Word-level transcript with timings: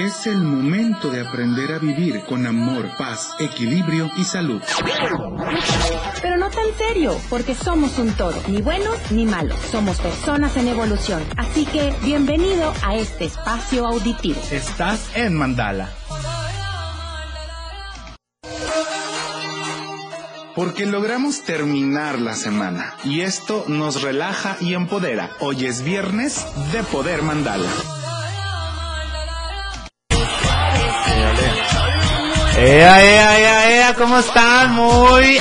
Es 0.00 0.26
el 0.26 0.38
momento 0.38 1.10
de 1.10 1.20
aprender 1.20 1.72
a 1.72 1.78
vivir 1.78 2.22
con 2.22 2.46
amor, 2.46 2.88
paz, 2.96 3.32
equilibrio 3.38 4.10
y 4.16 4.24
salud. 4.24 4.62
Pero 6.22 6.38
no 6.38 6.48
tan 6.48 6.64
serio, 6.78 7.20
porque 7.28 7.54
somos 7.54 7.98
un 7.98 8.10
todo, 8.14 8.34
ni 8.48 8.62
buenos 8.62 8.96
ni 9.10 9.26
malos. 9.26 9.58
Somos 9.70 10.00
personas 10.00 10.56
en 10.56 10.68
evolución. 10.68 11.22
Así 11.36 11.66
que 11.66 11.94
bienvenido 12.02 12.72
a 12.82 12.96
este 12.96 13.26
espacio 13.26 13.86
auditivo. 13.86 14.40
Estás 14.50 15.14
en 15.16 15.36
Mandala. 15.36 15.90
Porque 20.54 20.86
logramos 20.86 21.42
terminar 21.42 22.18
la 22.18 22.36
semana 22.36 22.94
y 23.04 23.20
esto 23.20 23.66
nos 23.68 24.00
relaja 24.00 24.56
y 24.60 24.72
empodera. 24.72 25.32
Hoy 25.40 25.66
es 25.66 25.82
viernes 25.84 26.46
de 26.72 26.82
Poder 26.84 27.20
Mandala. 27.20 27.68
¡Ea, 32.62 33.02
ea, 33.02 33.38
ea, 33.38 33.70
ea! 33.70 33.94
¿Cómo 33.94 34.18
están? 34.18 34.74
Muy 34.74 35.40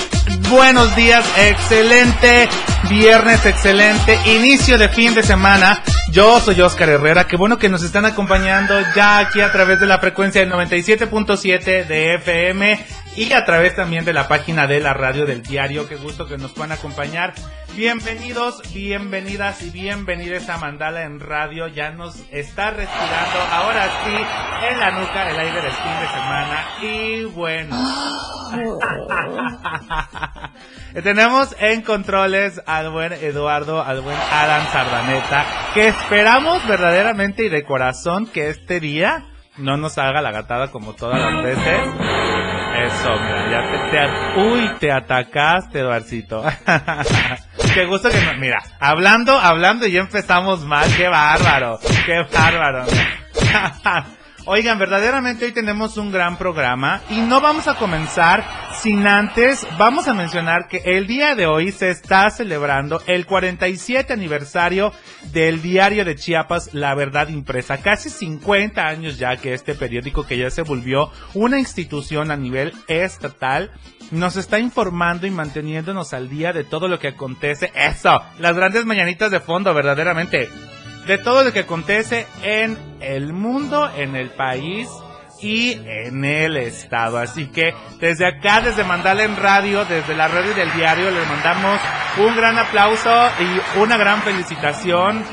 buenos 0.49 0.95
días, 0.95 1.25
excelente 1.37 2.47
viernes, 2.89 3.45
excelente 3.45 4.17
inicio 4.25 4.77
de 4.77 4.87
fin 4.87 5.13
de 5.13 5.21
semana. 5.21 5.83
Yo 6.11 6.39
soy 6.39 6.61
Oscar 6.61 6.87
Herrera, 6.87 7.27
qué 7.27 7.35
bueno 7.35 7.57
que 7.57 7.67
nos 7.67 7.83
están 7.83 8.05
acompañando 8.05 8.73
ya 8.95 9.17
aquí 9.17 9.41
a 9.41 9.51
través 9.51 9.81
de 9.81 9.85
la 9.85 9.99
frecuencia 9.99 10.39
del 10.39 10.49
97.7 10.53 11.85
de 11.85 12.15
FM 12.15 12.85
y 13.15 13.33
a 13.33 13.45
través 13.45 13.75
también 13.75 14.05
de 14.05 14.13
la 14.13 14.27
página 14.27 14.67
de 14.67 14.79
la 14.79 14.93
radio 14.93 15.25
del 15.25 15.41
diario. 15.41 15.87
Qué 15.87 15.95
gusto 15.95 16.27
que 16.27 16.37
nos 16.37 16.51
puedan 16.51 16.71
acompañar. 16.71 17.33
Bienvenidos, 17.75 18.61
bienvenidas 18.73 19.61
y 19.61 19.69
bienvenidas 19.69 20.49
a 20.49 20.57
Mandala 20.57 21.03
en 21.03 21.19
radio. 21.19 21.67
Ya 21.67 21.91
nos 21.91 22.15
está 22.31 22.71
respirando 22.71 23.39
ahora 23.51 23.87
sí 24.03 24.15
en 24.69 24.79
la 24.79 24.91
nuca 24.91 25.29
el 25.29 25.39
aire 25.39 25.61
del 25.61 25.71
fin 25.71 25.91
de 26.01 26.07
semana. 26.07 26.67
Y 26.81 27.25
bueno. 27.25 27.75
Tenemos 31.03 31.55
en 31.59 31.81
controles 31.83 32.61
al 32.65 32.89
buen 32.89 33.13
Eduardo, 33.13 33.83
al 33.83 34.01
buen 34.01 34.17
Alan 34.31 34.67
Sardaneta, 34.71 35.45
que 35.73 35.87
esperamos 35.87 36.67
verdaderamente 36.67 37.45
y 37.45 37.49
de 37.49 37.63
corazón 37.63 38.25
que 38.27 38.49
este 38.49 38.79
día 38.79 39.25
no 39.57 39.77
nos 39.77 39.97
haga 39.97 40.21
la 40.21 40.31
gatada 40.31 40.71
como 40.71 40.93
todas 40.93 41.19
las 41.19 41.43
veces. 41.43 42.38
Eso, 42.85 43.15
te- 43.91 44.39
uy, 44.39 44.69
te 44.79 44.91
atacaste, 44.91 45.79
Eduarcito. 45.79 46.43
Qué 47.73 47.85
gusto 47.85 48.09
que 48.09 48.19
no, 48.21 48.33
mira, 48.39 48.61
hablando, 48.79 49.37
hablando 49.37 49.85
y 49.85 49.91
ya 49.91 49.99
empezamos 50.01 50.65
mal, 50.65 50.87
qué 50.95 51.07
bárbaro, 51.07 51.79
qué 52.05 52.23
bárbaro. 52.33 52.85
Oigan, 54.51 54.79
verdaderamente 54.79 55.45
hoy 55.45 55.51
tenemos 55.51 55.95
un 55.97 56.11
gran 56.11 56.35
programa 56.35 57.03
y 57.11 57.21
no 57.21 57.39
vamos 57.39 57.67
a 57.67 57.75
comenzar 57.75 58.43
sin 58.73 59.05
antes, 59.05 59.67
vamos 59.77 60.07
a 60.07 60.15
mencionar 60.15 60.67
que 60.67 60.81
el 60.85 61.05
día 61.05 61.35
de 61.35 61.45
hoy 61.45 61.71
se 61.71 61.91
está 61.91 62.27
celebrando 62.31 62.99
el 63.05 63.27
47 63.27 64.11
aniversario 64.11 64.91
del 65.31 65.61
diario 65.61 66.03
de 66.03 66.15
Chiapas 66.15 66.73
La 66.73 66.95
Verdad 66.95 67.27
Impresa. 67.27 67.77
Casi 67.77 68.09
50 68.09 68.81
años 68.81 69.19
ya 69.19 69.37
que 69.37 69.53
este 69.53 69.75
periódico 69.75 70.25
que 70.25 70.39
ya 70.39 70.49
se 70.49 70.63
volvió 70.63 71.11
una 71.35 71.59
institución 71.59 72.31
a 72.31 72.35
nivel 72.35 72.73
estatal 72.87 73.69
nos 74.09 74.35
está 74.35 74.57
informando 74.57 75.27
y 75.27 75.29
manteniéndonos 75.29 76.11
al 76.15 76.27
día 76.27 76.53
de 76.53 76.63
todo 76.63 76.87
lo 76.87 76.97
que 76.97 77.09
acontece. 77.09 77.71
Eso, 77.75 78.19
las 78.39 78.55
grandes 78.55 78.83
mañanitas 78.83 79.29
de 79.29 79.41
fondo, 79.41 79.75
verdaderamente 79.75 80.49
de 81.09 81.17
todo 81.17 81.43
lo 81.43 81.51
que 81.51 81.61
acontece 81.61 82.27
en 82.43 82.77
el 82.99 83.33
mundo, 83.33 83.89
en 83.97 84.15
el 84.15 84.29
país 84.29 84.87
y 85.41 85.71
en 85.71 86.23
el 86.23 86.55
estado. 86.55 87.17
Así 87.17 87.47
que 87.47 87.73
desde 87.99 88.27
acá, 88.27 88.61
desde 88.61 88.83
Mandala 88.83 89.23
en 89.23 89.35
Radio, 89.35 89.85
desde 89.85 90.13
la 90.13 90.27
radio 90.27 90.53
del 90.53 90.71
diario, 90.73 91.09
les 91.09 91.27
mandamos 91.27 91.79
un 92.19 92.35
gran 92.35 92.59
aplauso 92.59 93.09
y 93.39 93.79
una 93.79 93.97
gran 93.97 94.21
felicitación 94.21 95.23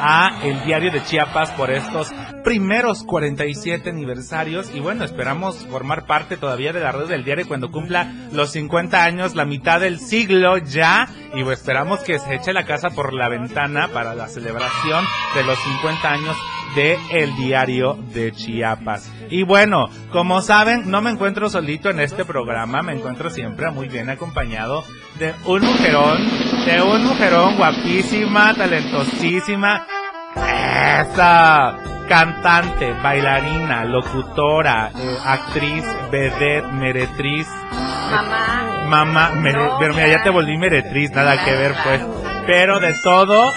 a 0.00 0.40
el 0.42 0.64
diario 0.64 0.90
de 0.90 1.02
Chiapas 1.02 1.50
por 1.52 1.70
estos 1.70 2.12
primeros 2.42 3.04
47 3.04 3.90
aniversarios. 3.90 4.70
Y 4.74 4.80
bueno, 4.80 5.04
esperamos 5.04 5.66
formar 5.66 6.06
parte 6.06 6.36
todavía 6.36 6.72
de 6.72 6.80
la 6.80 6.92
red 6.92 7.06
del 7.06 7.24
diario 7.24 7.46
cuando 7.46 7.70
cumpla 7.70 8.10
los 8.32 8.52
50 8.52 9.04
años, 9.04 9.34
la 9.34 9.44
mitad 9.44 9.80
del 9.80 10.00
siglo 10.00 10.58
ya. 10.58 11.08
Y 11.34 11.44
pues, 11.44 11.60
esperamos 11.60 12.00
que 12.00 12.18
se 12.18 12.34
eche 12.34 12.52
la 12.52 12.64
casa 12.64 12.90
por 12.90 13.12
la 13.12 13.28
ventana 13.28 13.88
para 13.88 14.14
la 14.14 14.28
celebración 14.28 15.04
de 15.34 15.44
los 15.44 15.58
50 15.58 16.10
años 16.10 16.36
de 16.74 16.98
El 17.10 17.34
Diario 17.36 17.98
de 18.12 18.32
Chiapas. 18.32 19.10
Y 19.28 19.42
bueno, 19.42 19.88
como 20.12 20.40
saben, 20.40 20.90
no 20.90 21.00
me 21.00 21.10
encuentro 21.10 21.48
solito 21.48 21.90
en 21.90 22.00
este 22.00 22.24
programa, 22.24 22.82
me 22.82 22.92
encuentro 22.92 23.30
siempre 23.30 23.70
muy 23.70 23.88
bien 23.88 24.08
acompañado 24.08 24.84
de 25.20 25.34
un 25.44 25.60
mujerón, 25.62 26.18
de 26.64 26.82
un 26.82 27.04
mujerón 27.04 27.56
guapísima, 27.56 28.54
talentosísima, 28.54 29.86
esa 30.34 31.76
cantante, 32.08 32.92
bailarina, 33.02 33.84
locutora, 33.84 34.90
eh, 34.96 35.16
actriz, 35.24 35.84
vedette, 36.10 36.66
meretriz, 36.72 37.46
Mamá. 37.70 38.86
mamá, 38.88 39.30
mere- 39.36 39.58
No, 39.58 39.78
pero 39.78 39.94
mira, 39.94 40.08
ya 40.08 40.22
te 40.22 40.30
volví 40.30 40.56
meretriz, 40.56 41.10
nada 41.12 41.44
que 41.44 41.52
ver 41.52 41.74
pues, 41.84 42.00
pero 42.46 42.80
de 42.80 42.94
todo, 43.04 43.52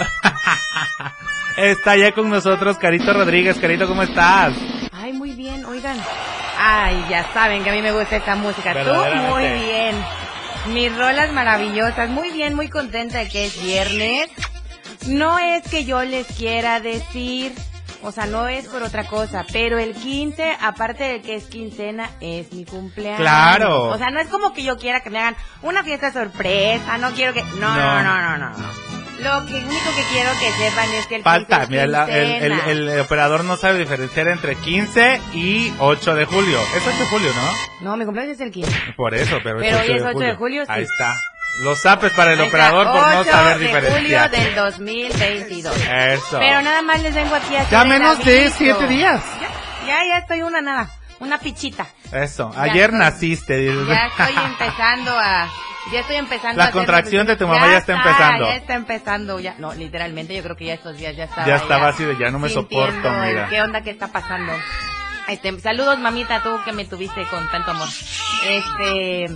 está 1.57 1.95
ya 1.95 2.11
con 2.11 2.29
nosotros 2.29 2.77
Carito 2.77 3.13
Rodríguez, 3.13 3.57
Carito, 3.57 3.87
¿cómo 3.87 4.03
estás? 4.03 4.53
Ay, 4.91 5.13
muy 5.13 5.31
bien, 5.33 5.65
oigan. 5.65 5.97
Ay, 6.59 7.05
ya 7.09 7.25
saben 7.33 7.63
que 7.63 7.69
a 7.71 7.73
mí 7.73 7.81
me 7.81 7.91
gusta 7.91 8.17
esta 8.17 8.35
música. 8.35 8.73
Tú, 8.73 8.93
muy 9.29 9.43
bien. 9.43 9.95
Mis 10.67 10.95
rolas 10.97 11.31
maravillosas. 11.33 12.09
Muy 12.09 12.31
bien, 12.31 12.55
muy 12.55 12.69
contenta 12.69 13.19
de 13.19 13.27
que 13.29 13.45
es 13.45 13.61
viernes. 13.61 14.29
No 15.07 15.37
es 15.39 15.63
que 15.67 15.83
yo 15.83 16.03
les 16.03 16.25
quiera 16.27 16.79
decir, 16.79 17.53
o 18.01 18.11
sea, 18.13 18.25
no 18.25 18.47
es 18.47 18.67
por 18.67 18.83
otra 18.83 19.03
cosa, 19.05 19.45
pero 19.51 19.77
el 19.77 19.93
15, 19.93 20.57
aparte 20.61 21.03
de 21.03 21.21
que 21.21 21.35
es 21.35 21.45
quincena, 21.45 22.09
es 22.21 22.53
mi 22.53 22.63
cumpleaños. 22.63 23.19
Claro. 23.19 23.89
O 23.89 23.97
sea, 23.97 24.11
no 24.11 24.21
es 24.21 24.29
como 24.29 24.53
que 24.53 24.63
yo 24.63 24.77
quiera 24.77 25.01
que 25.01 25.09
me 25.09 25.19
hagan 25.19 25.35
una 25.61 25.83
fiesta 25.83 26.13
sorpresa, 26.13 26.97
no 26.97 27.11
quiero 27.11 27.33
que... 27.33 27.43
No, 27.43 27.75
No. 27.75 27.75
no, 27.75 28.03
no, 28.03 28.37
no, 28.37 28.49
no. 28.49 28.92
Lo 29.23 29.45
que 29.45 29.53
único 29.55 29.95
que 29.95 30.03
quiero 30.11 30.29
que 30.39 30.51
sepan 30.51 30.89
es 30.93 31.07
que 31.07 31.15
el 31.15 31.21
15 31.23 31.23
Falta, 31.23 31.63
es 31.63 31.69
mira, 31.69 31.87
la- 31.87 32.05
el, 32.05 32.51
el, 32.51 32.89
el 32.89 32.99
operador 32.99 33.43
no 33.43 33.55
sabe 33.57 33.79
diferenciar 33.79 34.27
entre 34.27 34.55
15 34.55 35.21
y 35.33 35.73
8 35.79 36.15
de 36.15 36.25
julio. 36.25 36.59
Es 36.75 36.83
8 36.87 36.97
de 36.97 37.05
julio, 37.05 37.31
¿no? 37.35 37.91
No, 37.91 37.97
mi 37.97 38.05
cumpleaños 38.05 38.35
es 38.35 38.41
el 38.41 38.51
15. 38.51 38.71
Por 38.97 39.13
eso, 39.15 39.37
pero, 39.43 39.59
Pero 39.59 39.77
es 39.77 39.83
hoy 39.83 39.89
8 39.89 39.95
es 39.95 40.01
de 40.03 40.07
8 40.09 40.13
julio. 40.13 40.27
de 40.29 40.35
julio, 40.35 40.65
sí. 40.65 40.71
Ahí 40.71 40.83
está. 40.83 41.15
Los 41.63 41.79
zapes 41.81 42.11
para 42.13 42.33
el 42.33 42.39
Ahí 42.39 42.47
está, 42.47 42.57
operador 42.57 42.87
por 42.91 43.13
no 43.13 43.19
8 43.21 43.31
saber 43.31 43.57
de 43.59 43.65
diferenciar. 43.65 44.01
julio 44.01 44.29
del 44.29 44.55
2022. 44.55 45.75
Eso. 45.77 46.39
Pero 46.39 46.61
nada 46.61 46.81
más 46.81 47.01
les 47.01 47.13
vengo 47.13 47.35
aquí 47.35 47.55
a 47.55 47.69
Ya 47.69 47.83
menos 47.85 48.23
de 48.25 48.39
aviso. 48.41 48.55
7 48.57 48.87
días. 48.87 49.21
Ya, 49.39 49.49
ya, 49.87 50.05
ya 50.07 50.17
estoy 50.17 50.41
una 50.41 50.61
nada, 50.61 50.89
una 51.19 51.39
pichita. 51.39 51.87
Eso. 52.11 52.51
Ya 52.53 52.61
Ayer 52.63 52.85
estoy- 52.91 52.99
naciste. 52.99 53.65
Ya 53.87 54.05
estoy 54.07 54.43
empezando 54.45 55.11
a... 55.17 55.49
Ya 55.91 55.99
estoy 55.99 56.15
empezando 56.15 56.57
La 56.57 56.63
a 56.63 56.67
hacer- 56.67 56.73
contracción 56.79 57.27
de 57.27 57.35
tu 57.35 57.45
mamá 57.47 57.67
ya 57.67 57.77
está 57.79 57.93
empezando. 57.95 58.45
Ya 58.45 58.55
está 58.55 58.73
empezando, 58.75 59.39
ya. 59.39 59.55
No, 59.57 59.73
literalmente 59.73 60.33
yo 60.33 60.41
creo 60.41 60.55
que 60.55 60.65
ya 60.65 60.75
estos 60.75 60.97
días 60.97 61.13
ya 61.15 61.25
estaba. 61.25 61.45
Ya 61.45 61.55
estaba 61.57 61.87
así 61.89 62.05
de 62.05 62.17
ya 62.17 62.31
no 62.31 62.39
me 62.39 62.47
soporto, 62.49 63.11
mira. 63.25 63.49
¿Qué 63.49 63.61
onda 63.61 63.81
que 63.81 63.89
está 63.89 64.07
pasando? 64.07 64.53
Este, 65.27 65.59
saludos 65.59 65.99
mamita, 65.99 66.41
tú 66.41 66.57
que 66.63 66.71
me 66.71 66.85
tuviste 66.85 67.25
con 67.25 67.49
tanto 67.49 67.71
amor. 67.71 67.87
Este, 68.47 69.27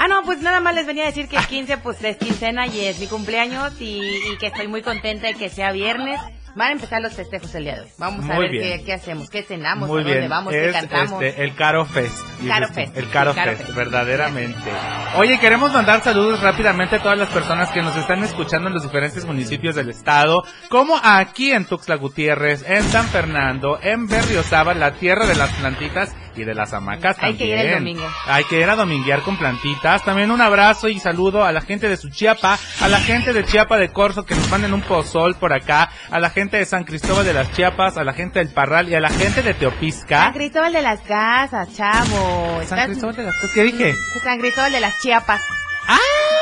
Ah, 0.00 0.06
no, 0.06 0.22
pues 0.22 0.40
nada 0.40 0.60
más 0.60 0.76
les 0.76 0.86
venía 0.86 1.02
a 1.02 1.06
decir 1.06 1.28
que 1.28 1.36
el 1.36 1.44
15 1.46 1.78
pues 1.78 2.02
es 2.04 2.16
quincena 2.18 2.68
y 2.68 2.84
es 2.84 3.00
mi 3.00 3.08
cumpleaños 3.08 3.72
y, 3.80 3.98
y 4.00 4.36
que 4.38 4.46
estoy 4.46 4.68
muy 4.68 4.80
contenta 4.80 5.26
de 5.26 5.34
que 5.34 5.48
sea 5.50 5.72
viernes. 5.72 6.20
Van 6.54 6.68
a 6.68 6.72
empezar 6.72 7.00
los 7.00 7.12
festejos 7.14 7.54
el 7.54 7.64
día 7.64 7.74
de 7.76 7.80
hoy. 7.82 7.88
Vamos 7.98 8.28
a 8.28 8.38
ver 8.38 8.50
qué, 8.50 8.82
qué 8.84 8.92
hacemos, 8.92 9.30
qué 9.30 9.42
cenamos, 9.42 9.88
Muy 9.88 10.00
a 10.00 10.04
dónde 10.04 10.18
bien, 10.18 10.30
vamos, 10.30 10.52
qué 10.52 10.70
cantamos. 10.72 11.22
este, 11.22 11.42
el 11.44 11.54
Caro 11.54 11.84
Fest. 11.84 12.18
Caro. 12.46 12.68
Fest, 12.68 12.96
El 12.96 13.10
Caro, 13.10 13.32
sí, 13.32 13.38
Caro 13.38 13.50
Fest, 13.52 13.62
Fest. 13.64 13.76
verdaderamente. 13.76 14.70
Oye, 15.16 15.38
queremos 15.38 15.72
mandar 15.72 16.02
saludos 16.02 16.40
rápidamente 16.40 16.96
a 16.96 17.02
todas 17.02 17.18
las 17.18 17.28
personas 17.28 17.70
que 17.70 17.82
nos 17.82 17.96
están 17.96 18.22
escuchando 18.24 18.68
en 18.68 18.74
los 18.74 18.82
diferentes 18.82 19.24
municipios 19.24 19.74
del 19.76 19.90
estado, 19.90 20.42
como 20.68 20.98
aquí 21.02 21.52
en 21.52 21.64
Tuxtla 21.64 21.96
Gutiérrez, 21.96 22.64
en 22.68 22.82
San 22.84 23.06
Fernando, 23.06 23.78
en 23.82 24.06
Berriozábal, 24.06 24.80
la 24.80 24.94
tierra 24.94 25.26
de 25.26 25.36
las 25.36 25.50
plantitas 25.54 26.14
y 26.38 26.44
de 26.44 26.54
las 26.54 26.72
hamacas 26.72 27.16
Hay 27.20 27.34
que 27.34 27.46
ir 27.46 27.54
el 27.58 27.74
domingo. 27.74 28.06
Hay 28.26 28.44
que 28.44 28.60
ir 28.60 28.68
a 28.70 28.76
dominguear 28.76 29.22
con 29.22 29.36
plantitas. 29.36 30.04
También 30.04 30.30
un 30.30 30.40
abrazo 30.40 30.88
y 30.88 30.98
saludo 31.00 31.44
a 31.44 31.52
la 31.52 31.60
gente 31.60 31.88
de 31.88 31.96
Suchiapa, 31.96 32.58
a 32.80 32.88
la 32.88 33.00
gente 33.00 33.32
de 33.32 33.44
Chiapa 33.44 33.76
de 33.78 33.90
Corzo 33.90 34.24
que 34.24 34.34
nos 34.34 34.48
manden 34.50 34.72
un 34.74 34.82
pozol 34.82 35.34
por 35.36 35.52
acá, 35.52 35.90
a 36.10 36.18
la 36.20 36.30
gente 36.30 36.56
de 36.58 36.64
San 36.64 36.84
Cristóbal 36.84 37.24
de 37.24 37.32
las 37.34 37.52
Chiapas, 37.52 37.96
a 37.96 38.04
la 38.04 38.12
gente 38.12 38.38
del 38.38 38.48
Parral 38.48 38.88
y 38.88 38.94
a 38.94 39.00
la 39.00 39.10
gente 39.10 39.42
de 39.42 39.54
Teopisca. 39.54 40.24
San 40.24 40.32
Cristóbal 40.32 40.72
de 40.72 40.82
las 40.82 41.00
Casas, 41.00 41.68
chavo. 41.76 42.60
San 42.64 42.78
Estás- 42.78 42.86
Cristóbal 42.86 43.16
de 43.16 43.22
las 43.24 43.34
¿Qué 43.54 43.62
dije? 43.64 43.94
San 44.24 44.38
Cristóbal 44.38 44.72
de 44.72 44.80
las 44.80 44.94
Chiapas. 45.02 45.40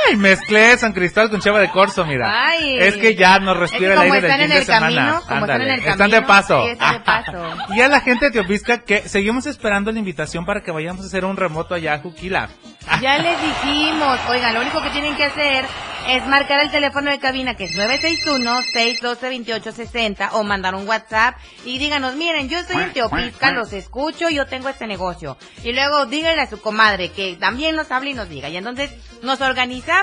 Ay, 0.08 0.16
mezclé 0.16 0.76
San 0.78 0.92
Cristóbal 0.92 1.30
con 1.30 1.40
Cheva 1.40 1.58
de 1.60 1.70
Corso, 1.70 2.04
mira. 2.04 2.48
Ay. 2.48 2.78
es 2.78 2.96
que 2.96 3.14
ya 3.14 3.38
nos 3.38 3.56
respira 3.56 3.94
Es 3.94 4.00
que 4.00 4.06
el 4.06 4.12
aire 4.12 4.28
del 4.28 4.36
fin 4.36 4.42
en 4.42 4.50
de 4.58 4.64
semana. 4.64 4.86
camino, 4.96 5.22
como 5.26 5.40
están 5.46 5.62
en 5.62 5.68
el 5.70 5.78
Están 5.80 6.10
de 6.10 6.16
camino, 6.16 6.26
paso. 6.26 6.62
sí, 6.64 6.70
están 6.70 6.92
de 6.92 7.00
paso. 7.00 7.32
y 7.74 7.80
a 7.80 7.88
la 7.88 8.00
gente 8.00 8.26
de 8.26 8.30
Teopisca 8.30 8.78
que 8.84 9.08
seguimos 9.08 9.46
esperando 9.46 9.90
la 9.92 9.98
invitación 9.98 10.44
para 10.46 10.62
que 10.62 10.70
vayamos 10.70 11.02
a 11.04 11.06
hacer 11.06 11.24
un 11.24 11.36
remoto 11.36 11.74
allá 11.74 11.94
a 11.94 11.98
Juquila. 11.98 12.48
Ya 13.00 13.18
les 13.22 13.36
dijimos, 13.40 14.18
oigan, 14.28 14.54
lo 14.54 14.60
único 14.60 14.80
que 14.82 14.90
tienen 14.90 15.16
que 15.16 15.24
hacer 15.24 15.64
es 16.08 16.24
marcar 16.28 16.60
el 16.60 16.70
teléfono 16.70 17.10
de 17.10 17.18
cabina 17.18 17.56
que 17.56 17.64
es 17.64 17.76
961-612-2860 17.76 20.28
o 20.32 20.44
mandar 20.44 20.74
un 20.74 20.86
WhatsApp 20.86 21.36
y 21.64 21.78
díganos, 21.78 22.14
miren, 22.14 22.48
yo 22.48 22.58
estoy 22.58 22.82
en 22.82 22.92
Teopisca, 22.92 23.50
los 23.52 23.72
escucho, 23.72 24.28
yo 24.30 24.46
tengo 24.46 24.68
este 24.68 24.86
negocio. 24.86 25.36
Y 25.64 25.72
luego 25.72 26.06
díganle 26.06 26.42
a 26.42 26.46
su 26.46 26.60
comadre 26.60 27.10
que 27.10 27.36
también 27.40 27.74
nos 27.74 27.90
hable 27.90 28.10
y 28.10 28.14
nos 28.14 28.28
diga. 28.28 28.48
Y 28.48 28.56
entonces 28.56 28.90
nos 29.22 29.40
organizamos, 29.40 29.95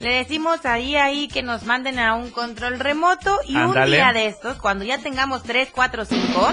le 0.00 0.10
decimos 0.14 0.64
ahí, 0.64 0.96
ahí 0.96 1.28
que 1.28 1.42
nos 1.42 1.64
manden 1.64 1.98
a 1.98 2.14
un 2.14 2.30
control 2.30 2.78
remoto 2.80 3.38
y 3.46 3.56
un 3.56 3.74
día 3.84 4.12
de 4.12 4.26
estos, 4.26 4.56
cuando 4.56 4.84
ya 4.84 4.98
tengamos 4.98 5.42
3, 5.42 5.68
4, 5.74 6.04
5, 6.04 6.52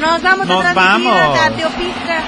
nos 0.00 0.22
vamos 0.22 0.46
Nos 0.46 0.64
a 0.64 0.72
transmitir 0.72 1.10
vamos. 1.10 1.38
a 1.38 1.50
Teopisca. 1.50 2.22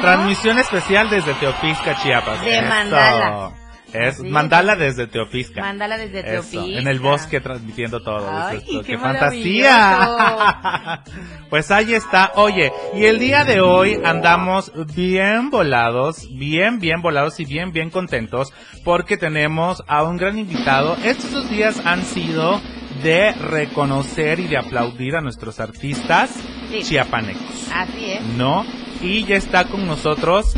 Transmisión 0.00 0.58
especial 0.60 1.10
desde 1.10 1.34
Teopisca, 1.34 2.00
Chiapas. 2.00 2.40
De. 2.42 2.62
Mandala. 2.62 3.57
Es 3.92 4.20
Mandala 4.20 4.74
es. 4.74 4.78
desde 4.78 5.06
Teopisca. 5.06 5.60
Mándala 5.62 5.96
desde 5.96 6.20
Eso, 6.20 6.50
Teopisca. 6.50 6.78
En 6.80 6.88
el 6.88 7.00
bosque 7.00 7.40
transmitiendo 7.40 8.02
todo. 8.02 8.28
Ay, 8.30 8.60
¡Qué 8.84 8.98
fantasía! 8.98 11.02
pues 11.50 11.70
ahí 11.70 11.94
está. 11.94 12.32
Oye, 12.36 12.72
y 12.94 13.04
el 13.04 13.18
día 13.18 13.44
de 13.44 13.60
hoy 13.60 13.98
andamos 14.04 14.72
bien 14.94 15.50
volados, 15.50 16.28
bien, 16.36 16.78
bien 16.80 17.02
volados 17.02 17.40
y 17.40 17.44
bien, 17.44 17.72
bien 17.72 17.90
contentos 17.90 18.52
porque 18.84 19.16
tenemos 19.16 19.82
a 19.86 20.02
un 20.04 20.16
gran 20.16 20.38
invitado. 20.38 20.96
Estos 21.04 21.30
dos 21.32 21.50
días 21.50 21.80
han 21.84 22.02
sido 22.04 22.60
de 23.02 23.32
reconocer 23.32 24.40
y 24.40 24.48
de 24.48 24.58
aplaudir 24.58 25.16
a 25.16 25.20
nuestros 25.20 25.60
artistas 25.60 26.34
Sí. 26.70 26.82
chiapanecos. 26.82 27.68
Así 27.74 28.12
es. 28.12 28.22
¿no? 28.36 28.64
Y 29.00 29.24
ya 29.24 29.36
está 29.36 29.64
con 29.64 29.86
nosotros 29.86 30.52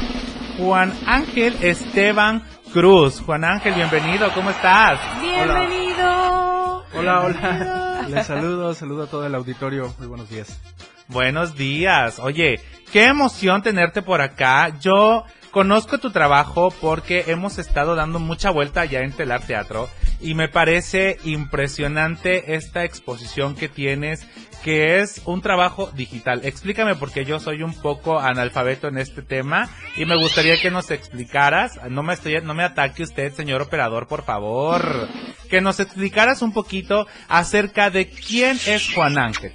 Juan 0.59 0.93
Ángel 1.06 1.55
Esteban 1.61 2.43
Cruz. 2.72 3.20
Juan 3.20 3.44
Ángel, 3.44 3.75
bienvenido, 3.75 4.32
¿cómo 4.32 4.50
estás? 4.50 5.00
Bienvenido. 5.20 6.84
Hola, 6.94 7.20
hola. 7.20 8.06
Les 8.08 8.26
saludo, 8.26 8.75
saludo 8.75 9.05
a 9.05 9.06
todo 9.06 9.26
el 9.26 9.34
auditorio. 9.34 9.93
Muy 9.99 10.06
buenos 10.06 10.28
días. 10.31 10.61
Buenos 11.08 11.56
días. 11.56 12.19
Oye, 12.20 12.61
qué 12.93 13.06
emoción 13.06 13.62
tenerte 13.62 14.02
por 14.02 14.20
acá. 14.20 14.78
Yo 14.81 15.25
conozco 15.50 15.99
tu 15.99 16.11
trabajo 16.11 16.72
porque 16.81 17.25
hemos 17.26 17.58
estado 17.58 17.96
dando 17.96 18.20
mucha 18.20 18.50
vuelta 18.50 18.84
ya 18.84 19.00
en 19.00 19.12
Telar 19.12 19.43
Teatro 19.43 19.88
y 20.20 20.34
me 20.34 20.49
parece 20.49 21.19
impresionante 21.25 22.55
esta 22.55 22.84
exposición 22.84 23.55
que 23.55 23.69
tienes 23.69 24.26
que 24.62 25.00
es 25.00 25.22
un 25.25 25.40
trabajo 25.40 25.90
digital. 25.93 26.43
Explícame 26.44 26.94
porque 26.94 27.25
yo 27.25 27.40
soy 27.40 27.62
un 27.62 27.75
poco 27.75 28.20
analfabeto 28.20 28.88
en 28.88 28.99
este 28.99 29.22
tema 29.22 29.70
y 29.96 30.05
me 30.05 30.17
gustaría 30.17 30.61
que 30.61 30.70
nos 30.70 30.90
explicaras, 30.90 31.81
no 31.88 32.02
me 32.02 32.14
estoy 32.14 32.40
no 32.43 32.55
me 32.55 32.64
ataque 32.64 33.02
usted, 33.02 33.32
señor 33.32 33.62
operador, 33.62 34.06
por 34.06 34.22
favor, 34.25 35.08
que 35.49 35.61
nos 35.61 35.81
explicaras 35.81 36.43
un 36.43 36.52
poquito 36.52 37.06
acerca 37.28 37.90
de 37.90 38.08
quién 38.08 38.58
es 38.66 38.93
Juan 38.94 39.19
Ángel. 39.19 39.55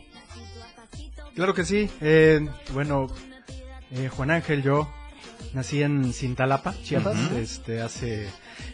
Claro 1.36 1.54
que 1.54 1.66
sí. 1.66 1.90
Eh, 2.02 2.40
bueno, 2.74 3.08
eh, 3.92 4.10
Juan 4.10 4.32
Ángel, 4.32 4.64
yo 4.64 4.92
nací 5.54 5.84
en 5.84 6.14
Cintalapa, 6.14 6.74
Chiapas, 6.84 7.18
Ujú. 7.18 7.38
este, 7.38 7.82
hace 7.82 8.30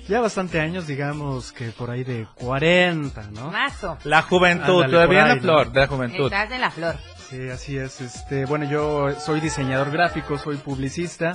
ya 0.07 0.21
bastante 0.21 0.59
años, 0.59 0.87
digamos 0.87 1.51
que 1.51 1.69
por 1.71 1.89
ahí 1.89 2.03
de 2.03 2.27
40, 2.35 3.31
¿no? 3.31 3.51
Mazo. 3.51 3.97
La 4.03 4.21
juventud, 4.21 4.83
Ándale, 4.83 4.93
todavía 4.93 5.21
en 5.21 5.27
la 5.27 5.33
ahí, 5.33 5.39
flor 5.39 5.67
¿no? 5.67 5.73
de 5.73 5.79
la 5.79 5.87
juventud. 5.87 6.25
Estás 6.25 6.51
en 6.51 6.61
la 6.61 6.71
flor. 6.71 6.95
Sí, 7.29 7.49
así 7.49 7.77
es. 7.77 8.01
Este, 8.01 8.45
bueno, 8.45 8.69
yo 8.69 9.11
soy 9.19 9.39
diseñador 9.39 9.91
gráfico, 9.91 10.37
soy 10.37 10.57
publicista 10.57 11.33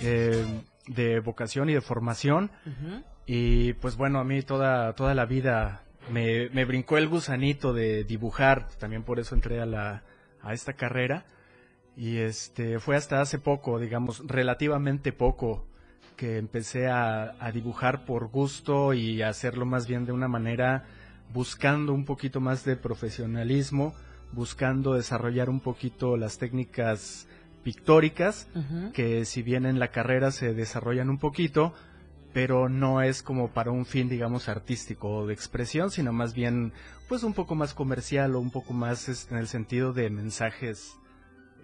eh, 0.00 0.44
de 0.86 1.20
vocación 1.20 1.70
y 1.70 1.74
de 1.74 1.80
formación. 1.80 2.50
Y 3.26 3.72
pues 3.74 3.96
bueno, 3.96 4.20
a 4.20 4.24
mí 4.24 4.42
toda, 4.42 4.92
toda 4.94 5.14
la 5.14 5.24
vida 5.24 5.82
me, 6.10 6.48
me 6.50 6.64
brincó 6.64 6.98
el 6.98 7.08
gusanito 7.08 7.72
de 7.72 8.04
dibujar, 8.04 8.68
también 8.78 9.02
por 9.02 9.18
eso 9.18 9.34
entré 9.34 9.60
a, 9.60 9.66
la, 9.66 10.02
a 10.42 10.52
esta 10.52 10.74
carrera. 10.74 11.24
Y 11.96 12.18
este 12.18 12.80
fue 12.80 12.96
hasta 12.96 13.20
hace 13.20 13.38
poco, 13.38 13.78
digamos, 13.78 14.22
relativamente 14.26 15.12
poco, 15.12 15.66
que 16.16 16.38
empecé 16.38 16.88
a, 16.88 17.34
a 17.38 17.52
dibujar 17.52 18.04
por 18.04 18.28
gusto 18.28 18.92
y 18.94 19.22
a 19.22 19.28
hacerlo 19.28 19.66
más 19.66 19.86
bien 19.86 20.04
de 20.06 20.12
una 20.12 20.28
manera 20.28 20.84
buscando 21.32 21.92
un 21.92 22.04
poquito 22.04 22.40
más 22.40 22.64
de 22.64 22.76
profesionalismo, 22.76 23.94
buscando 24.32 24.94
desarrollar 24.94 25.48
un 25.48 25.60
poquito 25.60 26.16
las 26.16 26.38
técnicas 26.38 27.26
pictóricas 27.64 28.46
que 28.92 29.24
si 29.24 29.42
bien 29.42 29.64
en 29.66 29.78
la 29.78 29.88
carrera 29.88 30.30
se 30.30 30.52
desarrollan 30.52 31.08
un 31.08 31.18
poquito, 31.18 31.72
pero 32.32 32.68
no 32.68 33.00
es 33.00 33.22
como 33.22 33.48
para 33.48 33.70
un 33.70 33.86
fin, 33.86 34.08
digamos, 34.08 34.48
artístico 34.48 35.08
o 35.08 35.26
de 35.26 35.34
expresión, 35.34 35.90
sino 35.90 36.12
más 36.12 36.34
bien, 36.34 36.72
pues 37.08 37.22
un 37.22 37.32
poco 37.32 37.54
más 37.54 37.74
comercial 37.74 38.34
o 38.36 38.40
un 38.40 38.50
poco 38.50 38.74
más 38.74 39.08
este, 39.08 39.34
en 39.34 39.40
el 39.40 39.48
sentido 39.48 39.92
de 39.92 40.10
mensajes 40.10 40.96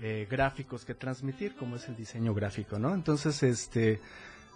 eh, 0.01 0.27
gráficos 0.31 0.85
que 0.85 0.95
transmitir, 0.95 1.55
como 1.55 1.77
es 1.77 1.87
el 1.89 1.97
diseño 1.97 2.33
gráfico, 2.33 2.79
¿no? 2.79 2.95
Entonces, 2.95 3.43
este, 3.43 4.01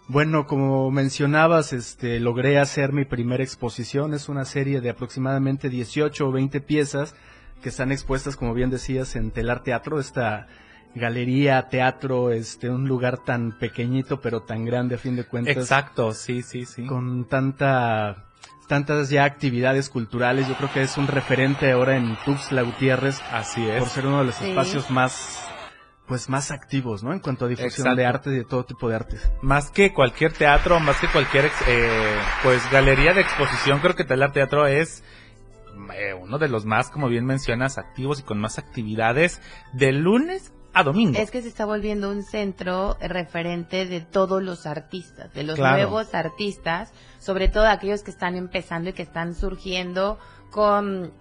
bueno, 0.08 0.46
como 0.46 0.90
mencionabas, 0.90 1.72
este, 1.72 2.20
logré 2.20 2.58
hacer 2.58 2.92
mi 2.92 3.04
primera 3.04 3.42
exposición, 3.42 4.12
es 4.14 4.28
una 4.28 4.44
serie 4.44 4.80
de 4.80 4.90
aproximadamente 4.90 5.68
18 5.70 6.28
o 6.28 6.32
20 6.32 6.60
piezas 6.60 7.14
que 7.62 7.70
están 7.70 7.90
expuestas, 7.92 8.36
como 8.36 8.52
bien 8.52 8.68
decías, 8.70 9.16
en 9.16 9.30
Telar 9.30 9.62
Teatro, 9.62 9.98
esta 9.98 10.46
galería, 10.94 11.68
teatro, 11.68 12.30
este, 12.30 12.68
un 12.70 12.86
lugar 12.86 13.18
tan 13.24 13.58
pequeñito 13.58 14.20
pero 14.20 14.42
tan 14.42 14.64
grande 14.64 14.94
a 14.94 14.98
fin 14.98 15.16
de 15.16 15.24
cuentas. 15.24 15.56
Exacto, 15.56 16.12
sí, 16.12 16.42
sí, 16.42 16.66
sí. 16.66 16.86
Con 16.86 17.24
tanta, 17.24 18.26
tantas 18.68 19.08
ya 19.10 19.24
actividades 19.24 19.88
culturales, 19.88 20.46
yo 20.46 20.54
creo 20.54 20.70
que 20.72 20.82
es 20.82 20.96
un 20.96 21.06
referente 21.08 21.72
ahora 21.72 21.96
en 21.96 22.16
Tuxtla 22.24 22.62
Gutiérrez 22.62 23.20
Así 23.32 23.66
es. 23.66 23.80
por 23.80 23.88
ser 23.88 24.06
uno 24.06 24.18
de 24.20 24.24
los 24.26 24.34
Sí. 24.36 24.50
espacios 24.50 24.88
más, 24.90 25.43
pues 26.06 26.28
más 26.28 26.50
activos, 26.50 27.02
¿no? 27.02 27.12
En 27.12 27.20
cuanto 27.20 27.46
a 27.46 27.48
difusión 27.48 27.70
Exacto. 27.86 27.96
de 27.96 28.06
arte 28.06 28.30
y 28.30 28.34
de 28.34 28.44
todo 28.44 28.64
tipo 28.64 28.88
de 28.88 28.96
artes. 28.96 29.30
Más 29.40 29.70
que 29.70 29.92
cualquier 29.94 30.32
teatro, 30.32 30.78
más 30.80 30.98
que 31.00 31.08
cualquier 31.08 31.46
ex- 31.46 31.64
eh, 31.66 32.18
pues 32.42 32.60
galería 32.70 33.14
de 33.14 33.22
exposición, 33.22 33.80
creo 33.80 33.94
que 33.94 34.04
Telar 34.04 34.32
Teatro 34.32 34.66
es 34.66 35.02
eh, 35.94 36.14
uno 36.14 36.38
de 36.38 36.48
los 36.48 36.64
más, 36.66 36.90
como 36.90 37.08
bien 37.08 37.24
mencionas, 37.24 37.78
activos 37.78 38.20
y 38.20 38.22
con 38.22 38.38
más 38.38 38.58
actividades 38.58 39.40
de 39.72 39.92
lunes 39.92 40.52
a 40.72 40.82
domingo. 40.82 41.18
Es 41.18 41.30
que 41.30 41.40
se 41.40 41.48
está 41.48 41.64
volviendo 41.64 42.10
un 42.10 42.22
centro 42.22 42.96
referente 43.00 43.86
de 43.86 44.00
todos 44.00 44.42
los 44.42 44.66
artistas, 44.66 45.32
de 45.32 45.44
los 45.44 45.56
Claro. 45.56 45.76
nuevos 45.76 46.14
artistas, 46.14 46.92
sobre 47.18 47.48
todo 47.48 47.66
aquellos 47.66 48.02
que 48.02 48.10
están 48.10 48.34
empezando 48.36 48.90
y 48.90 48.92
que 48.92 49.02
están 49.02 49.34
surgiendo 49.34 50.18
con, 50.50 51.12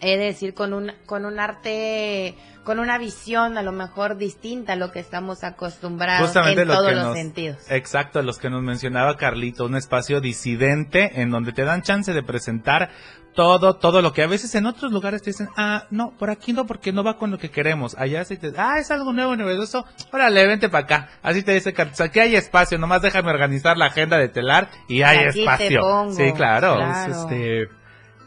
he 0.00 0.16
de 0.16 0.24
decir, 0.26 0.54
con 0.54 0.72
un, 0.72 0.92
con 1.06 1.24
un 1.26 1.38
arte, 1.40 2.34
con 2.64 2.78
una 2.78 2.98
visión 2.98 3.58
a 3.58 3.62
lo 3.62 3.72
mejor 3.72 4.16
distinta 4.16 4.72
a 4.74 4.76
lo 4.76 4.90
que 4.92 5.00
estamos 5.00 5.44
acostumbrados 5.44 6.26
Justamente 6.26 6.62
en 6.62 6.68
lo 6.68 6.74
todos 6.74 6.88
que 6.88 6.94
los 6.94 7.04
nos- 7.06 7.16
sentidos. 7.16 7.56
Exacto, 7.70 8.22
los 8.22 8.38
que 8.38 8.50
nos 8.50 8.62
mencionaba 8.62 9.16
Carlito, 9.16 9.64
un 9.66 9.76
espacio 9.76 10.20
disidente 10.20 11.20
en 11.20 11.30
donde 11.30 11.52
te 11.52 11.64
dan 11.64 11.82
chance 11.82 12.12
de 12.12 12.22
presentar 12.22 12.90
todo, 13.34 13.76
todo 13.76 14.02
lo 14.02 14.12
que 14.12 14.22
a 14.22 14.26
veces 14.26 14.54
en 14.56 14.66
otros 14.66 14.90
lugares 14.90 15.22
te 15.22 15.30
dicen, 15.30 15.48
ah, 15.56 15.84
no, 15.90 16.10
por 16.18 16.30
aquí 16.30 16.52
no, 16.52 16.66
porque 16.66 16.92
no 16.92 17.04
va 17.04 17.16
con 17.16 17.30
lo 17.30 17.38
que 17.38 17.50
queremos. 17.50 17.94
Allá 17.96 18.24
sí 18.24 18.36
te, 18.36 18.52
ah, 18.56 18.78
es 18.78 18.90
algo 18.90 19.12
nuevo, 19.12 19.36
novedoso, 19.36 19.86
órale, 20.12 20.46
vente 20.46 20.68
para 20.68 20.84
acá. 20.84 21.08
Así 21.22 21.42
te 21.42 21.52
dice 21.54 21.72
Carlito, 21.72 22.02
aquí 22.02 22.18
hay 22.20 22.34
espacio, 22.34 22.76
nomás 22.78 23.02
déjame 23.02 23.30
organizar 23.30 23.76
la 23.76 23.86
agenda 23.86 24.18
de 24.18 24.28
telar 24.28 24.68
y 24.88 25.02
hay 25.02 25.18
Aquí 25.18 25.32
te 25.34 25.40
espacio. 25.42 25.80
pongo. 25.80 26.12
Sí, 26.12 26.32
claro. 26.32 26.74
Claro. 26.76 27.12
Es, 27.12 27.16
este, 27.18 27.68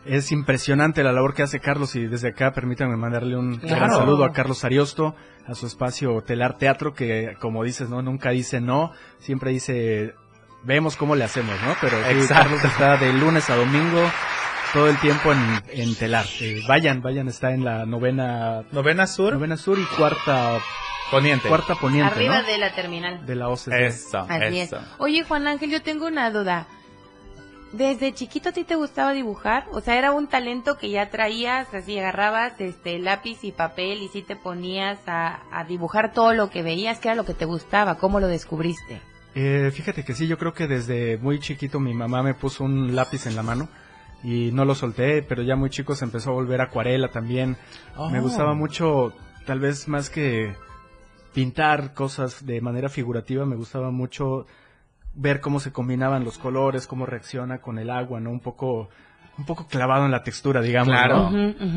es 0.06 0.32
impresionante 0.32 1.04
la 1.04 1.12
labor 1.12 1.34
que 1.34 1.44
hace 1.44 1.60
Carlos 1.60 1.96
y 1.96 2.06
desde 2.08 2.30
acá 2.30 2.52
permítanme 2.52 2.98
mandarle 2.98 3.38
un 3.38 3.58
Claro. 3.60 3.76
gran 3.76 3.92
saludo 3.92 4.26
a 4.26 4.32
Carlos 4.34 4.64
Ariosto, 4.66 5.16
a 5.48 5.56
su 5.56 5.66
espacio 5.68 6.22
Telar 6.22 6.58
Teatro, 6.58 6.94
que 6.94 7.36
como 7.40 7.64
dices, 7.64 7.90
no 7.90 8.02
nunca 8.02 8.32
dice 8.32 8.60
no, 8.62 8.92
siempre 9.20 9.52
dice 9.52 10.14
vemos 10.64 10.96
cómo 10.96 11.16
le 11.16 11.24
hacemos, 11.24 11.56
¿no? 11.66 11.76
Pero 11.82 11.98
sí. 12.22 12.28
Carlos 12.30 12.64
está 12.64 12.98
de 12.98 13.12
lunes 13.14 13.50
a 13.50 13.56
domingo 13.56 14.02
todo 14.74 14.90
el 14.90 14.98
tiempo 15.00 15.32
en, 15.32 15.40
en 15.70 15.96
Telar. 15.96 16.26
Eh, 16.42 16.62
vayan, 16.68 17.02
vayan, 17.02 17.28
está 17.28 17.52
en 17.52 17.64
la 17.64 17.86
novena, 17.86 18.64
Novena 18.72 19.06
Sur, 19.08 19.34
novena 19.34 19.56
sur 19.58 19.78
y 19.78 19.84
cuarta, 19.98 20.58
poniente. 21.12 21.48
cuarta 21.48 21.76
poniente, 21.76 22.14
Arriba 22.16 22.42
¿no? 22.42 22.48
de 22.48 22.58
la 22.58 22.74
terminal. 22.74 23.26
De 23.26 23.36
la 23.36 23.50
OCC. 23.50 23.72
Eso, 23.74 24.26
Así 24.28 24.60
eso. 24.62 24.78
es. 24.78 24.84
Oye, 24.98 25.24
Juan 25.24 25.48
Ángel, 25.48 25.70
yo 25.70 25.82
tengo 25.82 26.08
una 26.08 26.32
duda. 26.32 26.66
¿Desde 27.74 28.13
chiquito 28.13 28.50
a 28.50 28.51
ti 28.51 28.63
te 28.63 28.75
gustaba 28.75 29.13
dibujar? 29.13 29.65
O 29.72 29.82
sea, 29.82 29.98
era 29.98 30.12
un 30.12 30.27
talento 30.27 30.77
que 30.77 30.89
ya 30.92 31.10
traías, 31.10 31.74
así 31.74 31.98
agarrabas 31.98 32.53
este 32.62 33.00
lápiz 33.00 33.44
y 33.44 33.51
papel 33.51 34.01
y 34.03 34.08
sí 34.10 34.22
te 34.22 34.36
ponías 34.36 35.00
a, 35.08 35.42
a 35.51 35.63
dibujar 35.65 36.13
todo 36.13 36.34
lo 36.34 36.50
que 36.51 36.62
veías, 36.62 37.00
que 37.00 37.08
era 37.08 37.15
lo 37.15 37.25
que 37.25 37.34
te 37.34 37.46
gustaba, 37.46 37.96
¿cómo 37.98 38.20
lo 38.20 38.27
descubriste? 38.27 39.01
Eh, 39.36 39.72
fíjate 39.74 40.06
que 40.06 40.13
sí, 40.13 40.27
yo 40.27 40.38
creo 40.38 40.53
que 40.53 40.68
desde 40.68 41.18
muy 41.18 41.39
chiquito 41.39 41.80
mi 41.80 41.96
mamá 41.96 42.22
me 42.22 42.36
puso 42.36 42.63
un 42.63 42.96
lápiz 42.96 43.25
en 43.25 43.36
la 43.36 43.42
mano 43.42 43.68
y 44.24 44.51
no 44.53 44.65
lo 44.65 44.75
solté, 44.75 45.24
pero 45.24 45.42
ya 45.42 45.56
muy 45.56 45.72
chico 45.72 45.96
se 45.96 46.06
empezó 46.06 46.30
a 46.30 46.34
volver 46.34 46.62
acuarela 46.62 47.10
también. 47.10 47.58
Me 48.12 48.20
Oh. 48.20 48.22
gustaba 48.22 48.53
mucho, 48.53 49.13
tal 49.48 49.60
vez 49.60 49.88
más 49.88 50.12
que 50.12 50.53
pintar 51.34 51.96
cosas 51.96 52.46
de 52.46 52.62
manera 52.62 52.89
figurativa, 52.89 53.46
me 53.46 53.56
gustaba 53.56 53.89
mucho 53.89 54.46
ver 55.15 55.41
cómo 55.41 55.60
se 55.60 55.72
combinaban 55.72 56.24
los 56.24 56.38
colores, 56.38 56.88
cómo 56.88 57.05
reacciona 57.05 57.60
con 57.60 57.77
el 57.79 57.89
agua, 57.89 58.20
¿no? 58.20 58.32
Un 58.32 58.39
poco, 58.39 58.89
un 59.38 59.46
poco 59.46 59.67
clavado 59.67 60.05
en 60.05 60.12
la 60.12 60.24
textura, 60.24 60.62
digamos, 60.62 60.89
Claro. 60.89 61.29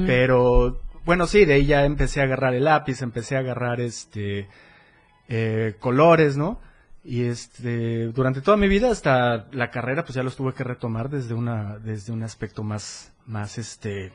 Pero, 0.06 0.80
bueno, 1.04 1.26
sí, 1.26 1.44
de 1.44 1.54
ahí 1.54 1.66
ya 1.66 1.84
empecé 1.84 2.20
a 2.20 2.24
agarrar 2.24 2.54
el 2.54 2.64
lápiz, 2.64 3.02
empecé 3.02 3.36
a 3.36 3.40
agarrar 3.40 3.80
este 3.80 4.48
eh, 5.28 5.74
colores, 5.78 6.36
¿no? 6.36 6.60
Y 7.04 7.24
este, 7.24 8.06
durante 8.06 8.40
toda 8.40 8.56
mi 8.56 8.66
vida 8.66 8.90
hasta 8.90 9.46
la 9.52 9.70
carrera, 9.70 10.02
pues 10.02 10.14
ya 10.14 10.24
los 10.24 10.34
tuve 10.34 10.54
que 10.54 10.64
retomar 10.64 11.08
desde 11.08 11.34
una, 11.34 11.78
desde 11.78 12.12
un 12.12 12.24
aspecto 12.24 12.64
más, 12.64 13.12
más 13.26 13.58
este, 13.58 14.12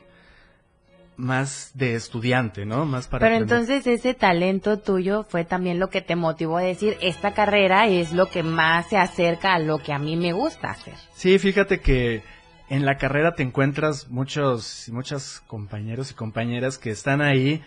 más 1.16 1.70
de 1.74 1.94
estudiante, 1.94 2.64
¿no? 2.64 2.84
Más 2.84 3.06
para 3.06 3.26
Pero 3.26 3.36
aprender. 3.36 3.58
entonces 3.58 3.86
ese 3.86 4.14
talento 4.14 4.78
tuyo 4.78 5.24
fue 5.28 5.44
también 5.44 5.78
lo 5.78 5.88
que 5.90 6.00
te 6.02 6.16
motivó 6.16 6.58
a 6.58 6.62
decir, 6.62 6.96
esta 7.00 7.34
carrera 7.34 7.86
es 7.86 8.12
lo 8.12 8.26
que 8.28 8.42
más 8.42 8.88
se 8.88 8.96
acerca 8.96 9.54
a 9.54 9.58
lo 9.58 9.78
que 9.78 9.92
a 9.92 9.98
mí 9.98 10.16
me 10.16 10.32
gusta 10.32 10.70
hacer. 10.70 10.94
Sí, 11.14 11.38
fíjate 11.38 11.80
que 11.80 12.22
en 12.68 12.86
la 12.86 12.96
carrera 12.96 13.34
te 13.34 13.42
encuentras 13.42 14.08
muchos, 14.08 14.88
muchas 14.90 15.42
compañeros 15.46 16.10
y 16.10 16.14
compañeras 16.14 16.78
que 16.78 16.90
están 16.90 17.20
ahí 17.20 17.62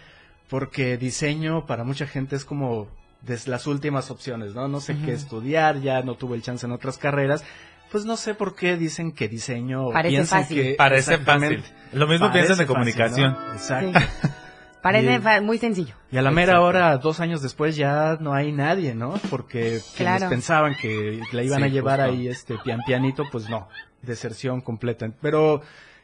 porque 0.50 0.98
diseño 0.98 1.66
para 1.66 1.84
mucha 1.84 2.08
gente 2.08 2.36
es 2.36 2.46
como 2.46 2.88
de 3.22 3.40
las 3.48 3.68
últimas 3.68 4.12
opciones, 4.12 4.54
¿no? 4.54 4.68
No 4.68 4.80
sé 4.80 4.96
qué 5.04 5.14
estudiar, 5.14 5.82
ya 5.82 6.02
no 6.04 6.16
tuve 6.16 6.36
el 6.36 6.44
chance 6.44 6.66
en 6.66 6.72
otras 6.72 6.98
carreras. 6.98 7.44
Pues 7.92 8.06
no 8.06 8.18
sé 8.18 8.34
por 8.34 8.56
qué 8.56 8.76
dicen 8.78 9.12
que 9.12 9.28
diseño. 9.28 9.90
Parece 9.92 10.10
piensan 10.16 10.42
fácil. 10.42 10.62
que- 10.64 10.74
Parece 10.76 11.18
fácil. 11.20 11.64
Lo 11.94 12.08
mismo 12.08 12.32
piensan 12.32 12.58
de 12.58 12.66
Parece 12.66 12.68
comunicación. 12.68 13.36
fácil, 13.36 13.48
¿no? 13.48 13.54
Exacto. 13.94 14.00
Sí. 14.00 14.30
Parece 14.82 15.38
Y- 15.38 15.42
muy 15.42 15.58
sencillo. 15.58 15.96
Y 16.12 16.18
a 16.18 16.22
la 16.22 16.30
mera 16.32 16.54
Exacto. 16.54 16.66
hora, 16.66 16.98
dos 16.98 17.20
años 17.20 17.42
después, 17.42 17.76
ya 17.76 18.18
no 18.20 18.34
hay 18.34 18.52
nadie, 18.52 18.94
¿no? 18.94 19.16
Porque 19.32 19.80
quienes 19.98 20.24
pensaban 20.26 20.76
que 20.80 21.22
la 21.32 21.42
iban 21.44 21.60
Sí, 21.60 21.64
a 21.66 21.68
llevar 21.70 22.00
justo. 22.02 22.14
ahí 22.14 22.28
este 22.28 22.56
pian 22.64 22.82
pianito, 22.86 23.24
pues 23.32 23.50
no, 23.50 23.68
deserción 24.04 24.62
completa. 24.62 25.10
Pero 25.22 25.62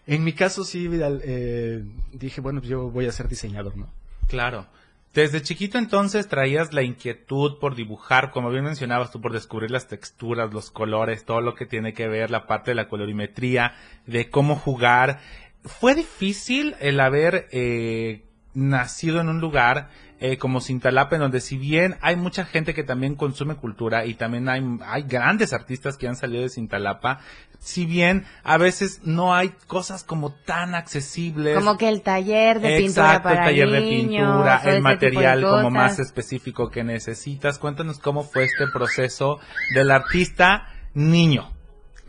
en 0.07 0.23
mi 0.23 0.33
caso 0.33 0.63
sí 0.63 0.87
Vidal, 0.87 1.21
eh, 1.23 1.83
dije, 2.13 2.41
bueno, 2.41 2.59
pues 2.61 2.69
yo 2.71 2.89
voy 2.89 3.05
a 3.05 3.11
ser 3.11 3.27
diseñador, 3.27 3.77
¿no? 3.77 3.87
Claro. 4.27 4.65
Desde 5.13 5.41
chiquito 5.41 5.77
entonces 5.77 6.29
traías 6.29 6.71
la 6.71 6.83
inquietud 6.83 7.59
por 7.59 7.75
dibujar, 7.75 8.31
como 8.31 8.49
bien 8.49 8.63
mencionabas 8.63 9.11
tú, 9.11 9.19
por 9.19 9.33
descubrir 9.33 9.69
las 9.69 9.87
texturas, 9.87 10.53
los 10.53 10.71
colores, 10.71 11.25
todo 11.25 11.41
lo 11.41 11.53
que 11.53 11.65
tiene 11.65 11.93
que 11.93 12.07
ver, 12.07 12.31
la 12.31 12.47
parte 12.47 12.71
de 12.71 12.75
la 12.75 12.87
colorimetría, 12.87 13.73
de 14.07 14.29
cómo 14.29 14.55
jugar. 14.55 15.19
¿Fue 15.65 15.95
difícil 15.95 16.75
el 16.79 17.01
haber 17.01 17.49
eh, 17.51 18.23
nacido 18.53 19.19
en 19.19 19.27
un 19.27 19.41
lugar 19.41 19.89
eh, 20.23 20.37
como 20.37 20.61
Cintalapa, 20.61 21.15
en 21.15 21.21
donde 21.23 21.41
si 21.41 21.57
bien 21.57 21.97
hay 21.99 22.15
mucha 22.15 22.45
gente 22.45 22.75
que 22.75 22.83
también 22.83 23.15
consume 23.15 23.55
cultura 23.55 24.05
y 24.05 24.13
también 24.13 24.47
hay, 24.49 24.61
hay 24.85 25.01
grandes 25.01 25.51
artistas 25.51 25.97
que 25.97 26.07
han 26.07 26.15
salido 26.15 26.43
de 26.43 26.49
Cintalapa, 26.49 27.21
si 27.57 27.87
bien 27.87 28.25
a 28.43 28.59
veces 28.59 29.01
no 29.03 29.33
hay 29.33 29.49
cosas 29.65 30.03
como 30.03 30.31
tan 30.31 30.75
accesibles. 30.75 31.57
Como 31.57 31.75
que 31.75 31.89
el 31.89 32.03
taller 32.03 32.59
de 32.59 32.77
pintura 32.77 33.15
Exacto, 33.15 33.23
para 33.23 33.39
el 33.39 33.45
taller 33.47 33.71
de 33.71 33.81
niños, 33.81 34.27
pintura, 34.27 34.59
todo 34.59 34.69
el 34.69 34.75
ese 34.75 34.81
material 34.83 35.41
de 35.41 35.47
como 35.47 35.71
más 35.71 35.97
específico 35.97 36.69
que 36.69 36.83
necesitas. 36.83 37.57
Cuéntanos 37.57 37.97
cómo 37.97 38.23
fue 38.23 38.43
este 38.43 38.67
proceso 38.71 39.39
del 39.73 39.89
artista 39.89 40.67
niño. 40.93 41.51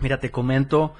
Mira, 0.01 0.21
te 0.21 0.31
comento, 0.31 0.95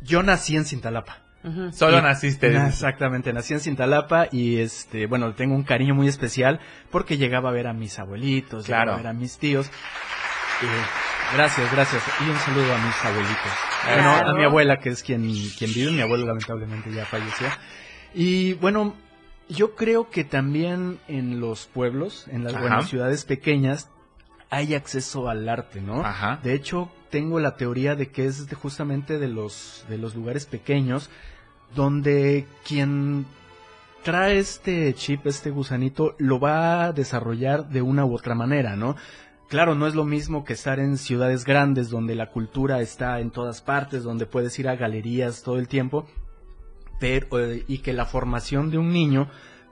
yo 0.00 0.22
nací 0.22 0.56
en 0.56 0.64
Cintalapa. 0.64 1.27
Solo 1.72 1.98
Y- 1.98 2.02
naciste. 2.02 2.50
Na- 2.50 2.68
Exactamente, 2.68 3.32
nací 3.32 3.54
en 3.54 3.60
Cintalapa 3.60 4.26
y 4.32 4.58
este, 4.58 5.06
bueno, 5.06 5.32
tengo 5.34 5.54
un 5.54 5.62
cariño 5.62 5.94
muy 5.94 6.08
especial 6.08 6.60
porque 6.90 7.16
llegaba 7.16 7.50
a 7.50 7.52
ver 7.52 7.66
a 7.68 7.72
mis 7.72 7.98
abuelitos, 7.98 8.66
Claro. 8.66 8.92
llegaba 8.92 8.94
a 8.94 9.02
ver 9.02 9.06
a 9.08 9.12
mis 9.12 9.38
tíos. 9.38 9.70
Gracias, 11.34 11.70
gracias. 11.72 12.02
Y 12.26 12.30
un 12.30 12.36
saludo 12.38 12.74
a 12.74 12.78
mis 12.78 13.04
abuelitos. 13.04 13.52
Bueno, 13.86 14.10
a 14.10 14.34
mi 14.34 14.44
abuela 14.44 14.78
que 14.78 14.88
es 14.90 15.02
quien, 15.02 15.22
quien 15.58 15.72
vive, 15.72 15.92
mi 15.92 16.00
abuelo 16.00 16.26
lamentablemente 16.26 16.90
ya 16.92 17.04
falleció. 17.04 17.46
Y 18.14 18.54
bueno, 18.54 18.96
yo 19.48 19.74
creo 19.76 20.10
que 20.10 20.24
también 20.24 20.98
en 21.06 21.38
los 21.40 21.66
pueblos, 21.66 22.26
en 22.28 22.44
las, 22.44 22.54
o 22.54 22.58
en 22.58 22.66
Ajá. 22.66 22.76
las 22.76 22.88
ciudades 22.88 23.24
pequeñas, 23.24 23.90
hay 24.50 24.74
acceso 24.74 25.28
al 25.28 25.48
arte, 25.48 25.80
¿no? 25.80 26.04
Ajá. 26.04 26.40
De 26.42 26.54
hecho, 26.54 26.90
tengo 27.10 27.40
la 27.40 27.56
teoría 27.56 27.94
de 27.94 28.10
que 28.10 28.26
es 28.26 28.46
justamente 28.54 29.18
de 29.18 29.28
los, 29.28 29.84
de 29.88 29.98
los 29.98 30.14
lugares 30.14 30.46
pequeños 30.46 31.10
donde 31.74 32.46
quien 32.66 33.26
trae 34.02 34.38
este 34.38 34.94
chip, 34.94 35.26
este 35.26 35.50
gusanito, 35.50 36.14
lo 36.18 36.40
va 36.40 36.84
a 36.84 36.92
desarrollar 36.92 37.68
de 37.68 37.82
una 37.82 38.04
u 38.04 38.14
otra 38.14 38.34
manera, 38.34 38.76
¿no? 38.76 38.96
Claro, 39.48 39.74
no 39.74 39.86
es 39.86 39.94
lo 39.94 40.04
mismo 40.04 40.44
que 40.44 40.52
estar 40.52 40.78
en 40.78 40.98
ciudades 40.98 41.44
grandes 41.44 41.88
donde 41.88 42.14
la 42.14 42.30
cultura 42.30 42.80
está 42.80 43.20
en 43.20 43.30
todas 43.30 43.62
partes, 43.62 44.02
donde 44.02 44.26
puedes 44.26 44.58
ir 44.58 44.68
a 44.68 44.76
galerías 44.76 45.42
todo 45.42 45.58
el 45.58 45.68
tiempo, 45.68 46.06
pero, 47.00 47.38
eh, 47.38 47.64
y 47.66 47.78
que 47.78 47.92
la 47.92 48.04
formación 48.04 48.70
de 48.70 48.78
un 48.78 48.92
niño 48.92 49.28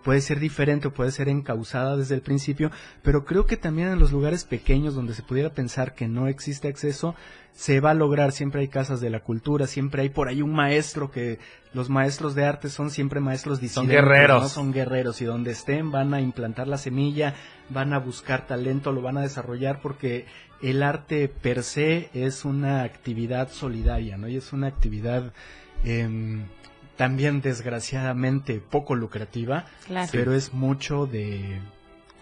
puede 0.06 0.20
ser 0.20 0.38
diferente 0.38 0.86
o 0.86 0.92
puede 0.92 1.10
ser 1.10 1.28
encausada 1.28 1.96
desde 1.96 2.14
el 2.14 2.20
principio, 2.20 2.70
pero 3.02 3.24
creo 3.24 3.44
que 3.44 3.56
también 3.56 3.88
en 3.88 3.98
los 3.98 4.12
lugares 4.12 4.44
pequeños 4.44 4.94
donde 4.94 5.14
se 5.14 5.24
pudiera 5.24 5.50
pensar 5.50 5.96
que 5.96 6.06
no 6.06 6.28
existe 6.28 6.68
acceso, 6.68 7.16
se 7.52 7.80
va 7.80 7.90
a 7.90 7.94
lograr, 7.94 8.30
siempre 8.30 8.60
hay 8.60 8.68
casas 8.68 9.00
de 9.00 9.10
la 9.10 9.18
cultura, 9.18 9.66
siempre 9.66 10.02
hay 10.02 10.10
por 10.10 10.28
ahí 10.28 10.42
un 10.42 10.52
maestro 10.52 11.10
que 11.10 11.40
los 11.72 11.90
maestros 11.90 12.36
de 12.36 12.44
arte 12.44 12.68
son 12.68 12.90
siempre 12.90 13.18
maestros 13.18 13.60
disidentes, 13.60 13.96
guerreros. 13.96 14.42
¿no? 14.42 14.48
Son 14.48 14.72
guerreros 14.72 15.20
y 15.22 15.24
donde 15.24 15.50
estén 15.50 15.90
van 15.90 16.14
a 16.14 16.20
implantar 16.20 16.68
la 16.68 16.78
semilla, 16.78 17.34
van 17.68 17.92
a 17.92 17.98
buscar 17.98 18.46
talento, 18.46 18.92
lo 18.92 19.02
van 19.02 19.18
a 19.18 19.22
desarrollar 19.22 19.80
porque 19.80 20.26
el 20.62 20.84
arte 20.84 21.26
per 21.26 21.64
se 21.64 22.10
es 22.14 22.44
una 22.44 22.84
actividad 22.84 23.50
solidaria, 23.50 24.16
¿no? 24.16 24.28
Y 24.28 24.36
es 24.36 24.52
una 24.52 24.68
actividad 24.68 25.32
em, 25.82 26.44
también 26.96 27.40
desgraciadamente 27.40 28.60
poco 28.60 28.94
lucrativa, 28.94 29.66
Claro. 29.86 30.08
pero 30.12 30.34
es 30.34 30.52
mucho 30.52 31.06
de, 31.06 31.60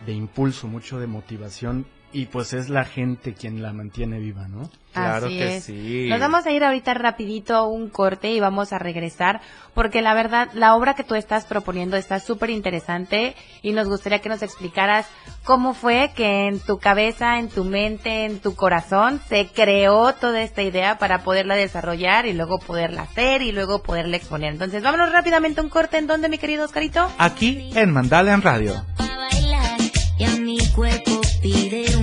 de 0.07 0.13
impulso, 0.13 0.67
mucho 0.69 0.99
de 1.01 1.07
motivación 1.07 1.87
y 2.15 2.27
pues 2.27 2.53
es 2.55 2.69
la 2.71 2.85
gente 2.85 3.35
quien 3.35 3.61
la 3.63 3.73
mantiene 3.73 4.19
viva, 4.19 4.49
¿no? 4.49 4.71
Claro 4.93 5.27
Así 5.27 5.37
que 5.39 5.57
es. 5.57 5.65
sí. 5.65 6.07
Nos 6.09 6.21
vamos 6.21 6.47
a 6.47 6.53
ir 6.53 6.63
ahorita 6.63 6.95
rapidito 6.95 7.57
a 7.57 7.67
un 7.67 7.91
corte 7.91 8.31
y 8.31 8.39
vamos 8.39 8.73
a 8.73 8.79
regresar 8.79 9.41
porque 9.75 10.01
la 10.03 10.15
verdad 10.15 10.49
la 10.55 10.77
obra 10.77 10.95
que 10.95 11.03
tú 11.03 11.17
estás 11.17 11.47
proponiendo 11.47 11.97
está 11.97 12.21
súper 12.21 12.51
interesante 12.51 13.35
y 13.63 13.73
nos 13.73 13.89
gustaría 13.89 14.21
que 14.21 14.29
nos 14.29 14.43
explicaras 14.43 15.07
cómo 15.43 15.75
fue 15.75 16.13
que 16.15 16.47
en 16.47 16.61
tu 16.61 16.79
cabeza, 16.79 17.41
en 17.41 17.49
tu 17.49 17.65
mente, 17.65 18.25
en 18.25 18.39
tu 18.39 18.55
corazón 18.55 19.21
se 19.29 19.49
creó 19.49 20.13
toda 20.15 20.43
esta 20.43 20.63
idea 20.63 20.97
para 20.99 21.25
poderla 21.25 21.57
desarrollar 21.57 22.27
y 22.27 22.33
luego 22.33 22.61
poderla 22.61 23.03
hacer 23.03 23.43
y 23.43 23.51
luego 23.51 23.83
poderla 23.83 24.17
exponer. 24.17 24.53
Entonces 24.53 24.81
vámonos 24.83 25.11
rápidamente 25.11 25.61
a 25.61 25.65
un 25.65 25.71
corte 25.71 25.99
en 25.99 26.07
donde 26.07 26.29
mi 26.29 26.39
querido 26.39 26.65
Oscarito. 26.65 27.11
Aquí 27.19 27.71
en 27.75 27.91
Mandala 27.93 28.33
en 28.33 28.43
Radio. 28.43 28.85
bailar 28.99 29.81
y 30.19 30.25
a 30.25 30.37
mi 30.37 30.59
cuerpo 30.69 31.21
pide 31.43 31.94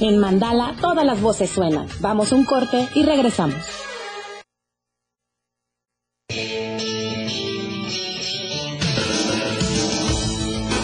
En 0.00 0.18
Mandala 0.18 0.74
todas 0.80 1.04
las 1.04 1.20
voces 1.20 1.50
suenan. 1.50 1.86
Vamos 2.00 2.32
a 2.32 2.36
un 2.36 2.44
corte 2.44 2.88
y 2.94 3.02
regresamos. 3.02 3.62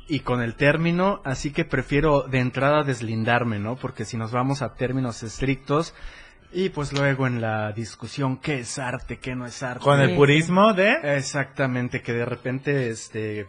y 0.08 0.22
con 0.22 0.42
el 0.42 0.56
término, 0.56 1.22
así 1.26 1.52
que 1.52 1.66
prefiero 1.66 2.22
de 2.22 2.40
entrada 2.40 2.84
deslindarme, 2.84 3.60
¿no? 3.60 3.76
Porque 3.76 4.06
si 4.06 4.16
nos 4.16 4.32
vamos 4.32 4.62
a 4.62 4.76
términos 4.76 5.24
estrictos 5.24 5.94
y 6.52 6.70
pues 6.70 6.94
luego 6.94 7.28
en 7.28 7.42
la 7.42 7.72
discusión 7.74 8.38
qué 8.38 8.60
es 8.60 8.80
arte, 8.80 9.18
qué 9.18 9.36
no 9.36 9.46
es 9.46 9.62
arte. 9.64 9.84
Con 9.84 10.00
el 10.00 10.16
purismo 10.16 10.74
de... 10.74 10.94
Exactamente, 11.18 12.02
que 12.02 12.14
de 12.14 12.26
repente, 12.26 12.90
este, 12.90 13.46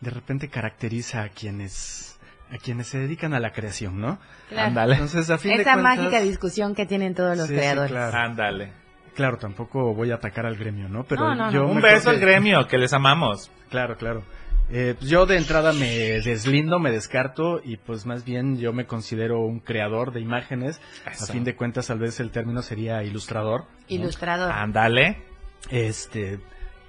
de 0.00 0.10
repente 0.10 0.48
caracteriza 0.48 1.22
a 1.22 1.28
quienes, 1.30 2.18
a 2.52 2.58
quienes 2.58 2.86
se 2.88 2.98
dedican 2.98 3.32
a 3.34 3.40
la 3.40 3.52
creación, 3.52 4.00
¿no? 4.00 4.18
Claro. 4.48 4.68
Ándale. 4.68 4.92
Entonces, 4.94 5.30
a 5.30 5.38
fin 5.38 5.56
de 5.56 5.62
Esa 5.62 5.72
cuentas- 5.74 5.96
mágica 5.98 6.20
discusión 6.20 6.74
que 6.74 6.86
tienen 6.86 7.14
todos 7.14 7.36
los 7.36 7.48
Sí, 7.48 7.54
creadores. 7.54 7.90
claro. 7.90 8.16
Ándale. 8.18 8.72
Claro, 9.14 9.38
tampoco 9.38 9.94
voy 9.94 10.10
a 10.10 10.16
atacar 10.16 10.44
al 10.44 10.56
gremio, 10.56 10.88
¿no? 10.90 11.04
Pero 11.04 11.22
No, 11.24 11.34
no, 11.34 11.46
no. 11.46 11.50
yo 11.52 11.66
Un 11.66 11.80
beso 11.80 12.10
al 12.10 12.20
gremio, 12.20 12.68
que 12.68 12.76
les 12.76 12.92
amamos. 12.92 13.50
Claro, 13.70 13.96
claro. 13.96 14.22
Eh, 14.68 14.94
pues 14.98 15.08
yo 15.08 15.26
de 15.26 15.36
entrada 15.36 15.72
me 15.72 16.20
deslindo, 16.22 16.78
me 16.80 16.90
descarto 16.90 17.60
y 17.62 17.76
pues 17.76 18.04
más 18.04 18.24
bien 18.24 18.58
yo 18.58 18.72
me 18.72 18.86
considero 18.86 19.40
un 19.40 19.60
creador 19.60 20.12
de 20.12 20.20
imágenes. 20.20 20.80
Eso. 21.10 21.24
A 21.24 21.26
fin 21.28 21.44
de 21.44 21.54
cuentas, 21.54 21.86
tal 21.86 21.98
vez 22.00 22.18
el 22.20 22.30
término 22.30 22.62
sería 22.62 23.02
ilustrador. 23.04 23.60
¿no? 23.62 23.66
Ilustrador. 23.88 24.50
Ándale. 24.50 25.22
Este, 25.70 26.40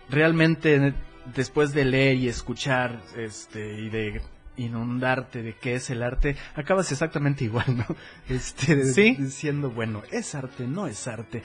realmente 0.10 0.94
después 1.36 1.74
de 1.74 1.86
leer 1.86 2.16
y 2.18 2.28
escuchar, 2.30 3.02
este, 3.16 3.80
y 3.82 3.90
de 3.90 4.22
inundarte 4.56 5.44
de 5.44 5.54
qué 5.54 5.76
es 5.76 5.90
el 5.92 6.02
arte, 6.02 6.36
acabas 6.56 6.92
exactamente 6.92 7.44
igual, 7.44 7.78
¿no? 7.78 7.86
Este, 8.30 8.86
Sí. 8.86 9.16
diciendo, 9.20 9.70
bueno, 9.70 10.02
es 10.12 10.34
arte, 10.36 10.66
no 10.66 10.88
es 10.88 11.08
arte. 11.08 11.44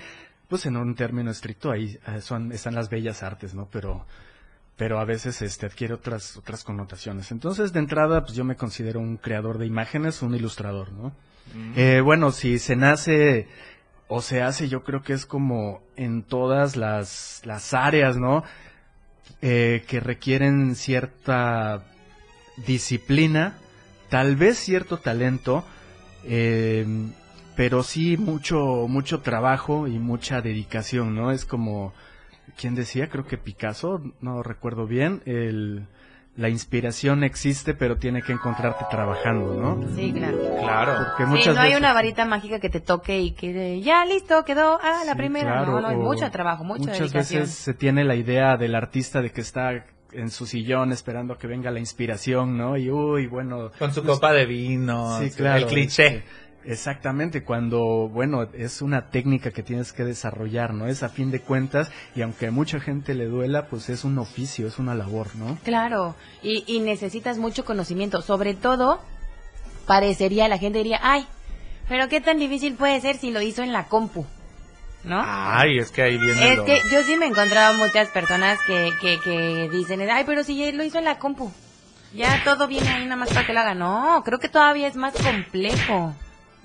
Pues 0.48 0.64
en 0.66 0.76
un 0.76 0.94
término 0.94 1.30
estricto 1.30 1.70
ahí 1.70 1.98
eh, 2.06 2.20
son, 2.20 2.52
están 2.52 2.74
las 2.74 2.88
bellas 2.88 3.22
artes, 3.22 3.54
¿no? 3.54 3.68
Pero, 3.70 4.06
pero 4.82 4.98
a 4.98 5.04
veces 5.04 5.40
este 5.42 5.66
adquiere 5.66 5.94
otras, 5.94 6.36
otras 6.36 6.64
connotaciones. 6.64 7.30
Entonces, 7.30 7.72
de 7.72 7.78
entrada, 7.78 8.24
pues 8.24 8.34
yo 8.34 8.42
me 8.42 8.56
considero 8.56 8.98
un 8.98 9.16
creador 9.16 9.58
de 9.58 9.66
imágenes, 9.66 10.22
un 10.22 10.34
ilustrador, 10.34 10.90
¿no? 10.90 11.12
Eh, 11.76 12.00
bueno, 12.00 12.32
si 12.32 12.58
se 12.58 12.74
nace 12.74 13.46
o 14.08 14.20
se 14.22 14.42
hace, 14.42 14.68
yo 14.68 14.82
creo 14.82 15.04
que 15.04 15.12
es 15.12 15.24
como 15.24 15.82
en 15.94 16.24
todas 16.24 16.74
las, 16.74 17.42
las 17.44 17.74
áreas, 17.74 18.16
¿no? 18.16 18.42
Eh, 19.40 19.84
que 19.86 20.00
requieren 20.00 20.74
cierta 20.74 21.84
disciplina, 22.66 23.58
tal 24.08 24.34
vez 24.34 24.58
cierto 24.58 24.98
talento, 24.98 25.64
eh, 26.24 26.84
pero 27.54 27.84
sí 27.84 28.16
mucho, 28.16 28.88
mucho 28.88 29.20
trabajo 29.20 29.86
y 29.86 30.00
mucha 30.00 30.40
dedicación, 30.40 31.14
¿no? 31.14 31.30
Es 31.30 31.44
como, 31.44 31.94
¿quién 32.56 32.74
decía? 32.74 33.08
Creo 33.08 33.26
que 33.26 33.38
Picasso, 33.38 34.00
no 34.20 34.42
recuerdo 34.42 34.86
bien, 34.86 35.22
el, 35.26 35.86
la 36.36 36.48
inspiración 36.48 37.24
existe, 37.24 37.74
pero 37.74 37.96
tiene 37.96 38.22
que 38.22 38.32
encontrarte 38.32 38.84
trabajando, 38.90 39.54
¿no? 39.54 39.86
Sí, 39.94 40.12
claro. 40.12 40.38
Claro. 40.60 40.92
Porque 40.96 41.24
Sí, 41.24 41.28
muchas 41.30 41.54
no 41.54 41.60
hay 41.60 41.68
veces- 41.68 41.80
una 41.80 41.92
varita 41.92 42.24
mágica 42.24 42.58
que 42.60 42.70
te 42.70 42.80
toque 42.80 43.20
y 43.20 43.32
que 43.32 43.80
ya 43.82 44.04
listo, 44.04 44.44
quedó, 44.44 44.78
ah, 44.82 45.02
la 45.04 45.12
Sí, 45.12 45.18
primera. 45.18 45.52
claro, 45.52 45.72
no, 45.72 45.80
no, 45.82 45.88
hay 45.88 45.96
mucho 45.96 46.30
trabajo, 46.30 46.64
mucha 46.64 46.80
Muchas 46.90 46.98
dedicación. 47.00 47.42
veces 47.42 47.54
se 47.56 47.74
tiene 47.74 48.04
la 48.04 48.14
idea 48.14 48.56
del 48.56 48.74
artista 48.74 49.20
de 49.20 49.30
que 49.30 49.40
está 49.42 49.84
en 50.12 50.28
su 50.30 50.44
sillón 50.44 50.92
esperando 50.92 51.32
a 51.34 51.38
que 51.38 51.46
venga 51.46 51.70
la 51.70 51.78
inspiración, 51.80 52.58
¿no? 52.58 52.76
Y 52.76 52.90
uy, 52.90 53.26
bueno. 53.28 53.70
Con 53.78 53.94
su 53.94 54.02
pues, 54.02 54.14
copa 54.16 54.32
de 54.32 54.44
vino. 54.44 55.18
Sí, 55.20 55.30
claro. 55.30 55.60
El 55.60 55.66
cliché. 55.66 56.22
Exactamente, 56.64 57.42
cuando, 57.44 58.08
bueno, 58.08 58.48
es 58.54 58.82
una 58.82 59.10
técnica 59.10 59.50
que 59.50 59.62
tienes 59.62 59.92
que 59.92 60.04
desarrollar, 60.04 60.74
¿no? 60.74 60.86
Es 60.86 61.02
a 61.02 61.08
fin 61.08 61.30
de 61.30 61.40
cuentas, 61.40 61.90
y 62.14 62.22
aunque 62.22 62.46
a 62.48 62.50
mucha 62.50 62.80
gente 62.80 63.14
le 63.14 63.26
duela, 63.26 63.66
pues 63.66 63.88
es 63.88 64.04
un 64.04 64.18
oficio, 64.18 64.66
es 64.66 64.78
una 64.78 64.94
labor, 64.94 65.34
¿no? 65.36 65.58
Claro, 65.64 66.14
y, 66.42 66.64
y 66.66 66.80
necesitas 66.80 67.38
mucho 67.38 67.64
conocimiento. 67.64 68.22
Sobre 68.22 68.54
todo, 68.54 69.00
parecería, 69.86 70.48
la 70.48 70.58
gente 70.58 70.78
diría, 70.78 71.00
ay, 71.02 71.26
pero 71.88 72.08
qué 72.08 72.20
tan 72.20 72.38
difícil 72.38 72.74
puede 72.74 73.00
ser 73.00 73.16
si 73.16 73.30
lo 73.30 73.40
hizo 73.42 73.62
en 73.62 73.72
la 73.72 73.84
compu, 73.88 74.24
¿no? 75.04 75.20
Ay, 75.24 75.78
es 75.78 75.90
que 75.90 76.02
ahí 76.02 76.16
viene 76.16 76.52
Es 76.52 76.56
lo- 76.58 76.64
que 76.64 76.80
yo 76.90 77.02
sí 77.02 77.16
me 77.16 77.26
he 77.26 77.28
encontrado 77.28 77.76
muchas 77.76 78.08
personas 78.08 78.58
que, 78.66 78.90
que, 79.00 79.18
que 79.20 79.68
dicen, 79.70 80.00
ay, 80.10 80.24
pero 80.24 80.44
si 80.44 80.70
lo 80.72 80.84
hizo 80.84 80.98
en 80.98 81.04
la 81.04 81.18
compu, 81.18 81.52
ya 82.14 82.42
todo 82.44 82.68
viene 82.68 82.88
ahí 82.88 83.04
nada 83.04 83.16
más 83.16 83.30
para 83.30 83.46
que 83.46 83.52
lo 83.52 83.60
haga. 83.60 83.74
No, 83.74 84.22
creo 84.24 84.38
que 84.38 84.48
todavía 84.48 84.86
es 84.86 84.96
más 84.96 85.14
complejo, 85.14 86.14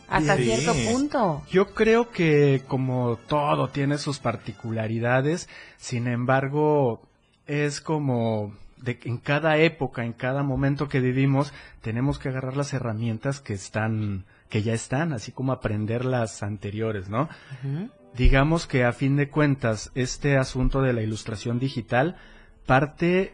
hasta 0.08 0.38
Sí. 0.38 0.44
cierto 0.44 0.74
punto. 0.92 1.44
Yo 1.50 1.74
creo 1.74 2.10
que 2.12 2.64
como 2.68 3.18
todo 3.28 3.70
tiene 3.70 3.98
sus 3.98 4.20
particularidades, 4.20 5.50
sin 5.78 6.08
embargo, 6.08 7.02
es 7.46 7.82
como 7.82 8.54
de 8.78 9.00
que 9.00 9.10
en 9.10 9.18
cada 9.18 9.58
época, 9.58 10.06
en 10.06 10.14
cada 10.14 10.44
momento 10.44 10.88
que 10.88 11.00
vivimos, 11.00 11.54
tenemos 11.82 12.20
que 12.20 12.30
agarrar 12.30 12.56
las 12.56 12.74
herramientas 12.74 13.40
que 13.40 13.54
están, 13.54 14.26
que 14.50 14.62
ya 14.62 14.74
están, 14.74 15.14
así 15.14 15.32
como 15.32 15.52
aprender 15.52 16.06
las 16.06 16.44
anteriores, 16.44 17.10
¿no? 17.10 17.28
Digamos 18.16 18.68
que 18.68 18.84
a 18.84 18.94
fin 18.94 19.16
de 19.16 19.30
cuentas, 19.30 19.92
este 19.96 20.38
asunto 20.38 20.82
de 20.82 20.94
la 20.94 21.02
ilustración 21.02 21.60
digital 21.60 22.18
parte 22.66 23.34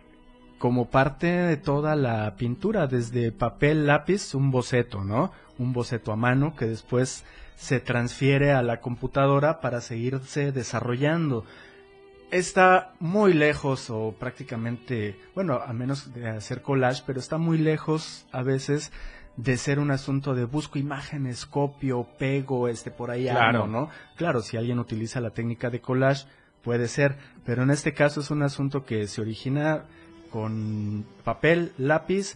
como 0.59 0.89
parte 0.89 1.27
de 1.27 1.57
toda 1.57 1.95
la 1.97 2.36
pintura, 2.38 2.88
desde 2.88 3.33
papel, 3.33 3.86
lápiz, 3.86 4.33
un 4.33 4.49
boceto, 4.49 5.03
¿no? 5.03 5.31
Un 5.57 5.73
boceto 5.73 6.11
a 6.11 6.15
mano 6.15 6.55
que 6.55 6.65
después 6.65 7.23
se 7.55 7.79
transfiere 7.79 8.51
a 8.51 8.61
la 8.63 8.81
computadora 8.81 9.61
para 9.61 9.81
seguirse 9.81 10.51
desarrollando. 10.51 11.45
Está 12.31 12.93
muy 12.99 13.33
lejos 13.33 13.89
o 13.91 14.15
prácticamente, 14.19 15.19
bueno, 15.35 15.59
a 15.63 15.71
menos 15.71 16.13
de 16.15 16.29
hacer 16.29 16.63
collage, 16.63 17.03
pero 17.05 17.19
está 17.19 17.37
muy 17.37 17.59
lejos 17.59 18.25
a 18.31 18.41
veces 18.41 18.91
de 19.37 19.57
ser 19.57 19.79
un 19.79 19.91
asunto 19.91 20.33
de 20.33 20.45
busco 20.45 20.79
imágenes, 20.79 21.45
copio, 21.45 22.07
pego, 22.17 22.67
este 22.67 22.89
por 22.91 23.11
ahí 23.11 23.25
Claro. 23.25 23.63
algo, 23.63 23.67
¿no? 23.67 23.89
Claro, 24.15 24.41
si 24.41 24.57
alguien 24.57 24.79
utiliza 24.79 25.21
la 25.21 25.29
técnica 25.31 25.69
de 25.69 25.81
collage, 25.81 26.25
puede 26.63 26.87
ser, 26.87 27.17
pero 27.45 27.61
en 27.63 27.69
este 27.69 27.93
caso 27.93 28.21
es 28.21 28.31
un 28.31 28.41
asunto 28.41 28.83
que 28.83 29.05
se 29.07 29.21
origina 29.21 29.83
con 30.31 31.05
papel, 31.23 31.71
lápiz, 31.77 32.35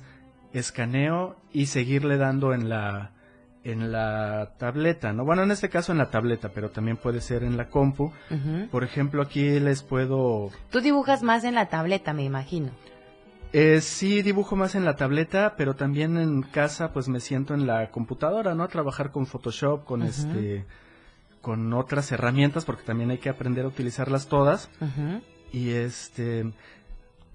escaneo 0.54 1.36
y 1.54 1.68
seguirle 1.68 2.18
dando 2.18 2.54
en 2.54 2.70
la 2.70 3.12
en 3.64 3.92
la 3.92 4.54
tableta, 4.58 5.12
¿no? 5.12 5.26
Bueno, 5.26 5.44
en 5.44 5.52
este 5.52 5.68
caso 5.68 5.92
en 5.92 5.98
la 5.98 6.10
tableta, 6.10 6.52
pero 6.54 6.70
también 6.70 6.96
puede 6.96 7.20
ser 7.20 7.44
en 7.44 7.58
la 7.58 7.68
compu. 7.70 8.14
Por 8.72 8.86
ejemplo, 8.86 9.22
aquí 9.22 9.60
les 9.60 9.84
puedo 9.84 10.52
Tú 10.72 10.80
dibujas 10.80 11.22
más 11.22 11.44
en 11.44 11.54
la 11.56 11.66
tableta, 11.68 12.14
me 12.14 12.24
imagino. 12.24 12.70
eh, 13.52 13.82
sí 13.82 14.22
dibujo 14.22 14.56
más 14.56 14.76
en 14.76 14.86
la 14.86 14.96
tableta, 14.96 15.56
pero 15.58 15.76
también 15.76 16.18
en 16.18 16.44
casa 16.44 16.94
pues 16.94 17.10
me 17.10 17.20
siento 17.20 17.54
en 17.54 17.68
la 17.68 17.92
computadora, 17.92 18.56
¿no? 18.56 18.64
A 18.64 18.68
trabajar 18.70 19.12
con 19.12 19.26
Photoshop, 19.26 19.84
con 19.84 20.02
este 20.04 20.66
con 21.42 21.74
otras 21.74 22.12
herramientas 22.12 22.64
porque 22.66 22.84
también 22.84 23.10
hay 23.12 23.18
que 23.20 23.30
aprender 23.30 23.66
a 23.66 23.70
utilizarlas 23.70 24.28
todas 24.28 24.70
y 25.54 25.70
este 25.72 26.52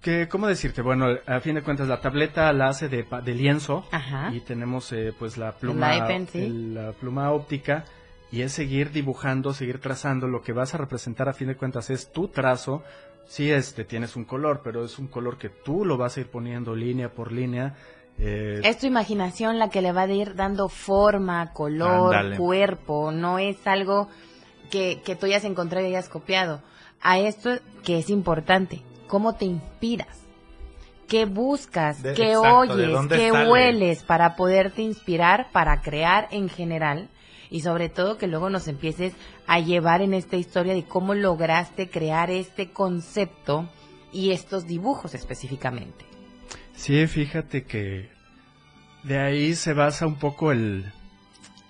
que 0.02 0.28
cómo 0.28 0.46
decirte, 0.48 0.82
bueno, 0.82 1.06
a 1.26 1.40
fin 1.40 1.54
de 1.54 1.62
cuentas 1.62 1.86
la 1.88 2.00
tableta 2.00 2.52
la 2.52 2.68
hace 2.68 2.88
de, 2.88 3.04
pa- 3.04 3.20
de 3.20 3.34
lienzo 3.34 3.86
Ajá. 3.92 4.30
y 4.34 4.40
tenemos 4.40 4.92
eh, 4.92 5.14
pues 5.18 5.36
la 5.38 5.52
pluma 5.52 5.96
iPen, 5.96 6.26
sí. 6.28 6.38
el- 6.42 6.74
la 6.74 6.92
pluma 6.92 7.30
óptica 7.30 7.84
y 8.32 8.42
es 8.42 8.52
seguir 8.52 8.90
dibujando, 8.90 9.54
seguir 9.54 9.78
trazando, 9.78 10.26
lo 10.26 10.42
que 10.42 10.52
vas 10.52 10.74
a 10.74 10.78
representar 10.78 11.28
a 11.28 11.32
fin 11.34 11.48
de 11.48 11.56
cuentas 11.56 11.88
es 11.90 12.10
tu 12.12 12.28
trazo. 12.28 12.82
Sí, 13.26 13.50
este 13.50 13.84
tienes 13.84 14.16
un 14.16 14.24
color, 14.24 14.62
pero 14.64 14.84
es 14.84 14.98
un 14.98 15.06
color 15.06 15.38
que 15.38 15.48
tú 15.48 15.84
lo 15.84 15.96
vas 15.96 16.16
a 16.16 16.20
ir 16.20 16.26
poniendo 16.28 16.74
línea 16.74 17.10
por 17.10 17.30
línea. 17.30 17.76
eh, 18.18 18.60
Es 18.64 18.78
tu 18.78 18.86
imaginación 18.86 19.58
la 19.58 19.70
que 19.70 19.82
le 19.82 19.92
va 19.92 20.02
a 20.02 20.08
ir 20.08 20.34
dando 20.34 20.68
forma, 20.68 21.52
color, 21.52 22.36
cuerpo, 22.36 23.12
no 23.12 23.38
es 23.38 23.64
algo 23.66 24.08
que, 24.70 25.00
que 25.04 25.14
tú 25.14 25.26
hayas 25.26 25.44
encontrado 25.44 25.86
y 25.86 25.90
hayas 25.90 26.08
copiado. 26.08 26.60
A 27.02 27.18
esto 27.18 27.50
que 27.84 27.98
es 27.98 28.10
importante, 28.10 28.82
¿cómo 29.08 29.34
te 29.34 29.44
inspiras? 29.46 30.18
qué 31.08 31.26
buscas, 31.26 32.02
De- 32.02 32.14
qué 32.14 32.32
exacto, 32.32 32.74
¿de 32.74 32.86
oyes, 32.86 33.06
qué 33.10 33.30
sale? 33.30 33.50
hueles 33.50 34.02
para 34.02 34.34
poderte 34.34 34.80
inspirar, 34.80 35.48
para 35.52 35.82
crear 35.82 36.26
en 36.30 36.48
general 36.48 37.10
y 37.50 37.60
sobre 37.60 37.90
todo 37.90 38.16
que 38.16 38.26
luego 38.28 38.48
nos 38.48 38.66
empieces 38.66 39.12
a 39.46 39.60
llevar 39.60 40.00
en 40.00 40.14
esta 40.14 40.36
historia 40.36 40.72
de 40.72 40.84
cómo 40.84 41.12
lograste 41.12 41.90
crear 41.90 42.30
este 42.30 42.70
concepto 42.70 43.68
y 44.10 44.30
estos 44.30 44.66
dibujos 44.66 45.14
específicamente. 45.14 46.06
Sí, 46.74 47.06
fíjate 47.06 47.64
que 47.64 48.08
de 49.02 49.18
ahí 49.18 49.54
se 49.54 49.74
basa 49.74 50.06
un 50.06 50.14
poco 50.16 50.50
el, 50.50 50.90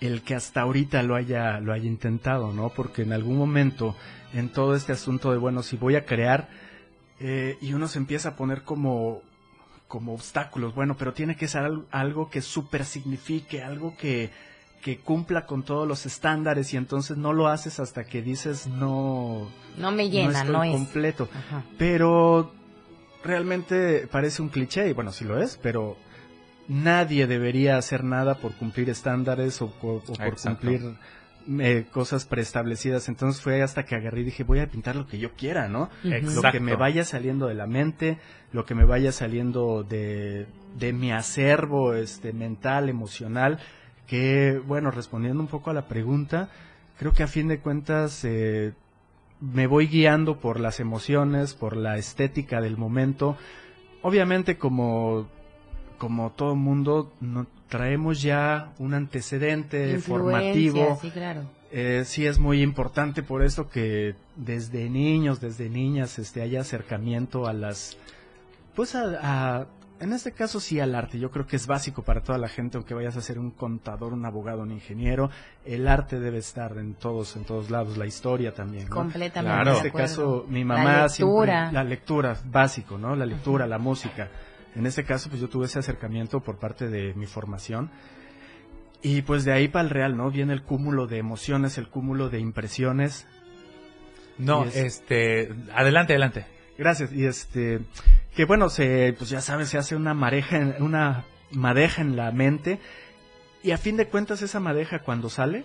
el 0.01 0.23
que 0.23 0.37
hasta 0.37 0.61
ahorita 0.61 1.03
lo 1.03 1.17
haya, 1.17 1.59
lo 1.59 1.73
haya 1.73 1.89
intentado, 1.89 2.53
¿no? 2.53 2.69
Porque 2.69 3.03
en 3.03 3.13
algún 3.13 3.39
momento, 3.39 3.97
en 4.35 4.51
todo 4.51 4.77
este 4.77 4.93
asunto 4.93 5.33
de, 5.33 5.39
bueno, 5.39 5.65
si 5.65 5.77
voy 5.77 5.97
a 5.97 6.05
crear, 6.05 6.49
eh, 7.25 7.57
y 7.61 7.73
uno 7.73 7.87
se 7.87 7.99
empieza 7.99 8.31
a 8.31 8.37
poner 8.37 8.63
como, 8.63 9.23
como 9.89 10.13
obstáculos, 10.15 10.75
bueno, 10.75 10.97
pero 10.99 11.13
tiene 11.13 11.37
que 11.37 11.47
ser 11.49 11.63
al- 11.63 11.87
algo 11.93 12.29
que 12.31 12.41
súper 12.43 12.85
signifique, 12.85 13.63
algo 13.63 13.95
que, 13.97 14.31
que 14.83 14.99
cumpla 14.99 15.47
con 15.47 15.63
todos 15.63 15.87
los 15.87 16.05
estándares, 16.07 16.75
y 16.75 16.77
entonces 16.77 17.17
no 17.17 17.33
lo 17.33 17.47
haces 17.47 17.79
hasta 17.79 18.03
que 18.05 18.23
dices 18.23 18.67
no, 18.67 19.49
No 19.79 19.93
me 19.93 20.05
no 20.07 20.11
llena, 20.11 20.41
estoy 20.41 20.53
no, 20.53 20.65
es. 20.65 20.73
completo. 20.73 21.29
Ajá. 21.33 21.63
Pero 21.79 22.53
realmente 23.23 24.09
parece 24.11 24.43
un 24.43 24.49
cliché, 24.49 24.89
y 24.89 24.93
bueno, 24.93 25.13
sí 25.13 25.25
lo 25.25 25.41
es, 25.41 25.57
pero 25.63 25.97
nadie 26.69 27.27
debería 27.27 27.77
hacer 27.77 28.03
nada 28.05 28.37
por 28.39 28.55
cumplir 28.55 28.91
estándares 28.91 29.63
o, 29.63 29.71
por- 29.71 30.03
o 30.09 30.13
por 30.15 30.27
Exacto. 30.27 30.49
cumplir 30.67 30.97
eh, 31.61 31.87
cosas 31.91 32.25
preestablecidas. 32.25 33.09
Entonces 33.09 33.43
fue 33.43 33.63
hasta 33.63 33.85
que 33.85 33.95
agarré 33.95 34.21
y 34.21 34.25
dije, 34.25 34.45
voy 34.45 34.61
a 34.61 34.67
pintar 34.67 34.97
lo 34.97 35.07
que 35.07 35.19
yo 35.19 35.33
quiera, 35.33 35.69
¿no? 35.69 35.91
Lo 36.03 36.15
Exacto. 36.15 36.53
que 36.53 36.61
me 36.61 36.77
vaya 36.77 37.05
saliendo 37.05 37.47
de 37.47 37.55
la 37.55 37.67
mente, 37.67 38.19
lo 38.53 38.65
que 38.65 38.75
me 38.75 38.85
vaya 38.85 39.13
saliendo 39.13 39.83
de, 39.83 40.47
de 40.79 40.93
mi 40.93 41.13
acervo 41.13 41.95
este, 41.95 42.33
mental, 42.33 42.89
emocional, 42.89 43.59
que, 44.07 44.61
bueno, 44.67 44.91
respondiendo 44.91 45.43
un 45.43 45.49
poco 45.49 45.71
a 45.71 45.75
la 45.75 45.89
pregunta, 45.89 46.51
creo 46.99 47.13
que 47.13 47.23
a 47.23 47.29
fin 47.29 47.49
de 47.49 47.61
cuentas 47.61 48.25
eh, 48.25 48.73
me 49.41 49.67
voy 49.67 49.89
guiando 49.89 50.39
por 50.39 50.61
las 50.61 50.81
emociones, 50.81 51.55
por 51.55 51.77
la 51.77 51.97
estética 51.97 52.61
del 52.61 52.77
momento. 52.77 53.37
Obviamente 54.03 54.57
como, 54.57 55.29
como 56.03 56.33
todo 56.33 56.57
mundo, 56.57 57.13
no, 57.21 57.47
traemos 57.69 58.21
ya 58.23 58.73
un 58.81 58.93
antecedente 58.93 59.97
formativo. 60.01 60.99
Sí, 61.01 61.11
claro. 61.11 61.43
Eh, 61.71 62.03
sí 62.05 62.27
es 62.27 62.41
muy 62.41 62.61
importante 62.61 63.23
por 63.23 63.41
esto 63.45 63.71
que 63.71 64.17
desde 64.35 64.91
niños, 64.91 65.41
desde 65.41 65.69
niñas, 65.71 66.19
este, 66.19 66.43
haya 66.43 66.63
acercamiento 66.63 67.47
a 67.47 67.53
las, 67.53 67.97
pues 68.75 68.97
a, 68.97 69.61
a- 69.61 69.67
en 70.01 70.13
este 70.13 70.33
caso 70.33 70.59
sí 70.59 70.81
al 70.81 70.97
arte. 70.97 71.21
Yo 71.21 71.31
creo 71.31 71.47
que 71.47 71.55
es 71.55 71.69
básico 71.69 72.03
para 72.03 72.21
toda 72.25 72.37
la 72.37 72.49
gente, 72.49 72.77
aunque 72.77 72.95
vayas 72.95 73.17
a 73.17 73.21
ser 73.21 73.39
un 73.39 73.53
contador, 73.53 74.13
un 74.13 74.25
abogado, 74.27 74.63
un 74.63 74.73
ingeniero, 74.73 75.31
el 75.65 75.87
arte 75.87 76.19
debe 76.19 76.39
estar 76.39 76.77
en 76.79 76.95
todos, 76.95 77.37
en 77.37 77.45
todos 77.45 77.71
lados, 77.71 77.97
la 77.97 78.07
historia 78.07 78.53
también. 78.53 78.89
¿no? 78.89 78.97
Completamente. 78.97 79.57
En 79.57 79.63
Claro. 79.63 79.71
este 79.77 79.83
de 79.85 79.89
acuerdo. 79.91 80.09
caso, 80.09 80.47
mi 80.49 80.65
La 80.65 80.67
mamá 80.67 81.09
siempre- 81.09 81.47
lectura. 81.47 81.71
la 81.73 81.85
lectura, 81.85 82.37
básico, 82.51 82.99
¿no? 82.99 83.15
La 83.15 83.25
lectura, 83.27 83.69
la 83.69 83.79
música. 83.79 84.29
En 84.75 84.87
este 84.87 85.05
caso, 85.05 85.29
pues 85.29 85.41
yo 85.41 85.49
tuve 85.49 85.67
ese 85.67 85.79
acercamiento 85.79 86.41
por 86.41 86.59
parte 86.59 86.89
de 86.89 87.15
mi 87.15 87.27
formación. 87.27 87.91
Y 89.03 89.23
pues 89.23 89.45
de 89.45 89.53
ahí 89.53 89.69
para 89.69 89.85
el 89.85 89.91
real, 89.91 90.17
¿no? 90.17 90.31
Viene 90.31 90.53
el 90.53 90.63
cúmulo 90.63 91.07
de 91.07 91.19
emociones, 91.19 91.77
el 91.79 91.89
cúmulo 91.89 92.29
de 92.31 92.39
impresiones. 92.39 93.27
No, 94.39 94.65
es- 94.65 94.77
este, 94.77 95.53
adelante, 95.75 96.13
adelante. 96.15 96.47
Gracias. 96.79 97.13
Y 97.13 97.27
este, 97.27 97.81
que 98.35 98.45
bueno, 98.45 98.69
se, 98.69 99.15
pues 99.19 99.29
ya 99.31 99.41
sabes, 99.41 99.69
se 99.69 99.79
hace 99.79 99.97
una 99.97 100.15
mareja, 100.15 100.57
en- 100.57 100.83
una 100.83 101.25
madeja 101.51 102.01
en 102.01 102.17
la 102.17 102.31
mente. 102.31 102.79
Y 103.63 103.73
a 103.73 103.77
fin 103.79 103.97
de 103.97 104.09
cuentas, 104.09 104.41
esa 104.43 104.59
madeja 104.61 105.01
cuando 105.01 105.29
sale, 105.29 105.65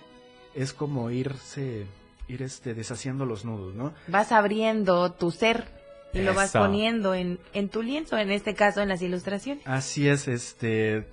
es 0.54 0.74
como 0.74 1.10
irse, 1.12 1.86
ir 2.28 2.42
este, 2.42 2.74
deshaciendo 2.74 3.26
los 3.26 3.46
nudos, 3.46 3.74
¿no? 3.76 3.94
Vas 4.08 4.32
abriendo 4.32 5.12
tu 5.14 5.32
ser 5.32 5.77
y 6.14 6.22
lo 6.22 6.34
vas 6.34 6.52
poniendo 6.52 7.14
en, 7.14 7.40
en 7.54 7.70
tu 7.70 7.82
lienzo, 7.84 8.18
en 8.18 8.32
este 8.32 8.56
caso 8.56 8.82
en 8.82 8.90
las 8.90 9.02
ilustraciones. 9.02 9.66
Así 9.68 10.08
es, 10.08 10.28
este, 10.28 11.08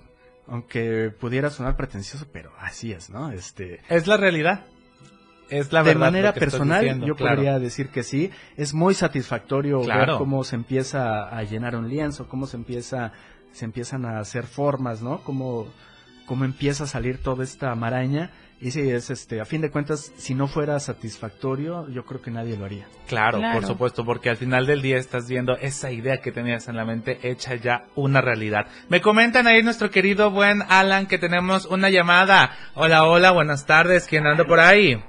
aunque 0.47 1.11
pudiera 1.19 1.49
sonar 1.49 1.75
pretencioso, 1.75 2.25
pero 2.31 2.51
así 2.59 2.91
es, 2.91 3.09
¿no? 3.09 3.31
Este, 3.31 3.81
Es 3.89 4.07
la 4.07 4.17
realidad. 4.17 4.65
Es 5.49 5.71
la 5.71 5.83
de 5.83 5.89
verdad. 5.89 6.07
manera 6.07 6.27
lo 6.29 6.33
que 6.33 6.39
estoy 6.39 6.49
personal, 6.51 6.81
diciendo, 6.81 7.05
yo 7.05 7.15
claro. 7.15 7.35
podría 7.35 7.59
decir 7.59 7.89
que 7.89 8.01
sí. 8.01 8.31
Es 8.57 8.73
muy 8.73 8.95
satisfactorio 8.95 9.81
Claro. 9.81 10.13
ver 10.13 10.17
cómo 10.17 10.43
se 10.43 10.55
empieza 10.55 11.29
a 11.29 11.43
llenar 11.43 11.75
un 11.75 11.87
lienzo, 11.87 12.27
cómo 12.27 12.47
se 12.47 12.57
empieza, 12.57 13.11
se 13.51 13.65
empiezan 13.65 14.05
a 14.05 14.17
hacer 14.19 14.45
formas, 14.45 15.03
¿no? 15.03 15.19
Cómo, 15.23 15.67
cómo 16.25 16.45
empieza 16.45 16.85
a 16.85 16.87
salir 16.87 17.21
toda 17.21 17.43
esta 17.43 17.75
maraña. 17.75 18.31
Y 18.61 18.71
sí, 18.71 18.89
es 18.89 19.09
este, 19.09 19.41
a 19.41 19.45
fin 19.45 19.61
de 19.61 19.69
cuentas, 19.69 20.13
si 20.17 20.33
no 20.33 20.47
fuera 20.47 20.79
satisfactorio, 20.79 21.87
yo 21.89 22.05
creo 22.05 22.21
que 22.21 22.31
nadie 22.31 22.55
lo 22.57 22.65
haría. 22.65 22.85
Claro, 23.07 23.37
Claro. 23.39 23.59
por 23.59 23.67
supuesto, 23.67 24.05
porque 24.05 24.29
al 24.29 24.37
final 24.37 24.65
del 24.65 24.81
día 24.81 24.97
estás 24.97 25.27
viendo 25.27 25.57
esa 25.57 25.91
idea 25.91 26.17
que 26.21 26.31
tenías 26.31 26.67
en 26.69 26.77
la 26.77 26.85
mente 26.85 27.19
hecha 27.23 27.55
ya 27.55 27.83
una 27.95 28.21
realidad. 28.21 28.65
Me 28.87 29.01
comentan 29.01 29.45
ahí 29.47 29.61
nuestro 29.61 29.91
querido 29.91 30.31
buen 30.31 30.61
Alan 30.69 31.05
que 31.05 31.17
tenemos 31.17 31.65
una 31.65 31.89
llamada. 31.89 32.51
Hola, 32.75 33.03
hola, 33.05 33.31
buenas 33.31 33.65
tardes. 33.65 34.07
¿Quién 34.07 34.25
anda 34.25 34.45
por 34.45 34.59
ahí? 34.61 35.03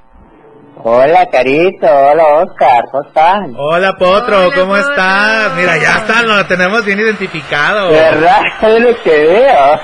Hola, 0.83 1.27
Carito. 1.31 1.87
Hola, 1.87 2.25
Oscar. 2.43 2.85
¿Cómo 2.91 3.07
están? 3.07 3.55
Hola, 3.57 3.95
Potro, 3.97 4.49
Hola, 4.49 4.57
¿cómo 4.57 4.77
estás? 4.77 5.55
Mira, 5.57 5.79
ya 5.79 5.99
está, 5.99 6.23
lo 6.23 6.45
tenemos 6.47 6.85
bien 6.85 6.99
identificado. 6.99 7.89
De 7.91 7.95
verdad, 8.01 8.41
es 8.63 8.81
lo 8.83 9.03
que 9.03 9.11
veo. 9.25 9.81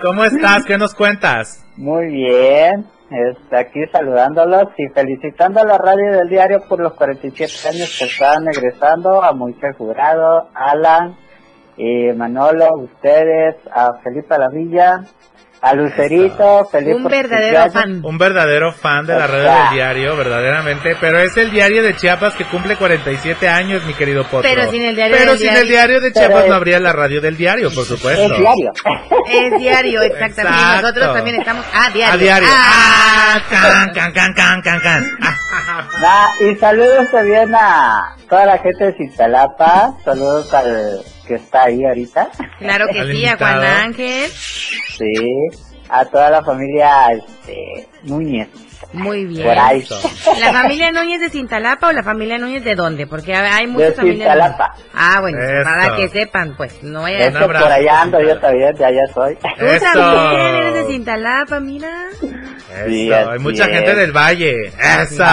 ¿Cómo 0.00 0.22
estás? 0.24 0.64
¿Qué 0.64 0.78
nos 0.78 0.94
cuentas? 0.94 1.66
Muy 1.76 2.06
bien. 2.06 2.86
Este, 3.10 3.56
aquí 3.56 3.80
saludándolos 3.90 4.68
y 4.76 4.86
felicitando 4.94 5.60
a 5.60 5.64
la 5.64 5.76
radio 5.76 6.12
del 6.12 6.28
diario 6.28 6.60
por 6.68 6.78
los 6.78 6.92
47 6.94 7.52
años 7.68 7.96
que 7.98 8.04
están 8.04 8.46
egresando, 8.46 9.22
a 9.22 9.32
Moisés 9.32 9.74
Jurado, 9.76 10.50
Alan, 10.54 11.16
y 11.76 12.12
Manolo, 12.12 12.68
ustedes, 12.76 13.56
a 13.72 13.94
Felipe 14.04 14.38
La 14.38 14.48
Villa, 14.48 15.04
a 15.60 15.74
Lucerito, 15.74 16.68
Felipe 16.70 16.94
Un 16.94 17.04
verdadero 17.04 17.70
fan. 17.70 18.00
Un 18.04 18.18
verdadero 18.18 18.72
fan 18.72 19.06
de 19.06 19.14
la 19.18 19.26
radio 19.26 19.50
del 19.50 19.70
diario, 19.72 20.16
verdaderamente. 20.16 20.96
Pero 21.00 21.18
es 21.20 21.36
el 21.36 21.50
diario 21.50 21.82
de 21.82 21.96
Chiapas 21.96 22.34
que 22.34 22.44
cumple 22.44 22.76
47 22.76 23.48
años, 23.48 23.84
mi 23.84 23.94
querido 23.94 24.22
Potro. 24.24 24.42
Pero 24.42 24.70
sin 24.70 24.82
el 24.82 24.94
diario 24.94 25.16
Pero 25.18 25.30
del 25.32 25.38
sin 25.38 25.46
diario. 25.48 25.62
el 25.62 25.68
diario 25.68 26.00
de 26.00 26.12
Chiapas 26.12 26.46
no 26.48 26.54
habría 26.54 26.78
la 26.80 26.92
radio 26.92 27.20
del 27.20 27.36
diario, 27.36 27.70
por 27.72 27.84
supuesto. 27.84 28.22
Es 28.22 28.38
diario. 28.38 28.72
Es 29.30 29.58
diario, 29.58 30.02
exactamente. 30.08 30.58
Y 30.58 30.60
Exacto. 30.62 30.82
nosotros 30.82 31.14
también 31.16 31.36
estamos 31.40 31.64
a 31.74 31.90
diario. 31.90 32.14
A 32.14 32.16
diario. 32.18 32.48
Ah. 32.50 32.94
Ah, 33.28 33.40
can, 33.50 33.92
can, 33.92 34.12
can, 34.12 34.32
can, 34.34 34.62
can, 34.62 34.80
can. 34.80 35.10
Ah, 35.70 35.88
Ah, 36.00 36.28
y 36.40 36.54
saludos 36.56 37.10
también 37.10 37.52
a 37.54 38.14
toda 38.28 38.46
la 38.46 38.58
gente 38.58 38.84
de 38.86 38.92
Cintalapa, 38.94 39.94
saludos 40.04 40.52
al 40.54 41.00
que 41.28 41.34
está 41.36 41.64
ahí 41.64 41.84
ahorita, 41.84 42.30
Claro 42.58 42.86
que 42.92 43.04
sí, 43.12 43.26
a 43.26 43.36
Juan. 43.36 43.62
Ángel. 43.62 44.30
sí, 44.30 45.14
a 45.90 46.04
toda 46.06 46.30
la 46.30 46.42
familia 46.42 47.12
este, 47.12 47.88
Núñez, 48.02 48.48
Muy 48.92 49.24
bien. 49.24 49.46
por 49.46 49.58
ahí, 49.58 49.82
¿La 50.40 50.52
familia 50.52 50.90
Núñez 50.92 51.20
de 51.20 51.30
Cintalapa 51.30 51.88
o 51.88 51.92
la 51.92 52.02
familia 52.02 52.36
Núñez 52.38 52.62
de 52.64 52.74
dónde? 52.74 53.06
Porque 53.06 53.34
hay 53.34 53.66
muchas 53.66 53.90
de 53.90 53.94
familias. 53.94 54.28
Cintalapa. 54.34 54.74
Ah, 54.94 55.18
bueno, 55.20 55.38
Eso. 55.42 55.64
para 55.64 55.96
que 55.96 56.08
sepan, 56.10 56.54
pues, 56.58 56.82
no 56.82 57.02
vaya 57.02 57.26
abrazo, 57.28 57.46
por 57.46 57.56
allá 57.56 58.02
ando, 58.02 58.20
yo 58.20 58.38
también, 58.38 58.74
de 58.74 58.84
allá 58.84 59.00
soy. 59.14 59.36
Tú 59.58 59.64
Eso. 59.64 59.84
también 59.94 60.54
eres 60.56 60.74
de 60.74 60.86
Cintalapa, 60.92 61.60
mira. 61.60 61.90
Sí, 62.86 63.10
Eso, 63.10 63.30
hay 63.30 63.38
mucha 63.38 63.64
es. 63.64 63.70
gente 63.70 63.94
del 63.94 64.12
valle. 64.12 64.66
Esa. 64.66 65.26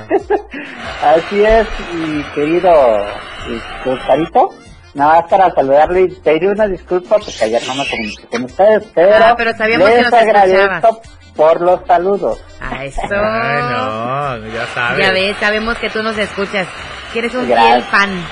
Ah, 0.00 0.06
Así 1.16 1.42
es, 1.42 1.66
mi 1.94 2.22
querido 2.34 2.70
este, 3.48 3.90
Oscarito. 3.90 4.54
Nada 4.94 5.20
más 5.22 5.30
para 5.30 5.50
saludarle 5.54 6.02
y 6.02 6.08
pedir 6.08 6.48
una 6.48 6.66
disculpa 6.66 7.16
porque 7.18 7.44
ayer 7.44 7.62
no 7.66 7.74
me 7.76 7.88
comuniqué 7.88 8.26
con 8.26 8.44
ustedes, 8.44 8.84
pero, 8.94 9.16
Ah, 9.24 9.34
pero 9.36 9.56
sabíamos 9.56 9.88
les 9.88 9.96
que 9.98 10.02
nos 10.04 10.12
agradezco 10.12 10.62
escuchabas. 10.88 11.08
por 11.34 11.60
los 11.62 11.80
saludos. 11.86 12.40
A 12.60 12.84
eso. 12.84 13.00
Ay, 13.10 13.62
no, 14.40 14.46
ya 14.48 14.66
sabes. 14.74 14.98
Ya 15.06 15.12
ves, 15.12 15.36
sabemos 15.40 15.78
que 15.78 15.88
tú 15.90 16.02
nos 16.02 16.18
escuchas. 16.18 16.66
Que 17.12 17.20
eres 17.20 17.34
un 17.34 17.48
Gracias. 17.48 17.68
fiel 17.72 17.82
fan. 17.84 18.26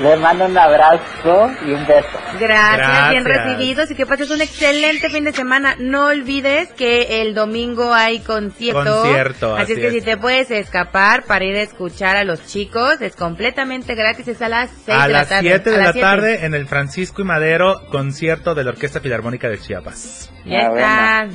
Les 0.00 0.18
mando 0.18 0.46
un 0.46 0.56
abrazo 0.56 1.50
y 1.66 1.72
un 1.72 1.86
beso. 1.86 2.08
Gracias, 2.40 3.10
bien 3.10 3.22
Gracias. 3.22 3.44
recibidos 3.46 3.90
y 3.90 3.94
que 3.94 4.06
pases 4.06 4.30
un 4.30 4.40
excelente 4.40 5.10
fin 5.10 5.24
de 5.24 5.32
semana. 5.32 5.76
No 5.78 6.06
olvides 6.06 6.72
que 6.72 7.20
el 7.20 7.34
domingo 7.34 7.92
hay 7.92 8.20
concierto. 8.20 9.02
Concierto, 9.02 9.54
Así, 9.56 9.62
así 9.64 9.72
es 9.74 9.78
que 9.78 9.86
es. 9.88 9.92
si 9.92 10.00
te 10.00 10.16
puedes 10.16 10.50
escapar 10.50 11.24
para 11.24 11.44
ir 11.44 11.54
a 11.56 11.60
escuchar 11.60 12.16
a 12.16 12.24
los 12.24 12.46
chicos, 12.46 13.02
es 13.02 13.14
completamente 13.14 13.94
gratis. 13.94 14.26
Es 14.28 14.40
a 14.40 14.48
las 14.48 14.70
6 14.86 14.98
A 14.98 15.06
de 15.06 15.12
la 15.12 15.18
las 15.18 15.28
tarde. 15.28 15.48
7 15.50 15.68
A 15.68 15.72
de 15.72 15.76
las 15.78 15.86
la 15.88 15.92
siete. 15.92 16.06
tarde 16.08 16.44
en 16.46 16.54
el 16.54 16.66
Francisco 16.66 17.20
y 17.20 17.24
Madero, 17.26 17.82
concierto 17.90 18.54
de 18.54 18.64
la 18.64 18.70
Orquesta 18.70 19.00
Filarmónica 19.00 19.50
de 19.50 19.58
Chiapas. 19.58 20.32
Ya 20.46 20.70
Ah, 20.78 21.26
está. 21.26 21.28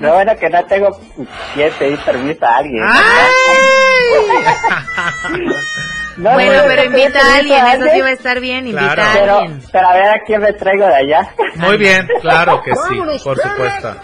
Lo 0.00 0.14
bueno 0.14 0.32
que 0.36 0.50
no 0.50 0.64
tengo 0.64 1.00
que 1.54 1.70
pedir 1.78 1.98
permiso 2.00 2.44
a 2.44 2.56
alguien. 2.56 2.82
¡Ay! 2.82 3.04
No, 6.16 6.32
bueno, 6.32 6.52
no, 6.52 6.62
pero 6.66 6.84
invita 6.84 7.18
a 7.20 7.36
alguien, 7.36 7.66
eso 7.66 7.84
sí 7.92 8.00
va 8.00 8.08
a 8.08 8.12
estar 8.12 8.40
bien, 8.40 8.66
invita 8.68 8.94
Claro. 8.94 9.02
a 9.02 9.12
Pero, 9.14 9.38
alguien. 9.38 9.62
pero 9.72 9.88
a 9.88 9.92
ver 9.94 10.08
a 10.08 10.18
quién 10.26 10.40
me 10.40 10.52
traigo 10.52 10.86
de 10.86 10.94
allá. 10.94 11.28
Muy 11.56 11.76
bien, 11.76 12.08
claro 12.20 12.62
que 12.62 12.72
sí, 12.72 13.00
por 13.24 13.36
supuesto. 13.38 13.96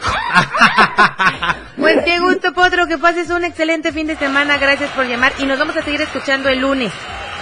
Pues 1.76 2.04
qué 2.04 2.18
gusto, 2.20 2.52
Potro, 2.52 2.86
que 2.86 2.98
pases 2.98 3.30
un 3.30 3.44
excelente 3.44 3.92
fin 3.92 4.06
de 4.06 4.16
semana, 4.16 4.58
gracias 4.58 4.90
por 4.90 5.06
llamar 5.06 5.32
y 5.38 5.44
nos 5.46 5.58
vamos 5.58 5.76
a 5.76 5.82
seguir 5.82 6.00
escuchando 6.02 6.48
el 6.48 6.60
lunes. 6.60 6.92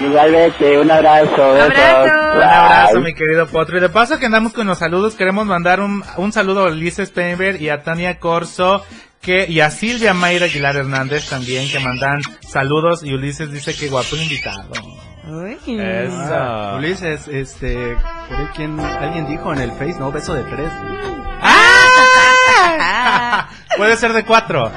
Igualmente, 0.00 0.78
un 0.78 0.90
abrazo. 0.90 1.54
besos. 1.54 1.70
Abrazo. 1.76 2.36
Un 2.36 2.42
abrazo, 2.42 3.00
mi 3.00 3.14
querido 3.14 3.46
Potro. 3.48 3.78
Y 3.78 3.80
de 3.80 3.88
paso 3.88 4.18
que 4.18 4.26
andamos 4.26 4.52
con 4.52 4.66
los 4.68 4.78
saludos, 4.78 5.16
queremos 5.16 5.44
mandar 5.46 5.80
un, 5.80 6.04
un 6.18 6.32
saludo 6.32 6.66
a 6.66 6.70
Lisa 6.70 7.04
Steinberg 7.04 7.60
y 7.60 7.68
a 7.68 7.82
Tania 7.82 8.20
Corso. 8.20 8.84
Que, 9.20 9.46
y 9.48 9.60
a 9.60 9.70
Silvia 9.70 10.14
Mayra 10.14 10.46
Aguilar 10.46 10.76
Hernández 10.76 11.28
también, 11.28 11.68
que 11.70 11.80
mandan 11.80 12.20
saludos. 12.48 13.02
Y 13.02 13.12
Ulises 13.14 13.50
dice 13.52 13.74
que 13.74 13.88
guapo 13.88 14.16
el 14.16 14.22
invitado. 14.22 14.70
Eso. 15.66 16.34
Ah, 16.34 16.74
Ulises, 16.78 17.28
este, 17.28 17.94
por 18.28 18.36
ahí 18.38 18.46
quien, 18.56 18.80
alguien 18.80 19.26
dijo 19.28 19.52
en 19.52 19.60
el 19.60 19.70
Face, 19.72 19.96
no, 19.98 20.10
beso 20.10 20.32
de 20.34 20.42
tres. 20.44 20.72
¡Ah! 21.42 23.48
Puede 23.76 23.96
ser 23.96 24.12
de 24.14 24.24
cuatro. 24.24 24.72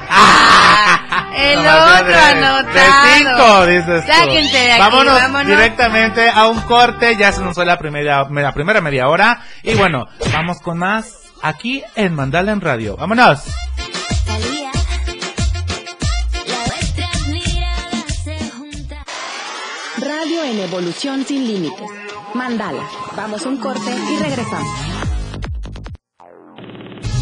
El 1.36 1.56
No, 1.56 1.62
más 1.62 2.00
otro 2.02 2.12
de- 2.12 2.18
anotado. 2.18 2.72
De 2.72 2.80
cinco, 3.16 3.66
dices 3.66 4.06
tú. 4.06 4.12
Sáquense 4.12 4.58
de 4.58 4.72
aquí, 4.72 4.80
vámonos, 4.80 5.14
vámonos. 5.14 5.46
directamente 5.46 6.28
a 6.28 6.46
un 6.48 6.60
corte. 6.62 7.16
Ya 7.16 7.32
se 7.32 7.42
nos 7.42 7.54
fue 7.54 7.64
la 7.64 7.78
primera, 7.78 8.26
la 8.30 8.52
primera 8.52 8.80
media 8.80 9.08
hora. 9.08 9.40
Y 9.62 9.74
bueno, 9.74 10.06
vamos 10.32 10.58
con 10.60 10.78
más 10.78 11.20
aquí 11.42 11.82
en 11.96 12.14
Mandala 12.14 12.52
en 12.52 12.60
Radio. 12.60 12.96
¡Vámonos! 12.96 13.42
En 20.52 20.60
evolución 20.60 21.24
sin 21.24 21.46
límites. 21.46 21.88
Mandala. 22.34 22.86
Vamos 23.16 23.46
a 23.46 23.48
un 23.48 23.56
corte 23.56 23.90
y 23.90 24.18
regresamos. 24.18 24.70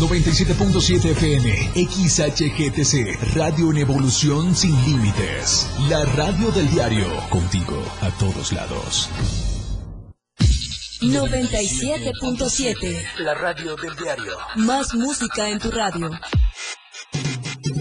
97.7 0.01 1.11
FM, 1.11 1.71
XHGTC, 1.75 3.37
Radio 3.37 3.71
en 3.71 3.77
Evolución 3.79 4.57
Sin 4.57 4.75
Límites. 4.85 5.71
La 5.89 6.05
radio 6.05 6.51
del 6.51 6.69
diario, 6.71 7.07
contigo 7.29 7.81
a 8.01 8.11
todos 8.19 8.53
lados. 8.53 9.09
97.7. 11.03 13.19
La 13.19 13.35
radio 13.35 13.77
del 13.77 13.95
diario. 13.97 14.37
Más 14.57 14.95
música 14.95 15.49
en 15.49 15.59
tu 15.59 15.71
radio. 15.71 16.11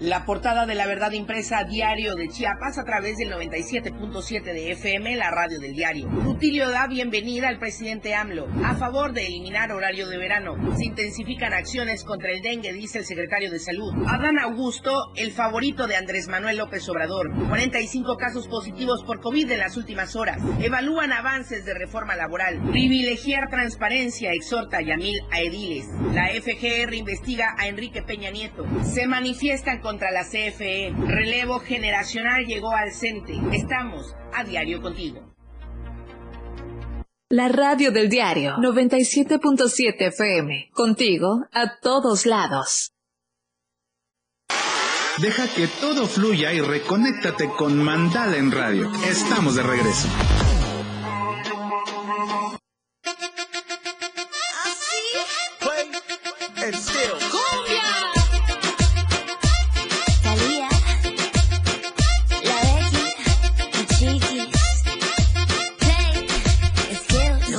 La 0.00 0.26
portada 0.26 0.66
de 0.66 0.74
la 0.74 0.86
verdad 0.86 1.12
impresa 1.12 1.64
diario 1.64 2.16
de 2.16 2.28
Chiapas 2.28 2.76
a 2.76 2.84
través 2.84 3.16
del 3.16 3.32
97.7 3.32 4.42
de 4.42 4.72
FM, 4.72 5.16
la 5.16 5.30
radio 5.30 5.58
del 5.58 5.72
diario. 5.72 6.06
Rutilio 6.08 6.68
da 6.68 6.86
bienvenida 6.86 7.48
al 7.48 7.58
presidente 7.58 8.14
AMLO 8.14 8.46
a 8.62 8.74
favor 8.74 9.14
de 9.14 9.26
eliminar 9.26 9.72
horario 9.72 10.06
de 10.06 10.18
verano. 10.18 10.54
Se 10.76 10.84
intensifican 10.84 11.54
acciones 11.54 12.04
contra 12.04 12.30
el 12.30 12.42
dengue, 12.42 12.74
dice 12.74 12.98
el 12.98 13.06
secretario 13.06 13.50
de 13.50 13.58
Salud. 13.58 13.94
Adán 14.06 14.38
Augusto, 14.38 15.12
el 15.16 15.32
favorito 15.32 15.86
de 15.86 15.96
Andrés 15.96 16.28
Manuel 16.28 16.58
López 16.58 16.86
Obrador. 16.90 17.32
45 17.48 18.16
casos 18.18 18.48
positivos 18.48 19.02
por 19.02 19.22
COVID 19.22 19.50
en 19.50 19.60
las 19.60 19.78
últimas 19.78 20.14
horas. 20.14 20.42
Evalúan 20.60 21.14
avances 21.14 21.64
de 21.64 21.72
reforma 21.72 22.16
laboral. 22.16 22.60
Privilegiar 22.70 23.48
transparencia, 23.48 24.32
exhorta 24.32 24.82
Yamil 24.82 25.22
a 25.30 25.40
ediles. 25.40 25.86
La 26.12 26.28
FGR 26.28 26.94
investiga 26.94 27.54
a 27.56 27.66
Enrique 27.66 28.02
Peña 28.02 28.30
Nieto. 28.30 28.66
Se 28.84 29.06
manifiestan 29.06 29.80
contra 29.86 30.10
la 30.10 30.24
CFE. 30.24 30.92
Relevo 31.06 31.60
generacional 31.60 32.44
llegó 32.44 32.72
al 32.72 32.90
CENTE. 32.92 33.34
Estamos 33.52 34.16
a 34.34 34.42
diario 34.42 34.82
contigo. 34.82 35.32
La 37.30 37.46
radio 37.46 37.92
del 37.92 38.08
diario 38.08 38.56
97.7 38.56 40.08
FM. 40.08 40.70
Contigo 40.72 41.46
a 41.52 41.78
todos 41.78 42.26
lados. 42.26 42.90
Deja 45.18 45.46
que 45.54 45.68
todo 45.80 46.06
fluya 46.08 46.52
y 46.52 46.60
reconéctate 46.60 47.48
con 47.48 47.78
Mandala 47.78 48.36
en 48.38 48.50
Radio. 48.50 48.90
Estamos 49.08 49.54
de 49.54 49.62
regreso. 49.62 50.08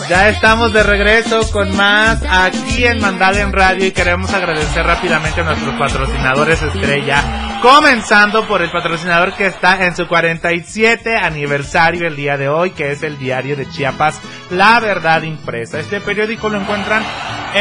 Ya 0.10 0.30
estamos 0.30 0.72
de 0.72 0.84
regreso 0.84 1.52
con 1.52 1.76
más 1.76 2.24
aquí 2.30 2.86
en 2.86 3.02
Mandala 3.02 3.42
en 3.42 3.52
Radio 3.52 3.88
y 3.88 3.92
queremos 3.92 4.34
agradecer 4.34 4.86
rápidamente 4.86 5.42
a 5.42 5.44
nuestros 5.44 5.76
patrocinadores 5.76 6.62
estrella, 6.62 7.60
comenzando 7.62 8.48
por 8.48 8.62
el 8.62 8.72
patrocinador 8.72 9.34
que 9.34 9.48
está 9.48 9.86
en 9.86 9.98
su 9.98 10.08
47 10.08 11.18
aniversario 11.18 12.08
el 12.08 12.16
día 12.16 12.38
de 12.38 12.48
hoy, 12.48 12.72
que 12.72 12.92
es 12.92 13.04
el 13.04 13.18
diario 13.18 13.58
de 13.58 13.68
Chiapas, 13.68 14.22
La 14.50 14.80
Verdad 14.80 15.24
Impresa. 15.24 15.78
Este 15.78 16.00
periódico 16.00 16.48
lo 16.48 16.62
encuentran 16.62 17.04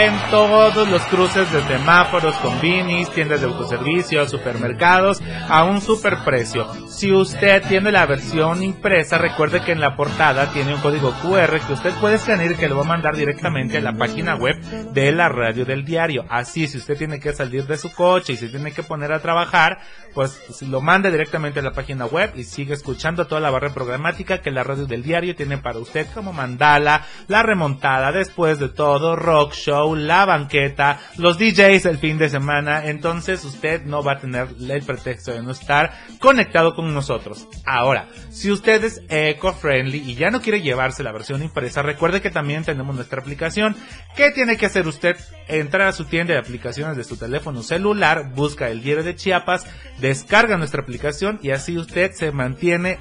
en 0.05 0.13
todos 0.31 0.87
los 0.91 1.03
cruces 1.05 1.51
de 1.51 1.63
semáforos, 1.63 2.37
combinis, 2.37 3.11
tiendas 3.13 3.41
de 3.41 3.47
autoservicio, 3.47 4.29
supermercados, 4.29 5.23
a 5.49 5.65
un 5.65 5.81
superprecio. 5.81 6.67
Si 6.91 7.13
usted 7.13 7.63
tiene 7.67 7.91
la 7.91 8.05
versión 8.05 8.63
impresa, 8.63 9.17
recuerde 9.17 9.63
que 9.63 9.73
en 9.73 9.81
la 9.81 9.97
portada 9.97 10.53
tiene 10.53 10.75
un 10.75 10.83
código 10.83 11.15
QR 11.23 11.59
que 11.67 11.73
usted 11.73 11.95
puede 11.95 12.17
escanear 12.17 12.57
que 12.57 12.69
lo 12.69 12.77
va 12.77 12.83
a 12.83 12.89
mandar 12.89 13.17
directamente 13.17 13.79
a 13.79 13.81
la 13.81 13.95
página 13.95 14.35
web 14.35 14.61
de 14.93 15.13
la 15.13 15.31
radio 15.31 15.65
del 15.65 15.87
diario. 15.87 16.27
Así, 16.29 16.69
si 16.69 16.77
usted 16.77 16.99
tiene 16.99 17.19
que 17.19 17.33
salir 17.33 17.67
de 17.67 17.79
su 17.79 17.91
coche 17.91 18.35
y 18.35 18.37
se 18.37 18.49
tiene 18.49 18.73
que 18.73 18.83
poner 18.83 19.13
a 19.13 19.21
trabajar, 19.21 19.79
pues 20.13 20.61
lo 20.63 20.83
manda 20.83 21.11
directamente 21.11 21.61
a 21.61 21.63
la 21.63 21.73
página 21.73 22.05
web 22.05 22.33
y 22.37 22.45
sigue 22.45 22.75
escuchando 22.75 23.27
toda 23.27 23.41
la 23.41 23.51
barra 23.51 23.73
programática 23.73 24.43
que 24.43 24.51
la 24.51 24.63
radio 24.63 24.87
del 24.87 25.03
diario 25.03 25.35
tiene 25.35 25.57
para 25.57 25.79
usted 25.79 26.07
como 26.13 26.35
Mandala, 26.35 27.07
La 27.29 27.43
Remontada, 27.43 28.13
después 28.13 28.59
de 28.59 28.69
todo, 28.69 29.17
Rock 29.17 29.55
Show, 29.55 29.86
La 29.95 30.25
Banqueta, 30.25 30.99
los 31.17 31.39
DJs 31.39 31.87
el 31.87 31.99
fin 31.99 32.19
de 32.19 32.29
semana. 32.29 32.87
Entonces 32.87 33.45
usted 33.45 33.85
no 33.85 34.03
va 34.03 34.13
a 34.13 34.19
tener 34.19 34.49
el 34.59 34.83
pretexto 34.83 35.33
de 35.33 35.43
no 35.43 35.53
estar 35.53 35.93
conectado 36.19 36.75
con 36.75 36.93
nosotros. 36.93 37.47
Ahora, 37.65 38.09
si 38.31 38.51
usted 38.51 38.83
es 38.85 39.03
eco-friendly 39.09 39.99
y 39.99 40.15
ya 40.15 40.31
no 40.31 40.41
quiere 40.41 40.63
llevarse 40.63 41.03
la 41.03 41.13
versión 41.13 41.43
impresa, 41.43 41.83
recuerde 41.83 42.21
que 42.21 42.31
también 42.31 42.65
tenemos 42.65 42.95
nuestra 42.95 43.21
aplicación. 43.21 43.77
¿Qué 44.17 44.31
tiene 44.31 44.57
que 44.57 44.67
hacer 44.67 44.87
usted? 44.87 45.17
Entrar 45.49 45.89
a 45.89 45.93
su 45.93 46.07
tienda 46.07 46.35
de 46.35 46.41
aplicaciones 46.41 46.97
de 46.97 47.05
su 47.05 47.17
teléfono 47.17 47.63
celular, 47.63 48.33
busca 48.35 48.69
el 48.69 48.83
diario 48.83 49.05
de 49.05 49.15
Chiapas, 49.15 49.67
descarga 50.01 50.57
nuestra 50.57 50.83
aplicación 50.83 51.39
y 51.43 51.51
así 51.51 51.77
usted 51.79 52.13
se 52.13 52.33
mantiene 52.33 52.99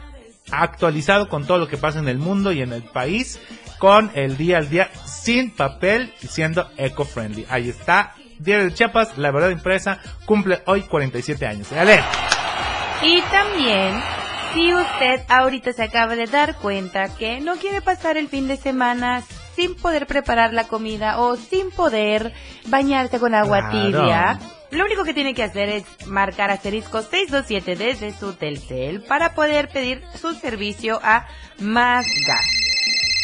actualizado 0.51 1.27
con 1.27 1.45
todo 1.45 1.57
lo 1.57 1.67
que 1.67 1.77
pasa 1.77 1.99
en 1.99 2.07
el 2.07 2.17
mundo 2.17 2.51
y 2.51 2.61
en 2.61 2.73
el 2.73 2.83
país 2.83 3.39
con 3.79 4.11
el 4.15 4.37
día 4.37 4.57
al 4.57 4.69
día 4.69 4.89
sin 5.05 5.51
papel 5.51 6.13
y 6.21 6.27
siendo 6.27 6.69
eco-friendly. 6.77 7.45
Ahí 7.49 7.69
está, 7.69 8.13
Diario 8.39 8.65
de 8.65 8.73
Chiapas, 8.73 9.17
la 9.17 9.31
verdad 9.31 9.49
impresa, 9.49 9.99
cumple 10.25 10.61
hoy 10.65 10.81
47 10.81 11.45
años. 11.47 11.67
Y 13.01 13.21
también, 13.23 14.01
si 14.53 14.73
usted 14.73 15.21
ahorita 15.27 15.73
se 15.73 15.83
acaba 15.83 16.15
de 16.15 16.25
dar 16.25 16.55
cuenta 16.57 17.15
que 17.15 17.39
no 17.41 17.55
quiere 17.57 17.81
pasar 17.81 18.17
el 18.17 18.27
fin 18.29 18.47
de 18.47 18.57
semana 18.57 19.23
sin 19.55 19.75
poder 19.75 20.05
preparar 20.07 20.53
la 20.53 20.65
comida 20.65 21.19
o 21.19 21.35
sin 21.37 21.71
poder 21.71 22.33
bañarse 22.67 23.19
con 23.19 23.33
agua 23.35 23.69
Claro. 23.69 23.87
tibia, 23.91 24.39
Lo 24.71 24.83
único 24.83 25.05
que 25.05 25.13
tiene 25.13 25.33
que 25.33 25.43
hacer 25.43 25.69
es 25.69 25.85
marcar 26.07 26.51
asterisco 26.51 27.01
627 27.01 27.75
desde 27.77 28.11
su 28.17 28.33
Telcel 28.33 29.03
para 29.03 29.33
poder 29.33 29.69
pedir 29.69 30.01
su 30.19 30.33
servicio 30.33 30.99
a 31.01 31.27
Más 31.59 32.05
Gas. 32.27 32.64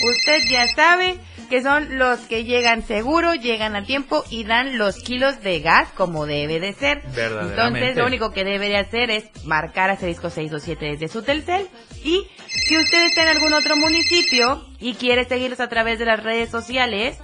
Usted 0.04 0.44
ya 0.50 0.68
sabe 0.68 1.18
que 1.50 1.62
son 1.62 1.98
los 1.98 2.20
que 2.22 2.46
llegan 2.46 2.82
seguro, 2.82 3.36
llegan 3.36 3.76
a 3.76 3.84
tiempo 3.84 4.24
y 4.30 4.46
dan 4.46 4.78
los 4.78 5.04
kilos 5.04 5.42
de 5.42 5.60
gas 5.60 5.90
como 5.96 6.26
debe 6.26 6.60
de 6.60 6.74
ser. 6.74 7.04
Entonces, 7.06 7.98
lo 7.98 8.06
único 8.06 8.32
que 8.32 8.46
debe 8.46 8.70
de 8.70 8.78
hacer 8.78 9.12
es 9.12 9.26
marcar 9.46 9.90
asterisco 9.90 10.30
627 10.30 10.98
desde 10.98 11.08
su 11.08 11.24
Telcel 11.24 11.68
y 12.04 12.26
si 12.48 12.78
usted 12.78 13.06
está 13.06 13.24
en 13.24 13.38
algún 13.38 13.54
otro 13.54 13.76
municipio 13.76 14.66
y 14.80 14.94
quiere 14.94 15.26
seguirlos 15.26 15.60
a 15.60 15.68
través 15.68 16.00
de 16.00 16.06
las 16.06 16.24
redes 16.24 16.50
sociales, 16.50 17.18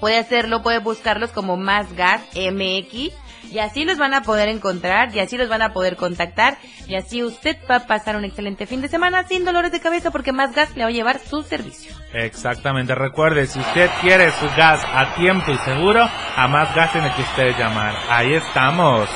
puede 0.00 0.18
hacerlo, 0.18 0.62
puede 0.62 0.78
buscarlos 0.78 1.30
como 1.30 1.56
Más 1.56 1.92
Gas 1.94 2.20
MX 2.34 3.14
y 3.52 3.58
así 3.58 3.84
los 3.84 3.98
van 3.98 4.14
a 4.14 4.22
poder 4.22 4.48
encontrar 4.48 5.14
y 5.14 5.20
así 5.20 5.36
los 5.36 5.48
van 5.48 5.62
a 5.62 5.72
poder 5.72 5.96
contactar 5.96 6.56
y 6.88 6.94
así 6.94 7.22
usted 7.22 7.56
va 7.70 7.76
a 7.76 7.86
pasar 7.86 8.16
un 8.16 8.24
excelente 8.24 8.66
fin 8.66 8.80
de 8.80 8.88
semana 8.88 9.24
sin 9.28 9.44
dolores 9.44 9.72
de 9.72 9.80
cabeza 9.80 10.10
porque 10.10 10.32
Más 10.32 10.54
Gas 10.54 10.74
le 10.74 10.84
va 10.84 10.88
a 10.88 10.92
llevar 10.92 11.18
su 11.18 11.42
servicio. 11.42 11.94
Exactamente, 12.14 12.94
recuerde, 12.94 13.46
si 13.46 13.58
usted 13.58 13.90
quiere 14.00 14.30
su 14.32 14.46
gas 14.56 14.82
a 14.84 15.14
tiempo 15.14 15.52
y 15.52 15.58
seguro, 15.58 16.08
a 16.36 16.48
más 16.48 16.74
gas 16.74 16.92
tiene 16.92 17.12
que 17.14 17.22
usted 17.22 17.58
llamar. 17.58 17.94
Ahí 18.08 18.34
estamos. 18.34 19.08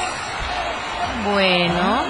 Bueno, 1.33 2.05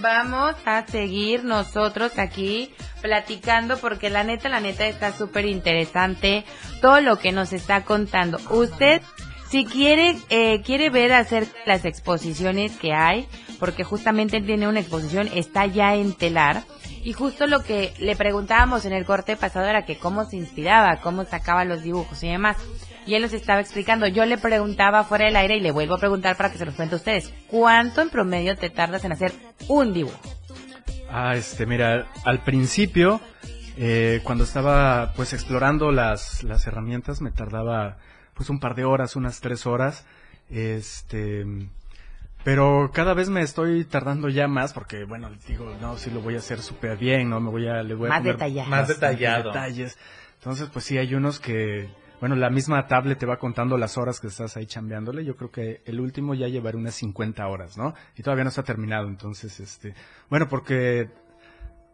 vamos 0.00 0.54
a 0.64 0.86
seguir 0.86 1.44
nosotros 1.44 2.18
aquí 2.18 2.72
platicando 3.02 3.76
porque 3.78 4.10
la 4.10 4.24
neta, 4.24 4.48
la 4.48 4.60
neta 4.60 4.86
está 4.86 5.12
súper 5.12 5.46
interesante 5.46 6.44
todo 6.80 7.00
lo 7.00 7.18
que 7.18 7.32
nos 7.32 7.52
está 7.52 7.82
contando. 7.82 8.38
Usted, 8.50 9.02
si 9.50 9.64
quiere, 9.64 10.16
eh, 10.28 10.62
quiere 10.62 10.90
ver 10.90 11.12
hacer 11.12 11.46
las 11.66 11.84
exposiciones 11.84 12.76
que 12.76 12.92
hay, 12.92 13.28
porque 13.58 13.84
justamente 13.84 14.40
tiene 14.40 14.68
una 14.68 14.80
exposición, 14.80 15.28
está 15.32 15.66
ya 15.66 15.94
en 15.94 16.14
telar. 16.14 16.64
Y 17.04 17.12
justo 17.12 17.46
lo 17.46 17.62
que 17.62 17.92
le 18.00 18.16
preguntábamos 18.16 18.84
en 18.84 18.92
el 18.92 19.04
corte 19.04 19.36
pasado 19.36 19.66
era 19.66 19.84
que 19.84 19.96
cómo 19.96 20.24
se 20.24 20.36
inspiraba, 20.36 20.96
cómo 20.96 21.24
sacaba 21.24 21.64
los 21.64 21.82
dibujos 21.82 22.22
y 22.24 22.28
demás. 22.28 22.56
Y 23.06 23.14
él 23.14 23.22
nos 23.22 23.32
estaba 23.32 23.60
explicando. 23.60 24.08
Yo 24.08 24.26
le 24.26 24.38
preguntaba 24.38 25.04
fuera 25.04 25.26
del 25.26 25.36
aire 25.36 25.56
y 25.56 25.60
le 25.60 25.70
vuelvo 25.70 25.94
a 25.94 25.98
preguntar 25.98 26.36
para 26.36 26.50
que 26.50 26.58
se 26.58 26.66
los 26.66 26.74
cuente 26.74 26.96
a 26.96 26.98
ustedes. 26.98 27.32
¿Cuánto 27.46 28.00
en 28.02 28.10
promedio 28.10 28.56
te 28.56 28.70
tardas 28.70 29.04
en 29.04 29.12
hacer 29.12 29.32
un 29.68 29.92
dibujo? 29.92 30.18
Ah, 31.08 31.36
este, 31.36 31.66
mira, 31.66 32.08
al 32.24 32.42
principio, 32.42 33.20
eh, 33.76 34.20
cuando 34.24 34.42
estaba 34.42 35.12
pues 35.14 35.32
explorando 35.32 35.92
las, 35.92 36.42
las 36.42 36.66
herramientas, 36.66 37.20
me 37.20 37.30
tardaba 37.30 37.98
pues 38.36 38.50
un 38.50 38.60
par 38.60 38.74
de 38.74 38.84
horas, 38.84 39.16
unas 39.16 39.40
tres 39.40 39.66
horas. 39.66 40.06
Este, 40.50 41.44
pero 42.44 42.90
cada 42.92 43.14
vez 43.14 43.28
me 43.28 43.40
estoy 43.40 43.84
tardando 43.84 44.28
ya 44.28 44.46
más 44.46 44.72
porque, 44.72 45.04
bueno, 45.04 45.30
digo, 45.48 45.74
no, 45.80 45.96
sí 45.96 46.10
lo 46.10 46.20
voy 46.20 46.36
a 46.36 46.38
hacer 46.38 46.60
súper 46.60 46.96
bien, 46.96 47.30
¿no? 47.30 47.40
Me 47.40 47.50
voy 47.50 47.66
a, 47.66 47.82
le 47.82 47.94
voy 47.94 48.06
a 48.06 48.10
Más 48.10 48.24
detallado. 48.24 48.68
Más 48.70 48.88
detallado. 48.88 49.50
detalles. 49.50 49.98
Entonces, 50.38 50.68
pues 50.72 50.84
sí, 50.84 50.98
hay 50.98 51.14
unos 51.14 51.40
que, 51.40 51.88
bueno, 52.20 52.36
la 52.36 52.50
misma 52.50 52.86
tablet 52.86 53.18
te 53.18 53.26
va 53.26 53.38
contando 53.38 53.76
las 53.78 53.98
horas 53.98 54.20
que 54.20 54.28
estás 54.28 54.56
ahí 54.56 54.66
chambeándole. 54.66 55.24
Yo 55.24 55.34
creo 55.34 55.50
que 55.50 55.80
el 55.86 55.98
último 55.98 56.34
ya 56.34 56.46
llevará 56.46 56.76
unas 56.76 56.94
50 56.94 57.44
horas, 57.48 57.76
¿no? 57.76 57.94
Y 58.16 58.22
todavía 58.22 58.44
no 58.44 58.50
está 58.50 58.62
terminado. 58.62 59.08
Entonces, 59.08 59.58
este, 59.58 59.94
bueno, 60.30 60.46
porque 60.46 61.08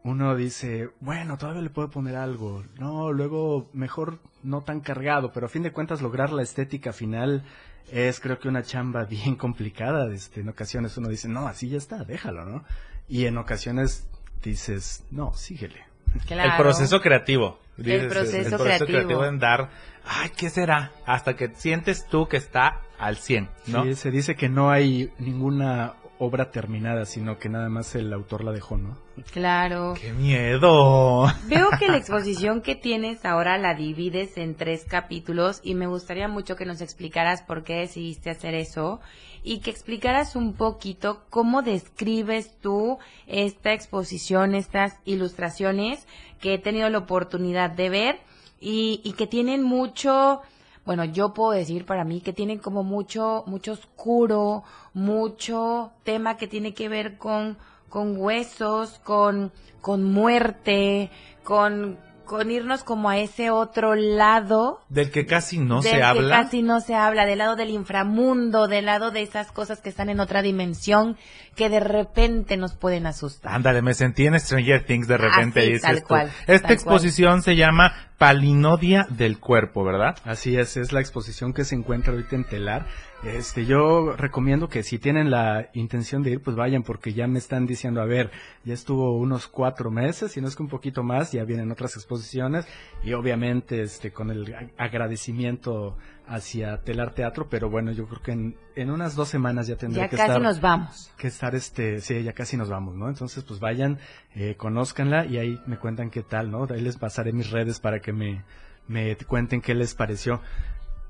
uno 0.04 0.34
dice, 0.34 0.90
bueno, 1.00 1.38
todavía 1.38 1.62
le 1.62 1.70
puedo 1.70 1.90
poner 1.90 2.16
algo. 2.16 2.64
No, 2.78 3.12
luego 3.12 3.68
mejor 3.72 4.18
no 4.42 4.62
tan 4.62 4.80
cargado, 4.80 5.32
pero 5.32 5.46
a 5.46 5.48
fin 5.48 5.62
de 5.62 5.72
cuentas 5.72 6.02
lograr 6.02 6.32
la 6.32 6.42
estética 6.42 6.92
final 6.92 7.44
es 7.90 8.20
creo 8.20 8.38
que 8.38 8.48
una 8.48 8.62
chamba 8.62 9.04
bien 9.10 9.36
complicada. 9.36 10.12
Este, 10.12 10.40
en 10.40 10.48
ocasiones 10.48 10.96
uno 10.96 11.08
dice, 11.08 11.28
no, 11.28 11.46
así 11.46 11.68
ya 11.68 11.78
está, 11.78 12.04
déjalo, 12.04 12.44
¿no? 12.44 12.64
Y 13.08 13.26
en 13.26 13.38
ocasiones 13.38 14.08
dices, 14.42 15.04
no, 15.10 15.34
síguele. 15.34 15.84
El 16.28 16.56
proceso 16.56 17.00
creativo. 17.00 17.58
El 17.78 18.08
proceso 18.08 18.58
creativo. 18.58 18.86
creativo. 18.86 19.24
en 19.24 19.38
dar, 19.38 19.70
ay, 20.04 20.30
¿qué 20.36 20.50
será? 20.50 20.92
Hasta 21.06 21.36
que 21.36 21.52
sientes 21.54 22.06
tú 22.06 22.28
que 22.28 22.36
está 22.36 22.80
al 22.98 23.16
100, 23.16 23.48
¿no? 23.68 23.84
Sí, 23.84 23.94
se 23.94 24.10
dice 24.10 24.34
que 24.34 24.48
no 24.48 24.70
hay 24.70 25.10
ninguna 25.18 25.94
obra 26.24 26.52
terminada, 26.52 27.04
sino 27.04 27.38
que 27.38 27.48
nada 27.48 27.68
más 27.68 27.96
el 27.96 28.12
autor 28.12 28.44
la 28.44 28.52
dejó, 28.52 28.76
¿no? 28.76 28.96
Claro. 29.32 29.94
¡Qué 30.00 30.12
miedo! 30.12 31.26
Veo 31.48 31.68
que 31.80 31.88
la 31.88 31.96
exposición 31.96 32.62
que 32.62 32.76
tienes 32.76 33.24
ahora 33.24 33.58
la 33.58 33.74
divides 33.74 34.38
en 34.38 34.54
tres 34.54 34.84
capítulos 34.88 35.60
y 35.64 35.74
me 35.74 35.88
gustaría 35.88 36.28
mucho 36.28 36.54
que 36.54 36.64
nos 36.64 36.80
explicaras 36.80 37.42
por 37.42 37.64
qué 37.64 37.74
decidiste 37.74 38.30
hacer 38.30 38.54
eso 38.54 39.00
y 39.42 39.58
que 39.58 39.70
explicaras 39.70 40.36
un 40.36 40.54
poquito 40.54 41.24
cómo 41.28 41.62
describes 41.62 42.56
tú 42.60 42.98
esta 43.26 43.72
exposición, 43.72 44.54
estas 44.54 45.00
ilustraciones 45.04 46.06
que 46.40 46.54
he 46.54 46.58
tenido 46.58 46.88
la 46.88 46.98
oportunidad 46.98 47.70
de 47.70 47.90
ver 47.90 48.20
y, 48.60 49.00
y 49.02 49.14
que 49.14 49.26
tienen 49.26 49.64
mucho, 49.64 50.40
bueno, 50.84 51.04
yo 51.04 51.32
puedo 51.32 51.52
decir 51.52 51.86
para 51.86 52.04
mí 52.04 52.20
que 52.20 52.32
tienen 52.32 52.58
como 52.58 52.82
mucho, 52.82 53.44
mucho 53.46 53.72
oscuro, 53.72 54.64
mucho 54.94 55.92
tema 56.02 56.36
que 56.36 56.48
tiene 56.48 56.74
que 56.74 56.88
ver 56.88 57.18
con, 57.18 57.56
con 57.88 58.16
huesos, 58.16 58.98
con, 59.04 59.52
con 59.80 60.02
muerte, 60.02 61.10
con, 61.44 61.98
con 62.24 62.50
irnos 62.50 62.84
como 62.84 63.08
a 63.10 63.18
ese 63.18 63.50
otro 63.50 63.94
lado. 63.94 64.80
Del 64.88 65.10
que 65.10 65.26
casi 65.26 65.58
no 65.58 65.80
del 65.80 65.92
se 65.92 65.98
que 65.98 66.02
habla. 66.02 66.42
casi 66.42 66.62
no 66.62 66.80
se 66.80 66.94
habla, 66.94 67.26
del 67.26 67.38
lado 67.38 67.56
del 67.56 67.70
inframundo, 67.70 68.68
del 68.68 68.86
lado 68.86 69.10
de 69.10 69.22
esas 69.22 69.52
cosas 69.52 69.80
que 69.80 69.88
están 69.88 70.08
en 70.08 70.20
otra 70.20 70.42
dimensión 70.42 71.16
que 71.56 71.68
de 71.68 71.80
repente 71.80 72.56
nos 72.56 72.74
pueden 72.74 73.06
asustar. 73.06 73.52
Ándale, 73.54 73.82
me 73.82 73.94
sentí 73.94 74.26
en 74.26 74.38
Stranger 74.38 74.84
Things 74.84 75.06
de 75.08 75.18
repente, 75.18 75.60
Así, 75.60 75.68
dices 75.68 75.82
tal 75.82 76.00
tú. 76.00 76.08
cual, 76.08 76.30
Esta 76.46 76.68
tal 76.68 76.72
exposición 76.72 77.42
se 77.42 77.56
llama 77.56 77.92
Palinodia 78.18 79.06
del 79.10 79.38
Cuerpo, 79.38 79.84
¿verdad? 79.84 80.16
Así 80.24 80.56
es, 80.56 80.76
es 80.76 80.92
la 80.92 81.00
exposición 81.00 81.52
que 81.52 81.64
se 81.64 81.74
encuentra 81.74 82.12
ahorita 82.12 82.36
en 82.36 82.44
Telar. 82.44 82.86
Este, 83.24 83.66
yo 83.66 84.16
recomiendo 84.16 84.68
que 84.68 84.82
si 84.82 84.98
tienen 84.98 85.30
la 85.30 85.68
intención 85.74 86.24
de 86.24 86.32
ir, 86.32 86.42
pues 86.42 86.56
vayan, 86.56 86.82
porque 86.82 87.12
ya 87.12 87.28
me 87.28 87.38
están 87.38 87.66
diciendo, 87.66 88.00
a 88.00 88.04
ver, 88.04 88.32
ya 88.64 88.74
estuvo 88.74 89.16
unos 89.16 89.46
cuatro 89.46 89.92
meses, 89.92 90.32
si 90.32 90.40
no 90.40 90.48
es 90.48 90.56
que 90.56 90.62
un 90.64 90.68
poquito 90.68 91.04
más, 91.04 91.30
ya 91.30 91.44
vienen 91.44 91.70
otras 91.70 91.94
exposiciones, 91.94 92.66
y 93.04 93.12
obviamente, 93.12 93.80
este, 93.80 94.10
con 94.12 94.32
el 94.32 94.52
agradecimiento 94.76 95.96
hacia 96.26 96.78
Telar 96.82 97.14
Teatro, 97.14 97.46
pero 97.48 97.70
bueno, 97.70 97.92
yo 97.92 98.08
creo 98.08 98.22
que 98.22 98.32
en, 98.32 98.56
en 98.74 98.90
unas 98.90 99.14
dos 99.14 99.28
semanas 99.28 99.68
ya 99.68 99.76
tendré 99.76 100.00
Ya 100.00 100.08
que 100.08 100.16
casi 100.16 100.28
estar 100.28 100.42
nos 100.42 100.60
vamos. 100.60 101.12
que 101.16 101.28
estar 101.28 101.54
este, 101.54 102.00
sí, 102.00 102.24
ya 102.24 102.32
casi 102.32 102.56
nos 102.56 102.70
vamos, 102.70 102.96
¿no? 102.96 103.08
Entonces, 103.08 103.44
pues 103.44 103.60
vayan, 103.60 103.98
eh, 104.34 104.56
conózcanla 104.56 105.26
y 105.26 105.38
ahí 105.38 105.60
me 105.66 105.78
cuentan 105.78 106.10
qué 106.10 106.22
tal, 106.24 106.50
¿no? 106.50 106.66
Ahí 106.68 106.80
les 106.80 106.96
pasaré 106.96 107.32
mis 107.32 107.50
redes 107.52 107.78
para 107.78 108.00
que 108.00 108.12
me, 108.12 108.42
me 108.88 109.16
cuenten 109.16 109.60
qué 109.60 109.74
les 109.76 109.94
pareció. 109.94 110.40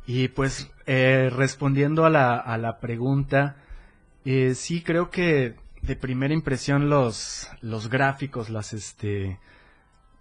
Y 0.06 0.28
pues, 0.28 0.70
eh, 0.86 1.30
respondiendo 1.32 2.04
a 2.04 2.10
la, 2.10 2.36
a 2.36 2.58
la 2.58 2.78
pregunta, 2.80 3.56
eh, 4.24 4.54
sí 4.54 4.82
creo 4.82 5.10
que 5.10 5.54
de 5.82 5.96
primera 5.96 6.34
impresión 6.34 6.88
los, 6.88 7.48
los 7.60 7.88
gráficos, 7.88 8.50
las, 8.50 8.72
este, 8.72 9.38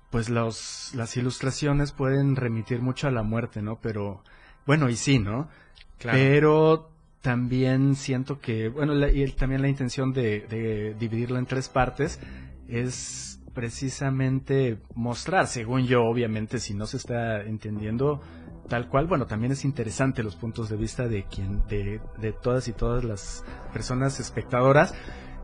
pues 0.09 0.29
los, 0.29 0.91
las 0.95 1.17
ilustraciones 1.17 1.91
pueden 1.91 2.35
remitir 2.35 2.81
mucho 2.81 3.07
a 3.07 3.11
la 3.11 3.23
muerte, 3.23 3.61
¿no? 3.61 3.79
Pero, 3.81 4.23
bueno, 4.65 4.89
y 4.89 4.95
sí, 4.95 5.19
¿no? 5.19 5.49
Claro. 5.97 6.17
Pero 6.17 6.89
también 7.21 7.95
siento 7.95 8.39
que, 8.39 8.69
bueno, 8.69 8.93
la- 8.93 9.11
y 9.11 9.25
también 9.31 9.61
la 9.61 9.67
intención 9.69 10.13
de, 10.13 10.41
de 10.41 10.95
dividirlo 10.99 11.37
en 11.37 11.45
tres 11.45 11.69
partes 11.69 12.19
es 12.67 13.39
precisamente 13.53 14.77
mostrar, 14.95 15.47
según 15.47 15.85
yo, 15.85 16.03
obviamente, 16.03 16.59
si 16.59 16.73
no 16.73 16.85
se 16.87 16.97
está 16.97 17.41
entendiendo 17.43 18.21
tal 18.71 18.87
cual, 18.87 19.05
bueno, 19.05 19.25
también 19.25 19.51
es 19.51 19.65
interesante 19.65 20.23
los 20.23 20.37
puntos 20.37 20.69
de 20.69 20.77
vista 20.77 21.09
de 21.09 21.23
quien, 21.25 21.61
de, 21.67 21.99
de 22.19 22.31
todas 22.31 22.69
y 22.69 22.71
todas 22.71 23.03
las 23.03 23.43
personas 23.73 24.21
espectadoras, 24.21 24.93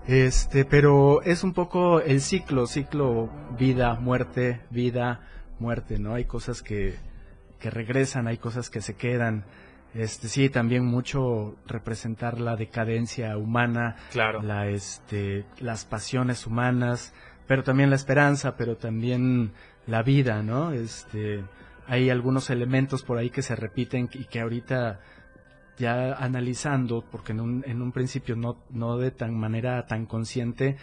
este, 0.07 0.63
pero 0.63 1.21
es 1.23 1.43
un 1.43 1.51
poco 1.51 1.99
el 1.99 2.21
ciclo, 2.21 2.67
ciclo 2.67 3.29
vida, 3.59 3.95
muerte, 3.95 4.61
vida, 4.69 5.19
muerte, 5.59 5.99
¿no? 5.99 6.13
Hay 6.13 6.23
cosas 6.23 6.61
que, 6.61 6.95
que 7.59 7.69
regresan, 7.69 8.27
hay 8.27 8.37
cosas 8.37 8.69
que 8.69 8.79
se 8.79 8.95
quedan. 8.95 9.43
Este, 9.93 10.29
sí, 10.29 10.47
también 10.49 10.85
mucho 10.85 11.58
representar 11.65 12.39
la 12.39 12.56
decadencia 12.56 13.37
humana, 13.37 13.97
Claro. 14.13 14.41
la, 14.41 14.67
este, 14.69 15.43
las 15.60 15.83
pasiones 15.83 16.47
humanas, 16.47 17.13
pero 17.45 17.63
también 17.63 17.89
la 17.89 17.97
esperanza, 17.97 18.56
pero 18.56 18.77
también 18.77 19.52
la 19.85 20.02
vida, 20.02 20.43
¿no? 20.43 20.71
Este, 20.71 21.43
hay 21.88 22.10
algunos 22.10 22.50
elementos 22.50 23.04
por 23.04 23.17
ahí 23.17 23.29
que 23.29 23.42
se 23.42 23.56
repiten 23.56 24.10
y 24.13 24.25
que 24.25 24.42
ahorita 24.42 25.00
ya 25.77 26.13
analizando, 26.13 27.04
porque 27.12 27.31
en 27.33 27.40
un, 27.40 27.63
en 27.67 27.81
un 27.81 27.92
principio 27.92 28.35
no, 28.35 28.58
no 28.71 28.98
de 28.98 29.12
tan 29.12 29.33
manera 29.38 29.85
tan 29.85 30.06
consciente, 30.06 30.75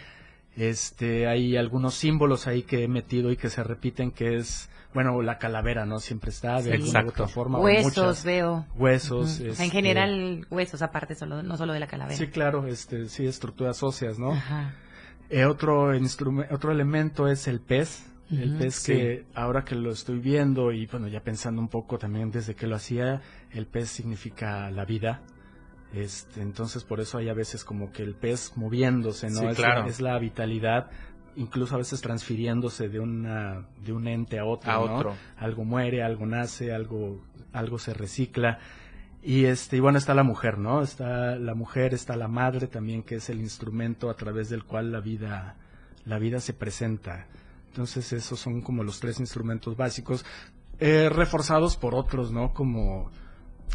Este, 0.57 1.27
hay 1.27 1.57
algunos 1.57 1.95
símbolos 1.95 2.47
ahí 2.47 2.63
que 2.63 2.83
he 2.83 2.87
metido 2.87 3.29
y 3.29 3.35
que 3.35 3.49
se 3.49 3.61
repiten 3.61 4.11
que 4.11 4.37
es, 4.37 4.69
bueno, 4.93 5.21
la 5.21 5.37
calavera, 5.37 5.85
¿no? 5.85 5.99
Siempre 5.99 6.29
está 6.29 6.61
de 6.61 6.71
alguna 6.71 6.77
u 6.77 6.85
Exacto. 6.85 7.09
otra 7.09 7.27
forma. 7.27 7.59
Huesos, 7.59 7.85
muchas. 7.97 8.23
veo. 8.23 8.65
Huesos. 8.77 9.41
Este, 9.41 9.63
En 9.65 9.69
general, 9.69 10.47
huesos 10.49 10.81
aparte, 10.81 11.13
solo, 11.15 11.43
no 11.43 11.57
solo 11.57 11.73
de 11.73 11.81
la 11.81 11.87
calavera. 11.87 12.15
Sí, 12.17 12.27
claro, 12.27 12.67
este, 12.67 13.09
sí, 13.09 13.27
estructuras 13.27 13.83
óseas, 13.83 14.17
¿no? 14.17 14.31
Ajá. 14.31 14.73
Eh, 15.29 15.43
otro, 15.43 15.91
otro 16.51 16.71
elemento 16.71 17.27
es 17.27 17.49
el 17.49 17.59
pez. 17.59 18.05
El 18.31 18.57
pez 18.57 18.75
Sí. 18.75 18.91
que 18.93 19.25
ahora 19.35 19.63
que 19.63 19.75
lo 19.75 19.91
estoy 19.91 20.19
viendo 20.19 20.71
y 20.71 20.87
bueno, 20.87 21.07
ya 21.07 21.21
pensando 21.21 21.61
un 21.61 21.67
poco 21.67 21.97
también 21.99 22.31
desde 22.31 22.55
que 22.55 22.65
lo 22.67 22.75
hacía, 22.75 23.21
el 23.51 23.67
pez 23.67 23.89
significa 23.89 24.69
la 24.71 24.85
vida. 24.85 25.21
Este, 25.93 26.41
entonces 26.41 26.83
por 26.83 26.99
eso 26.99 27.17
hay 27.19 27.29
a 27.29 27.33
veces 27.33 27.63
como 27.63 27.91
que 27.91 28.03
el 28.03 28.15
pez 28.15 28.53
moviéndose, 28.55 29.29
¿no? 29.29 29.41
Sí, 29.41 29.45
es, 29.47 29.55
claro. 29.55 29.83
la, 29.83 29.87
es 29.87 30.01
la 30.01 30.17
vitalidad, 30.19 30.89
incluso 31.35 31.75
a 31.75 31.77
veces 31.77 32.01
transfiriéndose 32.01 32.89
de 32.89 32.99
una 32.99 33.67
de 33.85 33.93
un 33.93 34.07
ente 34.07 34.39
a 34.39 34.45
otro, 34.45 34.71
A 34.71 34.75
¿no? 34.75 34.95
otro. 34.95 35.15
Algo 35.37 35.63
muere, 35.63 36.03
algo 36.03 36.25
nace, 36.25 36.73
algo 36.73 37.21
algo 37.53 37.77
se 37.79 37.93
recicla. 37.93 38.59
Y 39.23 39.45
este, 39.45 39.77
y 39.77 39.79
bueno, 39.79 39.97
está 39.97 40.13
la 40.13 40.23
mujer, 40.23 40.57
¿no? 40.57 40.81
Está 40.81 41.35
la 41.37 41.55
mujer, 41.55 41.93
está 41.93 42.15
la 42.15 42.27
madre 42.27 42.67
también, 42.67 43.01
que 43.03 43.15
es 43.15 43.29
el 43.29 43.39
instrumento 43.39 44.09
a 44.09 44.15
través 44.15 44.49
del 44.49 44.63
cual 44.65 44.91
la 44.91 44.99
vida, 44.99 45.55
la 46.05 46.19
vida 46.19 46.39
se 46.39 46.53
presenta. 46.53 47.27
Entonces, 47.75 48.13
esos 48.13 48.39
son 48.39 48.61
como 48.61 48.85
los 48.85 49.01
tres 49.01 49.19
instrumentos 49.19 49.75
básicos, 49.75 50.25
eh, 50.79 51.09
reforzados 51.09 51.75
por 51.75 51.93
otros, 51.93 52.31
¿no? 52.31 52.53
Como 52.53 53.11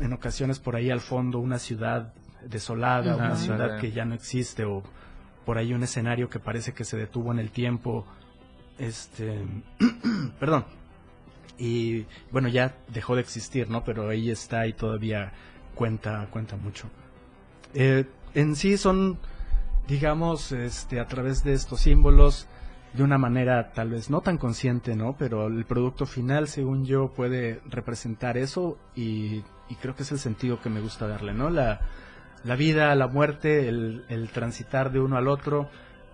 en 0.00 0.14
ocasiones 0.14 0.58
por 0.58 0.74
ahí 0.74 0.90
al 0.90 1.00
fondo 1.00 1.38
una 1.38 1.58
ciudad 1.58 2.14
desolada, 2.46 3.12
Ajá. 3.12 3.24
una 3.26 3.36
ciudad 3.36 3.78
que 3.78 3.92
ya 3.92 4.06
no 4.06 4.14
existe, 4.14 4.64
o 4.64 4.82
por 5.44 5.58
ahí 5.58 5.74
un 5.74 5.82
escenario 5.82 6.30
que 6.30 6.40
parece 6.40 6.72
que 6.72 6.84
se 6.84 6.96
detuvo 6.96 7.30
en 7.30 7.40
el 7.40 7.50
tiempo. 7.50 8.06
Este, 8.78 9.44
perdón, 10.40 10.64
y 11.58 12.06
bueno 12.32 12.48
ya 12.48 12.74
dejó 12.88 13.16
de 13.16 13.20
existir 13.20 13.68
no 13.68 13.84
pero 13.84 14.08
ahí 14.08 14.30
está 14.30 14.66
y 14.66 14.72
todavía 14.72 15.32
cuenta 15.74 16.26
cuenta 16.30 16.56
mucho 16.56 16.88
Eh, 17.74 18.06
en 18.32 18.56
sí 18.56 18.78
son 18.78 19.18
digamos 19.86 20.52
este 20.52 21.00
a 21.00 21.06
través 21.06 21.44
de 21.44 21.52
estos 21.52 21.80
símbolos 21.80 22.46
de 22.94 23.02
una 23.02 23.18
manera 23.18 23.72
tal 23.72 23.90
vez 23.90 24.10
no 24.10 24.20
tan 24.20 24.36
consciente 24.38 24.96
no 24.96 25.16
pero 25.18 25.46
el 25.46 25.64
producto 25.64 26.06
final 26.06 26.48
según 26.48 26.84
yo 26.84 27.12
puede 27.12 27.60
representar 27.68 28.36
eso 28.36 28.78
y, 28.96 29.42
y 29.68 29.74
creo 29.80 29.94
que 29.94 30.02
es 30.02 30.12
el 30.12 30.18
sentido 30.18 30.60
que 30.60 30.70
me 30.70 30.80
gusta 30.80 31.06
darle 31.06 31.32
no 31.32 31.50
la 31.50 31.80
la 32.42 32.56
vida 32.56 32.94
la 32.94 33.06
muerte 33.06 33.68
el, 33.68 34.04
el 34.08 34.30
transitar 34.30 34.90
de 34.92 35.00
uno 35.00 35.16
al 35.16 35.28
otro 35.28 35.68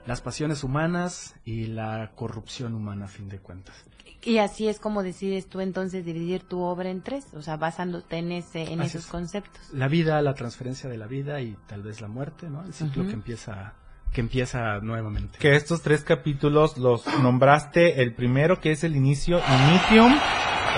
las 0.06 0.20
pasiones 0.20 0.62
humanas 0.64 1.34
y 1.44 1.66
la 1.66 2.12
corrupción 2.14 2.74
humana 2.74 3.06
a 3.06 3.08
fin 3.08 3.28
de 3.28 3.38
cuentas 3.38 3.74
Y 4.22 4.38
así 4.38 4.66
es 4.68 4.78
como 4.80 5.02
decides 5.02 5.48
tú 5.48 5.60
entonces 5.60 6.04
dividir 6.04 6.42
tu 6.42 6.60
obra 6.60 6.90
en 6.90 7.00
tres, 7.02 7.26
o 7.34 7.42
sea, 7.42 7.56
basándote 7.56 8.16
en, 8.18 8.32
ese, 8.32 8.72
en 8.72 8.80
Así 8.80 8.98
esos 8.98 9.04
es. 9.04 9.10
conceptos. 9.10 9.62
la 9.72 9.86
vida, 9.88 10.20
la 10.22 10.34
transferencia 10.34 10.90
de 10.90 10.96
la 10.98 11.06
vida 11.06 11.40
y 11.40 11.56
tal 11.68 11.82
vez 11.82 12.00
la 12.00 12.08
muerte, 12.08 12.48
¿no? 12.50 12.64
El 12.64 12.72
ciclo 12.72 13.06
que 13.06 13.12
empieza 13.12 13.74
que 14.12 14.20
empieza 14.20 14.80
nuevamente. 14.80 15.38
Que 15.38 15.56
estos 15.56 15.82
tres 15.82 16.02
capítulos 16.02 16.78
los 16.78 17.06
nombraste 17.20 18.02
el 18.02 18.14
primero 18.14 18.60
que 18.60 18.72
es 18.72 18.84
el 18.84 18.96
inicio 18.96 19.38
Initium, 19.38 20.14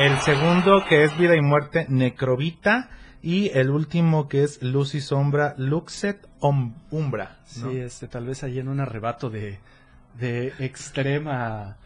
el 0.01 0.19
segundo 0.21 0.85
que 0.89 1.05
es 1.05 1.17
vida 1.17 1.37
y 1.37 1.41
muerte 1.41 1.87
Necrovita 1.89 2.91
y 3.23 3.51
el 3.51 3.71
último 3.71 4.29
que 4.29 4.45
es 4.45 4.63
luz 4.63 4.95
y 4.95 5.01
sombra 5.01 5.55
Luxet 5.57 6.29
Umbra. 6.41 7.39
¿no? 7.61 7.71
Sí, 7.71 7.79
este 7.79 8.09
tal 8.09 8.27
vez 8.27 8.43
ahí 8.43 8.59
en 8.59 8.69
un 8.69 8.81
arrebato 8.81 9.31
de 9.31 9.59
de 10.19 10.53
extrema 10.59 11.77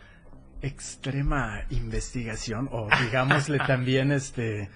extrema 0.63 1.63
investigación 1.71 2.69
o 2.71 2.89
digámosle 3.05 3.59
también 3.59 4.13
este 4.13 4.71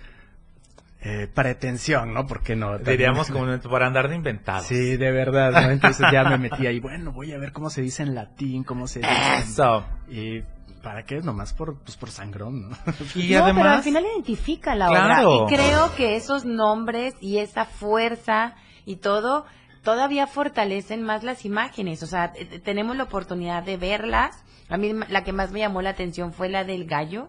eh, 1.09 1.29
pretensión, 1.33 2.13
¿no? 2.13 2.27
Porque 2.27 2.57
no? 2.57 2.73
También- 2.73 2.91
Diríamos 2.91 3.31
como 3.31 3.57
por 3.61 3.83
andar 3.85 4.09
de 4.09 4.17
inventado. 4.17 4.65
Sí, 4.65 4.97
de 4.97 5.13
verdad, 5.13 5.53
¿no? 5.53 5.71
Entonces 5.71 6.05
ya 6.13 6.25
me 6.25 6.37
metí 6.39 6.67
ahí, 6.67 6.81
bueno, 6.81 7.13
voy 7.13 7.33
a 7.33 7.39
ver 7.39 7.53
cómo 7.53 7.71
se 7.71 7.81
dice 7.83 8.03
en 8.03 8.15
latín, 8.15 8.65
cómo 8.65 8.89
se 8.89 9.01
dice. 9.01 9.11
en- 9.13 9.43
Eso. 9.43 9.85
Y 10.09 10.43
para 10.83 11.05
qué, 11.05 11.21
nomás 11.21 11.53
por 11.53 11.79
pues 11.81 11.97
por 11.97 12.11
sangrón, 12.11 12.71
¿no? 12.71 12.77
Y 13.15 13.31
no, 13.35 13.45
pero 13.45 13.45
al 13.45 13.45
además, 13.45 13.85
final 13.85 14.05
identifica 14.05 14.75
la 14.75 14.89
Claro. 14.89 15.31
obra. 15.31 15.53
Y 15.53 15.57
creo 15.57 15.95
que 15.95 16.17
esos 16.17 16.45
nombres 16.45 17.15
y 17.21 17.39
esa 17.39 17.65
fuerza 17.67 18.55
y 18.85 18.97
todo 18.97 19.47
todavía 19.83 20.27
fortalecen 20.27 21.03
más 21.03 21.23
las 21.23 21.45
imágenes. 21.45 22.03
O 22.03 22.07
sea, 22.07 22.33
tenemos 22.65 22.97
la 22.97 23.05
oportunidad 23.05 23.63
de 23.63 23.77
verlas. 23.77 24.43
A 24.69 24.77
mí 24.77 24.93
la 25.09 25.23
que 25.23 25.33
más 25.33 25.53
me 25.53 25.61
llamó 25.61 25.83
la 25.83 25.91
atención 25.91 26.33
fue 26.33 26.49
la 26.49 26.65
del 26.65 26.87
gallo. 26.87 27.29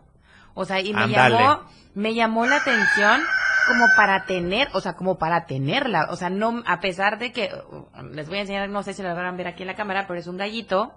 O 0.56 0.66
sea, 0.66 0.80
y 0.82 0.92
me 0.94 1.08
llamó, 1.08 1.62
me 1.94 2.16
llamó 2.16 2.48
la 2.48 2.56
atención 2.58 3.22
como 3.68 3.86
para 3.96 4.26
tener, 4.26 4.70
o 4.74 4.82
sea, 4.82 4.94
como 4.94 5.18
para 5.18 5.46
tenerla. 5.46 6.08
O 6.10 6.16
sea, 6.16 6.30
no, 6.30 6.64
a 6.66 6.80
pesar 6.80 7.20
de 7.20 7.32
que, 7.32 7.50
uh, 7.72 8.04
les 8.14 8.28
voy 8.28 8.38
a 8.38 8.42
enseñar, 8.42 8.70
no 8.70 8.84
sé 8.84 8.94
si 8.94 9.04
lo 9.04 9.14
van 9.14 9.26
a 9.26 9.32
ver 9.32 9.48
aquí 9.48 9.64
en 9.64 9.68
la 9.68 9.76
cámara, 9.76 10.06
pero 10.08 10.20
es 10.20 10.28
un 10.28 10.38
gallito 10.38 10.94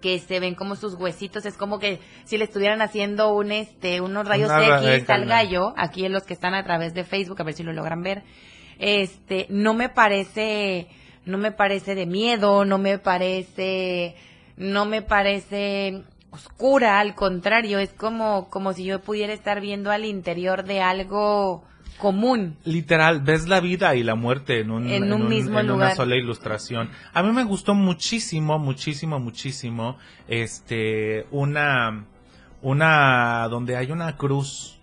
que 0.00 0.18
se 0.18 0.40
ven 0.40 0.54
como 0.54 0.76
sus 0.76 0.94
huesitos, 0.94 1.44
es 1.46 1.56
como 1.56 1.78
que 1.78 2.00
si 2.24 2.38
le 2.38 2.44
estuvieran 2.44 2.82
haciendo 2.82 3.34
un 3.34 3.52
este 3.52 4.00
unos 4.00 4.26
rayos 4.26 4.50
X 4.50 5.10
al 5.10 5.26
gallo, 5.26 5.74
aquí 5.76 6.04
en 6.04 6.12
los 6.12 6.24
que 6.24 6.34
están 6.34 6.54
a 6.54 6.64
través 6.64 6.94
de 6.94 7.04
Facebook, 7.04 7.40
a 7.40 7.44
ver 7.44 7.54
si 7.54 7.62
lo 7.62 7.72
logran 7.72 8.02
ver. 8.02 8.22
Este, 8.78 9.46
no 9.50 9.74
me 9.74 9.88
parece 9.88 10.88
no 11.26 11.36
me 11.36 11.52
parece 11.52 11.94
de 11.94 12.06
miedo, 12.06 12.64
no 12.64 12.78
me 12.78 12.98
parece 12.98 14.16
no 14.56 14.86
me 14.86 15.02
parece 15.02 16.02
oscura, 16.30 16.98
al 16.98 17.14
contrario, 17.14 17.78
es 17.78 17.92
como 17.92 18.48
como 18.48 18.72
si 18.72 18.84
yo 18.84 19.00
pudiera 19.00 19.34
estar 19.34 19.60
viendo 19.60 19.90
al 19.90 20.06
interior 20.06 20.64
de 20.64 20.80
algo 20.80 21.62
común. 22.00 22.56
literal, 22.64 23.20
ves 23.20 23.46
la 23.46 23.60
vida 23.60 23.94
y 23.94 24.02
la 24.02 24.14
muerte 24.14 24.60
en 24.60 24.70
un, 24.70 24.88
En 24.88 25.12
un 25.12 25.28
mismo 25.28 25.60
en 25.60 25.70
una 25.70 25.94
sola 25.94 26.16
ilustración. 26.16 26.90
A 27.12 27.22
mí 27.22 27.30
me 27.32 27.44
gustó 27.44 27.74
muchísimo, 27.74 28.58
muchísimo, 28.58 29.20
muchísimo, 29.20 29.98
este, 30.26 31.26
una, 31.30 32.06
una, 32.62 33.46
donde 33.48 33.76
hay 33.76 33.92
una 33.92 34.16
cruz, 34.16 34.80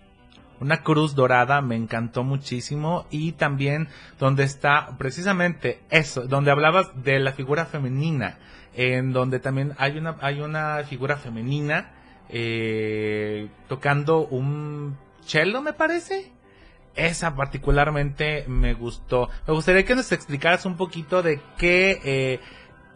una 0.60 0.82
cruz 0.82 1.14
dorada, 1.14 1.60
me 1.60 1.76
encantó 1.76 2.24
muchísimo, 2.24 3.06
y 3.10 3.32
también 3.32 3.88
donde 4.18 4.44
está 4.44 4.96
precisamente 4.98 5.80
eso, 5.90 6.26
donde 6.26 6.50
hablabas 6.50 6.90
de 7.02 7.18
la 7.18 7.32
figura 7.32 7.66
femenina, 7.66 8.38
en 8.74 9.12
donde 9.12 9.40
también 9.40 9.74
hay 9.78 9.98
una, 9.98 10.16
hay 10.20 10.40
una 10.40 10.84
figura 10.84 11.16
femenina, 11.16 11.90
eh, 12.30 13.48
tocando 13.68 14.26
un 14.26 14.96
cello, 15.24 15.62
me 15.62 15.72
parece. 15.72 16.32
Esa 16.94 17.34
particularmente 17.34 18.44
me 18.48 18.74
gustó. 18.74 19.28
Me 19.46 19.54
gustaría 19.54 19.84
que 19.84 19.94
nos 19.94 20.12
explicaras 20.12 20.66
un 20.66 20.76
poquito 20.76 21.22
de 21.22 21.40
qué, 21.56 22.00
eh, 22.04 22.40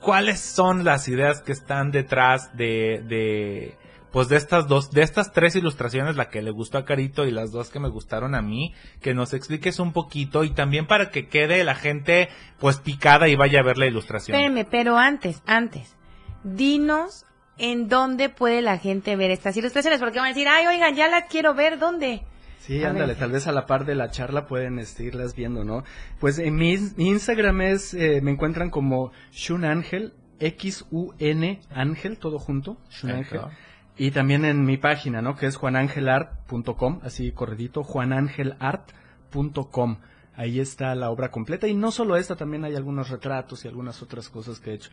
cuáles 0.00 0.40
son 0.40 0.84
las 0.84 1.08
ideas 1.08 1.40
que 1.40 1.52
están 1.52 1.90
detrás 1.90 2.56
de, 2.56 3.02
de, 3.06 3.76
pues 4.12 4.28
de 4.28 4.36
estas 4.36 4.68
dos, 4.68 4.90
de 4.90 5.02
estas 5.02 5.32
tres 5.32 5.56
ilustraciones, 5.56 6.16
la 6.16 6.28
que 6.28 6.42
le 6.42 6.50
gustó 6.50 6.78
a 6.78 6.84
Carito 6.84 7.24
y 7.24 7.30
las 7.30 7.50
dos 7.50 7.70
que 7.70 7.80
me 7.80 7.88
gustaron 7.88 8.34
a 8.34 8.42
mí, 8.42 8.74
que 9.00 9.14
nos 9.14 9.32
expliques 9.32 9.78
un 9.78 9.92
poquito 9.92 10.44
y 10.44 10.50
también 10.50 10.86
para 10.86 11.10
que 11.10 11.28
quede 11.28 11.64
la 11.64 11.74
gente, 11.74 12.28
pues 12.58 12.78
picada 12.78 13.28
y 13.28 13.36
vaya 13.36 13.60
a 13.60 13.64
ver 13.64 13.78
la 13.78 13.86
ilustración. 13.86 14.36
Espérenme, 14.36 14.64
pero 14.64 14.98
antes, 14.98 15.42
antes, 15.46 15.96
dinos 16.44 17.24
en 17.58 17.88
dónde 17.88 18.28
puede 18.28 18.60
la 18.60 18.78
gente 18.78 19.16
ver 19.16 19.30
estas 19.30 19.56
ilustraciones, 19.56 20.00
porque 20.00 20.18
van 20.18 20.26
a 20.26 20.34
decir, 20.34 20.48
ay, 20.48 20.66
oigan, 20.66 20.94
ya 20.94 21.08
las 21.08 21.24
quiero 21.28 21.54
ver, 21.54 21.78
¿dónde? 21.78 22.22
Sí, 22.62 22.82
A 22.84 22.90
ándale, 22.90 23.08
ver. 23.08 23.18
tal 23.18 23.32
vez 23.32 23.46
a 23.48 23.52
la 23.52 23.66
par 23.66 23.84
de 23.84 23.96
la 23.96 24.10
charla 24.10 24.46
pueden 24.46 24.78
este, 24.78 25.02
irlas 25.04 25.34
viendo, 25.34 25.64
¿no? 25.64 25.82
Pues 26.20 26.38
en 26.38 26.54
mi, 26.54 26.76
mi 26.96 27.08
Instagram 27.08 27.60
es, 27.62 27.92
eh, 27.92 28.20
me 28.22 28.30
encuentran 28.30 28.70
como 28.70 29.10
Shun 29.32 29.64
Ángel, 29.64 30.14
X-U-N 30.38 31.60
Ángel, 31.70 32.18
todo 32.18 32.38
junto, 32.38 32.78
Shun 32.88 33.10
Ángel. 33.10 33.40
Eso. 33.40 33.50
Y 33.96 34.12
también 34.12 34.44
en 34.44 34.64
mi 34.64 34.76
página, 34.76 35.20
¿no? 35.22 35.34
Que 35.36 35.46
es 35.46 35.56
juanangelart.com, 35.56 37.00
así 37.02 37.32
corredito, 37.32 37.82
juanangelart.com. 37.82 39.98
Ahí 40.34 40.60
está 40.60 40.94
la 40.94 41.10
obra 41.10 41.30
completa. 41.30 41.68
Y 41.68 41.74
no 41.74 41.90
solo 41.90 42.16
esta, 42.16 42.36
también 42.36 42.64
hay 42.64 42.74
algunos 42.74 43.10
retratos 43.10 43.64
y 43.64 43.68
algunas 43.68 44.02
otras 44.02 44.28
cosas 44.28 44.60
que 44.60 44.70
he 44.70 44.74
hecho. 44.74 44.90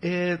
Eh, 0.00 0.38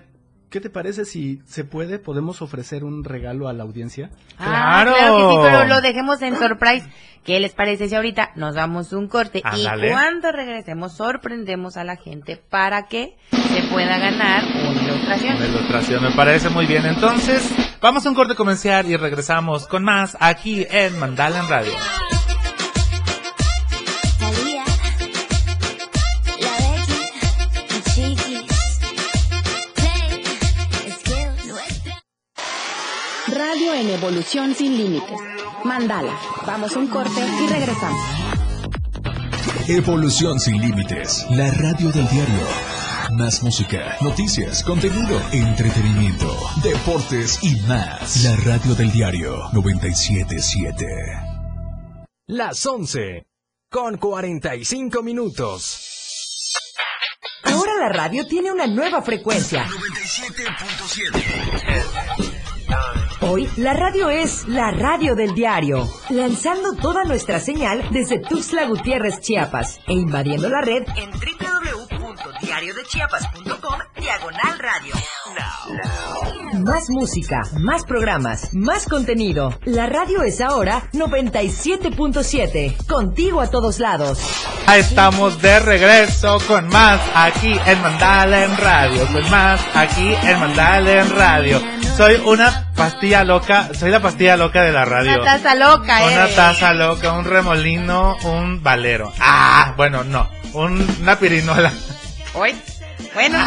¿Qué 0.50 0.60
te 0.60 0.68
parece 0.68 1.04
si 1.04 1.40
se 1.46 1.62
puede, 1.62 2.00
podemos 2.00 2.42
ofrecer 2.42 2.82
un 2.82 3.04
regalo 3.04 3.48
a 3.48 3.52
la 3.52 3.62
audiencia? 3.62 4.10
Ah, 4.36 4.82
¡Claro! 4.82 4.94
claro 4.96 5.16
que 5.16 5.34
sí, 5.34 5.38
pero 5.42 5.64
lo 5.66 5.80
dejemos 5.80 6.22
en 6.22 6.36
surprise. 6.36 6.88
¿Qué 7.24 7.38
les 7.38 7.52
parece 7.52 7.88
si 7.88 7.94
ahorita 7.94 8.32
nos 8.34 8.56
damos 8.56 8.92
un 8.92 9.06
corte 9.06 9.42
Ándale. 9.44 9.88
y 9.88 9.90
cuando 9.92 10.32
regresemos 10.32 10.94
sorprendemos 10.96 11.76
a 11.76 11.84
la 11.84 11.96
gente 11.96 12.36
para 12.36 12.86
que 12.88 13.16
se 13.30 13.62
pueda 13.70 13.98
ganar 13.98 14.42
una 14.44 14.82
ilustración? 14.82 15.38
La 15.38 15.46
ilustración 15.46 16.02
me 16.02 16.10
parece 16.12 16.48
muy 16.48 16.66
bien. 16.66 16.84
Entonces, 16.84 17.48
vamos 17.80 18.04
a 18.04 18.08
un 18.08 18.14
corte 18.16 18.34
comercial 18.34 18.86
y 18.90 18.96
regresamos 18.96 19.68
con 19.68 19.84
más 19.84 20.16
aquí 20.18 20.66
en 20.68 20.98
Mandala 20.98 21.40
en 21.40 21.48
Radio. 21.48 21.72
Radio 33.60 33.74
en 33.74 33.90
evolución 33.90 34.54
sin 34.54 34.78
límites. 34.78 35.18
Mandala. 35.64 36.18
Vamos 36.46 36.74
a 36.74 36.78
un 36.78 36.86
corte 36.86 37.20
y 37.42 37.46
regresamos. 37.46 38.00
Evolución 39.68 40.40
sin 40.40 40.62
límites. 40.62 41.26
La 41.28 41.50
radio 41.50 41.90
del 41.90 42.08
diario. 42.08 42.46
Más 43.18 43.42
música, 43.42 43.98
noticias, 44.00 44.64
contenido, 44.64 45.20
entretenimiento, 45.32 46.34
deportes 46.62 47.38
y 47.42 47.56
más. 47.68 48.24
La 48.24 48.34
radio 48.36 48.74
del 48.74 48.90
diario 48.92 49.50
977. 49.52 50.86
Las 52.28 52.64
11 52.64 53.26
con 53.68 53.98
45 53.98 55.02
minutos. 55.02 56.56
Ahora 57.44 57.74
la 57.78 57.90
radio 57.90 58.26
tiene 58.26 58.52
una 58.52 58.66
nueva 58.66 59.02
frecuencia. 59.02 59.66
97.7. 59.66 62.29
Hoy 63.30 63.48
la 63.58 63.74
radio 63.74 64.08
es 64.10 64.48
la 64.48 64.72
radio 64.72 65.14
del 65.14 65.34
diario, 65.34 65.88
lanzando 66.08 66.74
toda 66.74 67.04
nuestra 67.04 67.38
señal 67.38 67.88
desde 67.92 68.18
Tuxtla 68.18 68.66
Gutiérrez, 68.66 69.20
Chiapas, 69.20 69.78
e 69.86 69.92
invadiendo 69.92 70.48
la 70.48 70.60
red 70.60 70.82
en 70.96 71.12
www.diariodechiapas.com 71.12 73.78
diagonal 74.00 74.58
radio. 74.58 74.94
Más 76.70 76.88
música, 76.88 77.42
más 77.58 77.84
programas, 77.84 78.54
más 78.54 78.84
contenido. 78.86 79.58
La 79.64 79.86
radio 79.86 80.22
es 80.22 80.40
ahora 80.40 80.82
97.7, 80.92 82.86
contigo 82.86 83.40
a 83.40 83.48
todos 83.50 83.80
lados. 83.80 84.20
Ya 84.68 84.76
Estamos 84.76 85.42
de 85.42 85.58
regreso 85.58 86.38
con 86.46 86.68
más 86.68 87.00
aquí 87.14 87.58
en 87.66 87.82
Mandala 87.82 88.44
en 88.44 88.56
Radio, 88.56 89.04
con 89.08 89.28
más 89.30 89.60
aquí 89.74 90.14
en 90.22 90.38
Mandala 90.38 90.92
en 91.02 91.10
Radio. 91.10 91.60
Soy 91.96 92.14
una 92.24 92.70
pastilla 92.76 93.24
loca, 93.24 93.70
soy 93.74 93.90
la 93.90 94.00
pastilla 94.00 94.36
loca 94.36 94.62
de 94.62 94.70
la 94.72 94.84
radio. 94.84 95.14
Una 95.14 95.24
taza 95.24 95.54
loca, 95.56 96.04
Una 96.04 96.24
eres. 96.24 96.36
taza 96.36 96.72
loca, 96.72 97.12
un 97.12 97.24
remolino, 97.24 98.16
un 98.22 98.62
valero. 98.62 99.12
Ah, 99.18 99.74
bueno, 99.76 100.04
no, 100.04 100.28
un- 100.52 100.86
una 101.02 101.18
pirinola. 101.18 101.72
Hoy. 102.34 102.54
Bueno, 103.14 103.38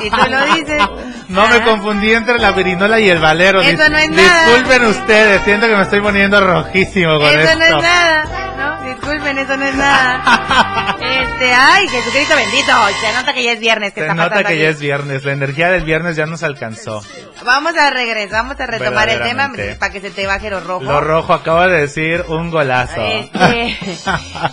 si 0.00 0.10
tú 0.10 0.16
lo 0.30 0.54
dices. 0.54 0.82
No 1.28 1.46
me 1.46 1.60
confundí 1.62 2.10
entre 2.14 2.38
la 2.38 2.54
pirinola 2.54 2.98
y 2.98 3.10
el 3.10 3.18
valero. 3.18 3.60
Eso 3.60 3.82
Dis- 3.82 3.90
no 3.90 3.98
es 3.98 4.10
nada. 4.10 4.46
Disculpen 4.46 4.84
ustedes, 4.86 5.42
siento 5.44 5.66
que 5.66 5.76
me 5.76 5.82
estoy 5.82 6.00
poniendo 6.00 6.40
rojísimo 6.40 7.18
con 7.18 7.26
Eso 7.28 7.38
esto. 7.40 7.58
no 7.58 7.64
es 7.66 7.82
nada. 7.82 8.47
Disculpen, 8.94 9.38
eso 9.38 9.56
no 9.56 9.64
es 9.64 9.74
nada. 9.74 10.94
Este, 11.08 11.52
ay, 11.54 11.86
Jesucristo 11.88 12.34
bendito. 12.34 12.72
Se 13.00 13.12
nota 13.14 13.32
que 13.32 13.42
ya 13.44 13.52
es 13.52 13.60
viernes 13.60 13.92
que 13.92 14.00
Se 14.00 14.06
está 14.06 14.14
nota 14.14 14.42
que 14.42 14.48
aquí. 14.54 14.58
ya 14.58 14.68
es 14.70 14.80
viernes, 14.80 15.24
la 15.24 15.32
energía 15.32 15.70
del 15.70 15.84
viernes 15.84 16.16
ya 16.16 16.26
nos 16.26 16.42
alcanzó. 16.42 17.02
Vamos 17.44 17.76
a 17.76 17.90
regresar, 17.90 18.42
vamos 18.42 18.60
a 18.60 18.66
retomar 18.66 19.08
el 19.08 19.22
tema 19.22 19.50
para 19.78 19.92
que 19.92 20.00
se 20.00 20.10
te 20.10 20.26
baje 20.26 20.50
lo 20.50 20.60
rojo. 20.60 20.84
Lo 20.84 21.00
rojo 21.00 21.32
acaba 21.32 21.68
de 21.68 21.80
decir 21.82 22.24
un 22.28 22.50
golazo. 22.50 23.00
Este, 23.00 23.76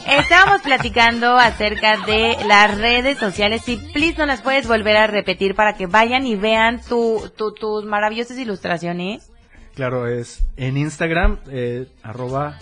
estábamos 0.19 0.61
platicando 0.61 1.37
acerca 1.37 1.97
de 2.05 2.37
las 2.47 2.77
redes 2.77 3.17
sociales. 3.17 3.63
Si 3.65 3.77
please 3.77 4.17
no 4.17 4.25
las 4.25 4.41
puedes 4.41 4.67
volver 4.67 4.97
a 4.97 5.07
repetir 5.07 5.55
para 5.55 5.73
que 5.75 5.87
vayan 5.87 6.25
y 6.27 6.35
vean 6.35 6.81
tu, 6.87 7.31
tu- 7.37 7.53
tus 7.53 7.85
maravillosas 7.85 8.37
ilustraciones. 8.37 9.29
Claro, 9.75 10.07
es 10.07 10.41
en 10.55 10.77
Instagram, 10.77 11.39
eh, 11.51 11.87
arroba 12.01 12.57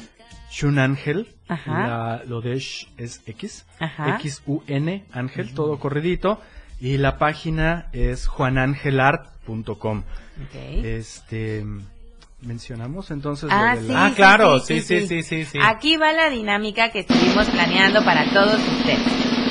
Shunangel. 0.54 1.28
Ajá. 1.47 1.88
La- 1.88 2.22
lo 2.28 2.41
de 2.41 2.58
Sh 2.60 2.88
es 2.97 3.22
X. 3.26 3.66
Ajá. 3.80 4.16
X-U-N, 4.22 5.04
Ángel, 5.12 5.54
todo 5.54 5.80
corridito. 5.80 6.39
Y 6.80 6.97
la 6.97 7.18
página 7.18 7.88
es 7.93 8.28
juanangelart.com. 8.28 10.04
Este. 10.84 11.66
Mencionamos 12.41 13.10
entonces 13.12 13.49
lo 13.49 13.56
Ah, 13.56 13.76
de 13.76 13.82
sí, 13.84 13.88
la- 13.88 14.60
sí, 14.60 14.82
sí, 14.82 14.82
sí, 14.82 15.08
sí. 15.08 15.24
sí, 15.24 15.45
sí. 15.45 15.60
Aquí 15.64 15.95
va 15.95 16.12
la 16.12 16.30
dinámica 16.30 16.91
que 16.91 16.99
estuvimos 16.99 17.49
planeando 17.49 18.04
para 18.04 18.30
todos 18.34 18.60
ustedes. 18.60 18.99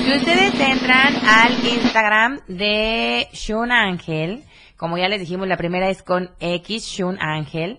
Si 0.04 0.12
ustedes 0.14 0.52
entran 0.60 1.14
al 1.26 1.52
Instagram 1.66 2.40
de 2.48 3.28
Shun 3.32 3.72
Ángel, 3.72 4.42
como 4.76 4.98
ya 4.98 5.08
les 5.08 5.20
dijimos, 5.20 5.48
la 5.48 5.56
primera 5.56 5.88
es 5.88 6.02
con 6.02 6.32
X, 6.38 6.84
Shun 6.84 7.16
Ángel. 7.22 7.78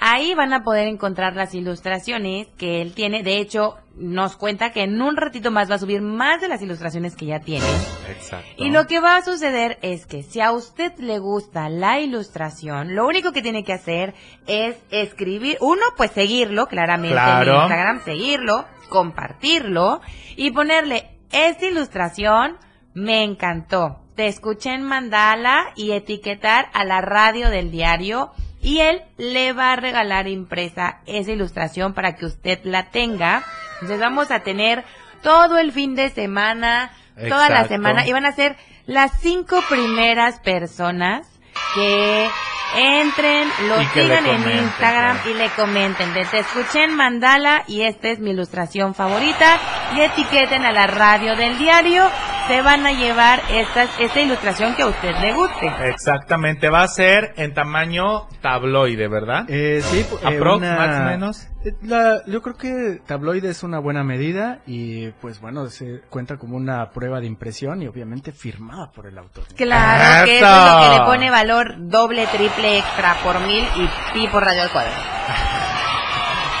Ahí 0.00 0.34
van 0.34 0.52
a 0.54 0.64
poder 0.64 0.88
encontrar 0.88 1.36
las 1.36 1.54
ilustraciones 1.54 2.48
que 2.56 2.80
él 2.80 2.94
tiene. 2.94 3.22
De 3.22 3.36
hecho, 3.38 3.76
nos 3.96 4.36
cuenta 4.36 4.72
que 4.72 4.82
en 4.82 5.00
un 5.02 5.16
ratito 5.16 5.50
más 5.50 5.70
va 5.70 5.74
a 5.74 5.78
subir 5.78 6.00
más 6.00 6.40
de 6.40 6.48
las 6.48 6.62
ilustraciones 6.62 7.14
que 7.16 7.26
ya 7.26 7.40
tiene. 7.40 7.66
Exacto. 8.08 8.46
Y 8.56 8.70
lo 8.70 8.86
que 8.86 8.98
va 8.98 9.16
a 9.16 9.22
suceder 9.22 9.78
es 9.82 10.06
que 10.06 10.22
si 10.22 10.40
a 10.40 10.52
usted 10.52 10.92
le 10.98 11.18
gusta 11.18 11.68
la 11.68 12.00
ilustración, 12.00 12.94
lo 12.94 13.06
único 13.06 13.32
que 13.32 13.42
tiene 13.42 13.62
que 13.62 13.74
hacer 13.74 14.14
es 14.46 14.76
escribir, 14.90 15.58
uno, 15.60 15.82
pues 15.98 16.12
seguirlo, 16.12 16.66
claramente 16.66 17.12
Claro. 17.14 17.52
en 17.56 17.60
Instagram, 17.62 18.04
seguirlo, 18.04 18.64
compartirlo 18.88 20.00
y 20.36 20.50
ponerle 20.50 21.10
esta 21.30 21.66
ilustración 21.66 22.56
me 22.94 23.22
encantó. 23.22 24.00
Te 24.16 24.26
escuché 24.26 24.74
en 24.74 24.82
Mandala 24.82 25.72
y 25.76 25.92
etiquetar 25.92 26.68
a 26.72 26.84
la 26.84 27.00
radio 27.00 27.50
del 27.50 27.70
diario 27.70 28.32
y 28.62 28.80
él 28.80 29.02
le 29.16 29.52
va 29.52 29.72
a 29.72 29.76
regalar 29.76 30.28
impresa 30.28 31.00
esa 31.06 31.32
ilustración 31.32 31.94
para 31.94 32.16
que 32.16 32.26
usted 32.26 32.60
la 32.64 32.90
tenga. 32.90 33.42
Entonces 33.74 34.00
vamos 34.00 34.30
a 34.30 34.40
tener 34.40 34.84
todo 35.22 35.58
el 35.58 35.72
fin 35.72 35.94
de 35.94 36.10
semana, 36.10 36.92
toda 37.28 37.48
la 37.48 37.66
semana 37.66 38.06
y 38.06 38.12
van 38.12 38.26
a 38.26 38.32
ser 38.32 38.56
las 38.86 39.20
cinco 39.20 39.62
primeras 39.68 40.40
personas 40.40 41.26
que 41.74 42.28
entren, 42.76 43.48
lo 43.68 43.82
sigan 43.92 44.26
en 44.26 44.58
Instagram 44.58 45.18
y 45.30 45.34
le 45.34 45.48
comenten. 45.50 46.12
De 46.14 46.24
te 46.26 46.40
escuché 46.40 46.84
en 46.84 46.94
Mandala 46.94 47.64
y 47.66 47.82
esta 47.82 48.08
es 48.08 48.18
mi 48.18 48.30
ilustración 48.30 48.94
favorita 48.94 49.58
y 49.96 50.00
etiqueten 50.00 50.64
a 50.64 50.72
la 50.72 50.86
radio 50.86 51.36
del 51.36 51.58
diario 51.58 52.04
se 52.50 52.62
van 52.62 52.84
a 52.84 52.90
llevar 52.92 53.40
esta, 53.48 53.84
esta 54.00 54.20
ilustración 54.20 54.74
que 54.74 54.82
a 54.82 54.86
usted 54.88 55.14
le 55.20 55.32
guste. 55.34 55.70
Exactamente, 55.84 56.68
va 56.68 56.82
a 56.82 56.88
ser 56.88 57.32
en 57.36 57.54
tamaño 57.54 58.26
tabloide, 58.42 59.06
¿verdad? 59.06 59.44
Eh, 59.48 59.80
sí, 59.84 60.00
eh, 60.22 60.36
Aprox, 60.36 60.58
una- 60.58 60.74
más 60.76 61.00
o 61.00 61.04
menos. 61.04 61.46
Eh, 61.64 61.74
la- 61.82 62.22
yo 62.26 62.42
creo 62.42 62.56
que 62.56 63.00
tabloide 63.06 63.50
es 63.50 63.62
una 63.62 63.78
buena 63.78 64.02
medida 64.02 64.58
y 64.66 65.10
pues 65.20 65.40
bueno, 65.40 65.66
se 65.66 66.00
cuenta 66.10 66.38
como 66.38 66.56
una 66.56 66.90
prueba 66.90 67.20
de 67.20 67.26
impresión 67.26 67.82
y 67.82 67.86
obviamente 67.86 68.32
firmada 68.32 68.90
por 68.90 69.06
el 69.06 69.16
autor. 69.16 69.44
Claro, 69.56 70.24
que 70.24 70.38
eso 70.38 70.46
es 70.46 70.50
¡Eso! 70.52 70.74
lo 70.74 70.80
que 70.92 70.98
le 70.98 71.04
pone 71.06 71.30
valor 71.30 71.74
doble, 71.78 72.26
triple, 72.26 72.78
extra 72.78 73.14
por 73.22 73.38
mil 73.40 73.64
y 73.76 73.88
pi 74.12 74.26
por 74.26 74.44
radio 74.44 74.62
al 74.62 74.70
cuadrado. 74.70 74.96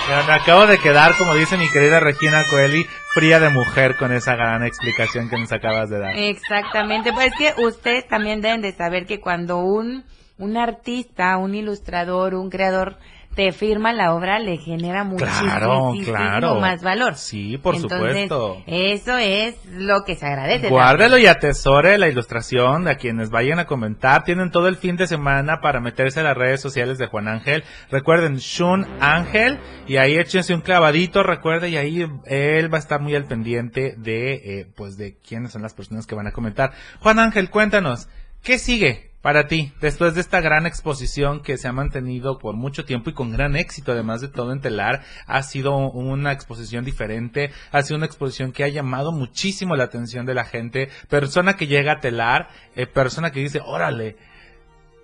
Me 0.08 0.34
acabo 0.34 0.66
de 0.66 0.78
quedar, 0.78 1.16
como 1.16 1.34
dice 1.34 1.56
mi 1.56 1.70
querida 1.70 2.00
Regina 2.00 2.44
Coeli, 2.44 2.84
fría 3.12 3.38
de 3.38 3.48
mujer 3.48 3.96
con 3.96 4.12
esa 4.12 4.34
gran 4.34 4.64
explicación 4.64 5.28
que 5.28 5.38
nos 5.38 5.52
acabas 5.52 5.88
de 5.88 5.98
dar. 5.98 6.16
Exactamente, 6.16 7.12
pues 7.12 7.32
es 7.32 7.54
que 7.54 7.62
ustedes 7.62 8.08
también 8.08 8.40
deben 8.40 8.60
de 8.60 8.72
saber 8.72 9.06
que 9.06 9.20
cuando 9.20 9.58
un, 9.58 10.04
un 10.38 10.56
artista, 10.56 11.36
un 11.36 11.54
ilustrador, 11.54 12.34
un 12.34 12.50
creador 12.50 12.98
te 13.34 13.52
firma 13.52 13.92
la 13.92 14.12
obra, 14.14 14.38
le 14.40 14.56
genera 14.56 15.08
Claro, 15.16 15.84
muchísimo 15.92 16.16
claro. 16.16 16.60
más 16.60 16.82
valor. 16.82 17.14
Sí, 17.14 17.58
por 17.58 17.76
Entonces, 17.76 18.28
supuesto. 18.28 18.62
Eso 18.66 19.16
es 19.18 19.54
lo 19.66 20.04
que 20.04 20.16
se 20.16 20.26
agradece. 20.26 20.68
Guárdelo 20.68 21.16
y 21.16 21.26
atesore 21.26 21.96
la 21.98 22.08
ilustración 22.08 22.88
a 22.88 22.96
quienes 22.96 23.30
vayan 23.30 23.60
a 23.60 23.66
comentar. 23.66 24.24
Tienen 24.24 24.50
todo 24.50 24.66
el 24.66 24.76
fin 24.76 24.96
de 24.96 25.06
semana 25.06 25.60
para 25.60 25.80
meterse 25.80 26.20
a 26.20 26.24
las 26.24 26.36
redes 26.36 26.60
sociales 26.60 26.98
de 26.98 27.06
Juan 27.06 27.28
Ángel. 27.28 27.62
Recuerden, 27.90 28.36
Shun 28.36 28.86
Ángel. 29.00 29.58
Y 29.86 29.96
ahí 29.96 30.16
échense 30.18 30.52
un 30.52 30.60
clavadito, 30.60 31.22
recuerde, 31.22 31.68
y 31.70 31.76
ahí 31.76 32.06
él 32.26 32.72
va 32.72 32.78
a 32.78 32.80
estar 32.80 33.00
muy 33.00 33.14
al 33.14 33.24
pendiente 33.24 33.94
de, 33.96 34.32
eh, 34.34 34.66
pues, 34.76 34.96
de 34.96 35.16
quiénes 35.18 35.52
son 35.52 35.62
las 35.62 35.74
personas 35.74 36.06
que 36.06 36.14
van 36.14 36.26
a 36.26 36.32
comentar. 36.32 36.72
Juan 37.00 37.18
Ángel, 37.18 37.48
cuéntanos, 37.50 38.08
¿qué 38.42 38.58
sigue? 38.58 39.09
Para 39.22 39.48
ti, 39.48 39.74
después 39.82 40.14
de 40.14 40.22
esta 40.22 40.40
gran 40.40 40.64
exposición 40.64 41.42
que 41.42 41.58
se 41.58 41.68
ha 41.68 41.72
mantenido 41.72 42.38
por 42.38 42.56
mucho 42.56 42.86
tiempo 42.86 43.10
y 43.10 43.12
con 43.12 43.30
gran 43.30 43.54
éxito, 43.54 43.92
además 43.92 44.22
de 44.22 44.28
todo 44.28 44.50
en 44.50 44.62
telar, 44.62 45.02
ha 45.26 45.42
sido 45.42 45.76
una 45.76 46.32
exposición 46.32 46.86
diferente, 46.86 47.50
ha 47.70 47.82
sido 47.82 47.98
una 47.98 48.06
exposición 48.06 48.52
que 48.52 48.64
ha 48.64 48.68
llamado 48.68 49.12
muchísimo 49.12 49.76
la 49.76 49.84
atención 49.84 50.24
de 50.24 50.32
la 50.32 50.44
gente, 50.44 50.88
persona 51.10 51.56
que 51.56 51.66
llega 51.66 51.92
a 51.92 52.00
telar, 52.00 52.48
eh, 52.76 52.86
persona 52.86 53.30
que 53.30 53.40
dice, 53.40 53.60
órale, 53.62 54.16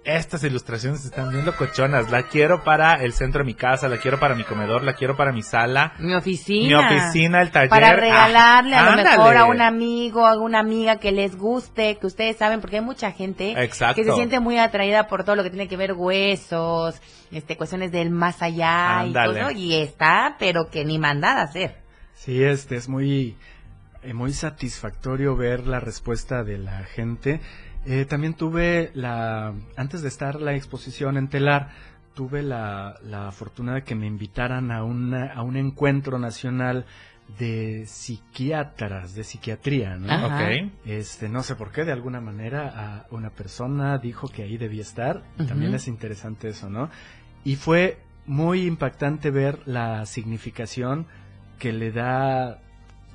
estas 0.06 0.44
ilustraciones 0.44 1.04
están 1.04 1.30
bien 1.30 1.44
locochonas, 1.44 2.10
la 2.10 2.22
quiero 2.22 2.62
para 2.62 2.94
el 3.02 3.12
centro 3.12 3.40
de 3.40 3.44
mi 3.46 3.54
casa, 3.54 3.88
la 3.88 3.98
quiero 3.98 4.20
para 4.20 4.34
mi 4.36 4.44
comedor, 4.44 4.84
la 4.84 4.94
quiero 4.94 5.16
para 5.16 5.32
mi 5.32 5.42
sala, 5.42 5.94
Mi 5.98 6.14
oficina. 6.14 6.88
mi 6.88 6.96
oficina, 6.98 7.42
el 7.42 7.50
taller. 7.50 7.70
Para 7.70 7.92
regalarle 7.94 8.76
Ah, 8.76 8.80
a 8.80 8.84
lo 8.84 8.90
ándale. 8.92 9.10
mejor 9.10 9.36
a 9.36 9.44
un 9.46 9.60
amigo, 9.60 10.26
a 10.26 10.38
una 10.38 10.60
amiga 10.60 10.96
que 10.98 11.10
les 11.12 11.36
guste, 11.36 11.96
que 11.98 12.06
ustedes 12.06 12.36
saben, 12.36 12.60
porque 12.60 12.76
hay 12.76 12.82
mucha 12.84 13.10
gente 13.12 13.60
Exacto. 13.62 13.96
que 13.96 14.04
se 14.04 14.12
siente 14.14 14.38
muy 14.40 14.58
atraída 14.58 15.08
por 15.08 15.24
todo 15.24 15.34
lo 15.36 15.42
que 15.42 15.50
tiene 15.50 15.66
que 15.68 15.76
ver 15.76 15.92
huesos, 15.94 17.00
este, 17.32 17.56
cuestiones 17.56 17.90
del 17.90 18.10
más 18.10 18.42
allá 18.42 19.04
y 19.06 19.12
todo, 19.12 19.50
y 19.50 19.74
está, 19.74 20.36
pero 20.38 20.70
que 20.70 20.84
ni 20.84 20.98
mandada 20.98 21.42
hacer. 21.42 21.76
Sí, 22.14 22.42
este 22.44 22.76
es 22.76 22.88
muy, 22.88 23.36
eh, 24.02 24.14
muy 24.14 24.32
satisfactorio 24.32 25.36
ver 25.36 25.66
la 25.66 25.80
respuesta 25.80 26.44
de 26.44 26.58
la 26.58 26.84
gente. 26.84 27.40
Eh, 27.86 28.04
también 28.04 28.34
tuve 28.34 28.90
la, 28.94 29.54
antes 29.76 30.02
de 30.02 30.08
estar 30.08 30.40
la 30.40 30.54
exposición 30.54 31.16
en 31.16 31.28
telar, 31.28 31.70
tuve 32.14 32.42
la, 32.42 32.98
la 33.04 33.30
fortuna 33.30 33.74
de 33.74 33.84
que 33.84 33.94
me 33.94 34.06
invitaran 34.06 34.72
a, 34.72 34.82
una, 34.82 35.32
a 35.32 35.42
un 35.42 35.56
encuentro 35.56 36.18
nacional 36.18 36.84
de 37.38 37.86
psiquiatras, 37.86 39.14
de 39.14 39.24
psiquiatría, 39.24 39.96
¿no? 39.96 40.12
Ajá. 40.12 40.26
Ok. 40.26 40.70
Este, 40.84 41.28
no 41.28 41.42
sé 41.42 41.54
por 41.54 41.70
qué, 41.70 41.84
de 41.84 41.92
alguna 41.92 42.20
manera 42.20 42.68
a 42.68 43.06
una 43.10 43.30
persona 43.30 43.98
dijo 43.98 44.28
que 44.28 44.42
ahí 44.42 44.56
debía 44.56 44.82
estar. 44.82 45.22
También 45.48 45.74
es 45.74 45.88
interesante 45.88 46.48
eso, 46.48 46.70
¿no? 46.70 46.90
Y 47.44 47.56
fue 47.56 47.98
muy 48.26 48.66
impactante 48.66 49.30
ver 49.30 49.60
la 49.66 50.06
significación 50.06 51.06
que 51.58 51.72
le 51.72 51.92
da 51.92 52.60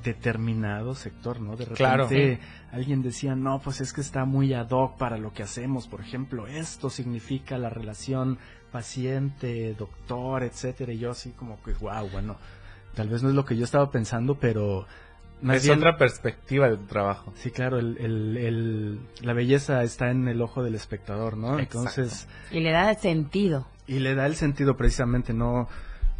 determinado 0.03 0.95
sector, 0.95 1.39
¿no? 1.41 1.51
De 1.55 1.65
repente 1.65 1.75
Claro. 1.77 2.07
alguien 2.71 3.01
decía, 3.01 3.35
no, 3.35 3.59
pues 3.61 3.81
es 3.81 3.93
que 3.93 4.01
está 4.01 4.25
muy 4.25 4.53
ad 4.53 4.69
hoc 4.71 4.97
para 4.97 5.17
lo 5.17 5.33
que 5.33 5.43
hacemos. 5.43 5.87
Por 5.87 6.01
ejemplo, 6.01 6.47
esto 6.47 6.89
significa 6.89 7.57
la 7.57 7.69
relación 7.69 8.37
paciente, 8.71 9.73
doctor, 9.77 10.43
etcétera. 10.43 10.91
Y 10.93 10.99
yo 10.99 11.11
así 11.11 11.31
como 11.31 11.61
que, 11.63 11.73
wow, 11.73 12.09
bueno, 12.11 12.37
tal 12.95 13.07
vez 13.09 13.23
no 13.23 13.29
es 13.29 13.35
lo 13.35 13.45
que 13.45 13.55
yo 13.55 13.63
estaba 13.63 13.89
pensando, 13.91 14.35
pero 14.35 14.85
más 15.41 15.57
es 15.57 15.63
bien- 15.65 15.79
otra 15.79 15.97
perspectiva 15.97 16.69
de 16.69 16.77
tu 16.77 16.85
trabajo. 16.85 17.33
Sí, 17.35 17.51
claro, 17.51 17.79
el, 17.79 17.97
el- 17.99 18.37
el- 18.37 18.99
la 19.21 19.33
belleza 19.33 19.83
está 19.83 20.11
en 20.11 20.27
el 20.27 20.41
ojo 20.41 20.61
del 20.63 20.75
espectador, 20.75 21.37
¿no? 21.37 21.53
Exacto. 21.59 21.77
Entonces, 21.79 22.27
Y 22.51 22.59
le 22.59 22.71
da 22.71 22.93
sentido. 22.95 23.65
y 23.87 23.99
le 23.99 24.13
da 24.15 24.25
el 24.25 24.35
sentido 24.35 24.75
precisamente, 24.77 25.33
no, 25.33 25.67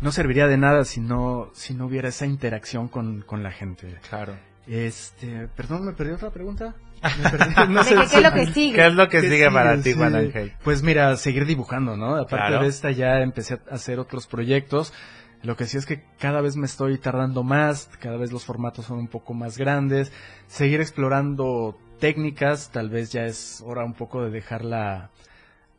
no 0.01 0.11
serviría 0.11 0.47
de 0.47 0.57
nada 0.57 0.83
si 0.85 0.99
no, 0.99 1.49
si 1.53 1.73
no 1.73 1.85
hubiera 1.85 2.09
esa 2.09 2.25
interacción 2.25 2.87
con, 2.87 3.21
con 3.21 3.43
la 3.43 3.51
gente. 3.51 3.97
Claro. 4.09 4.35
Este, 4.67 5.47
perdón, 5.55 5.85
me 5.85 5.93
perdí 5.93 6.11
otra 6.11 6.29
pregunta. 6.31 6.75
Perdí, 7.01 7.73
¿De 7.73 7.83
qué- 7.83 7.95
qué 8.11 8.17
es 8.17 8.23
lo 8.23 8.31
que 8.31 8.45
sigue? 8.53 8.75
¿Qué 8.75 8.85
es 8.87 8.93
lo 8.93 9.09
que 9.09 9.21
¿Qué 9.21 9.29
sigue 9.31 9.49
para 9.51 9.81
ti. 9.81 9.93
Juan 9.93 10.15
Ángel? 10.15 10.53
Pues 10.63 10.83
mira, 10.83 11.15
seguir 11.17 11.47
dibujando, 11.47 11.97
¿no? 11.97 12.15
Aparte 12.15 12.35
Claro. 12.47 12.61
de 12.61 12.67
esta 12.67 12.91
ya 12.91 13.21
empecé 13.21 13.55
a 13.55 13.73
hacer 13.73 13.97
otros 13.99 14.27
proyectos. 14.27 14.93
Lo 15.41 15.55
que 15.57 15.65
sí 15.65 15.77
es 15.77 15.87
que 15.87 16.03
cada 16.19 16.41
vez 16.41 16.55
me 16.57 16.67
estoy 16.67 16.99
tardando 16.99 17.41
más, 17.41 17.89
cada 17.99 18.17
vez 18.17 18.31
los 18.31 18.45
formatos 18.45 18.85
son 18.85 18.99
un 18.99 19.07
poco 19.07 19.33
más 19.33 19.57
grandes. 19.57 20.11
Seguir 20.45 20.79
explorando 20.79 21.75
técnicas, 21.99 22.69
tal 22.71 22.91
vez 22.91 23.11
ya 23.11 23.25
es 23.25 23.63
hora 23.65 23.83
un 23.83 23.93
poco 23.95 24.23
de 24.23 24.29
dejar 24.29 24.63
la, 24.63 25.09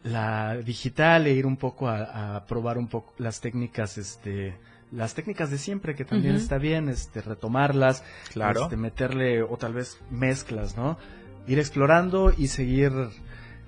la 0.04 0.56
digital 0.56 1.26
e 1.26 1.32
ir 1.32 1.46
un 1.46 1.56
poco 1.56 1.88
a, 1.88 2.36
a 2.36 2.46
probar 2.46 2.78
un 2.78 2.88
poco 2.88 3.14
las 3.18 3.40
técnicas, 3.40 3.98
este, 3.98 4.56
las 4.90 5.14
técnicas 5.14 5.50
de 5.50 5.58
siempre, 5.58 5.94
que 5.94 6.04
también 6.04 6.34
está 6.34 6.58
bien, 6.58 6.88
este, 6.88 7.20
retomarlas, 7.22 8.04
Claro. 8.32 8.64
este, 8.64 8.76
meterle 8.76 9.42
o 9.42 9.56
tal 9.56 9.74
vez 9.74 9.98
mezclas, 10.10 10.76
¿no? 10.76 10.98
Ir 11.46 11.58
explorando 11.58 12.32
y 12.36 12.48
seguir, 12.48 12.92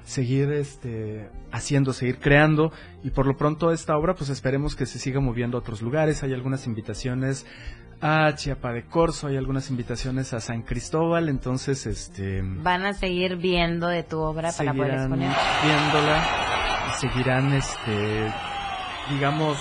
seguir, 0.04 0.50
este, 0.52 1.28
haciendo, 1.50 1.92
seguir 1.92 2.18
creando 2.18 2.72
y 3.02 3.10
por 3.10 3.26
lo 3.26 3.36
pronto 3.36 3.72
esta 3.72 3.96
obra, 3.96 4.14
pues 4.14 4.28
esperemos 4.30 4.74
que 4.76 4.86
se 4.86 4.98
siga 4.98 5.20
moviendo 5.20 5.56
a 5.56 5.60
otros 5.60 5.82
lugares. 5.82 6.22
Hay 6.22 6.32
algunas 6.34 6.66
invitaciones 6.66 7.46
a 8.00 8.34
Chiapa 8.34 8.72
de 8.72 8.84
Corzo, 8.84 9.28
hay 9.28 9.36
algunas 9.36 9.70
invitaciones 9.70 10.32
a 10.32 10.40
San 10.40 10.62
Cristóbal, 10.62 11.28
entonces, 11.28 11.86
este, 11.86 12.40
Van 12.42 12.84
a 12.84 12.92
seguir 12.92 13.36
viendo 13.36 13.88
de 13.88 14.02
tu 14.02 14.20
obra 14.20 14.52
para 14.52 14.72
poder 14.74 14.94
exponer. 14.94 15.30
viéndola 15.64 16.24
y 16.88 17.00
seguirán, 17.00 17.52
este, 17.52 18.32
digamos, 19.10 19.58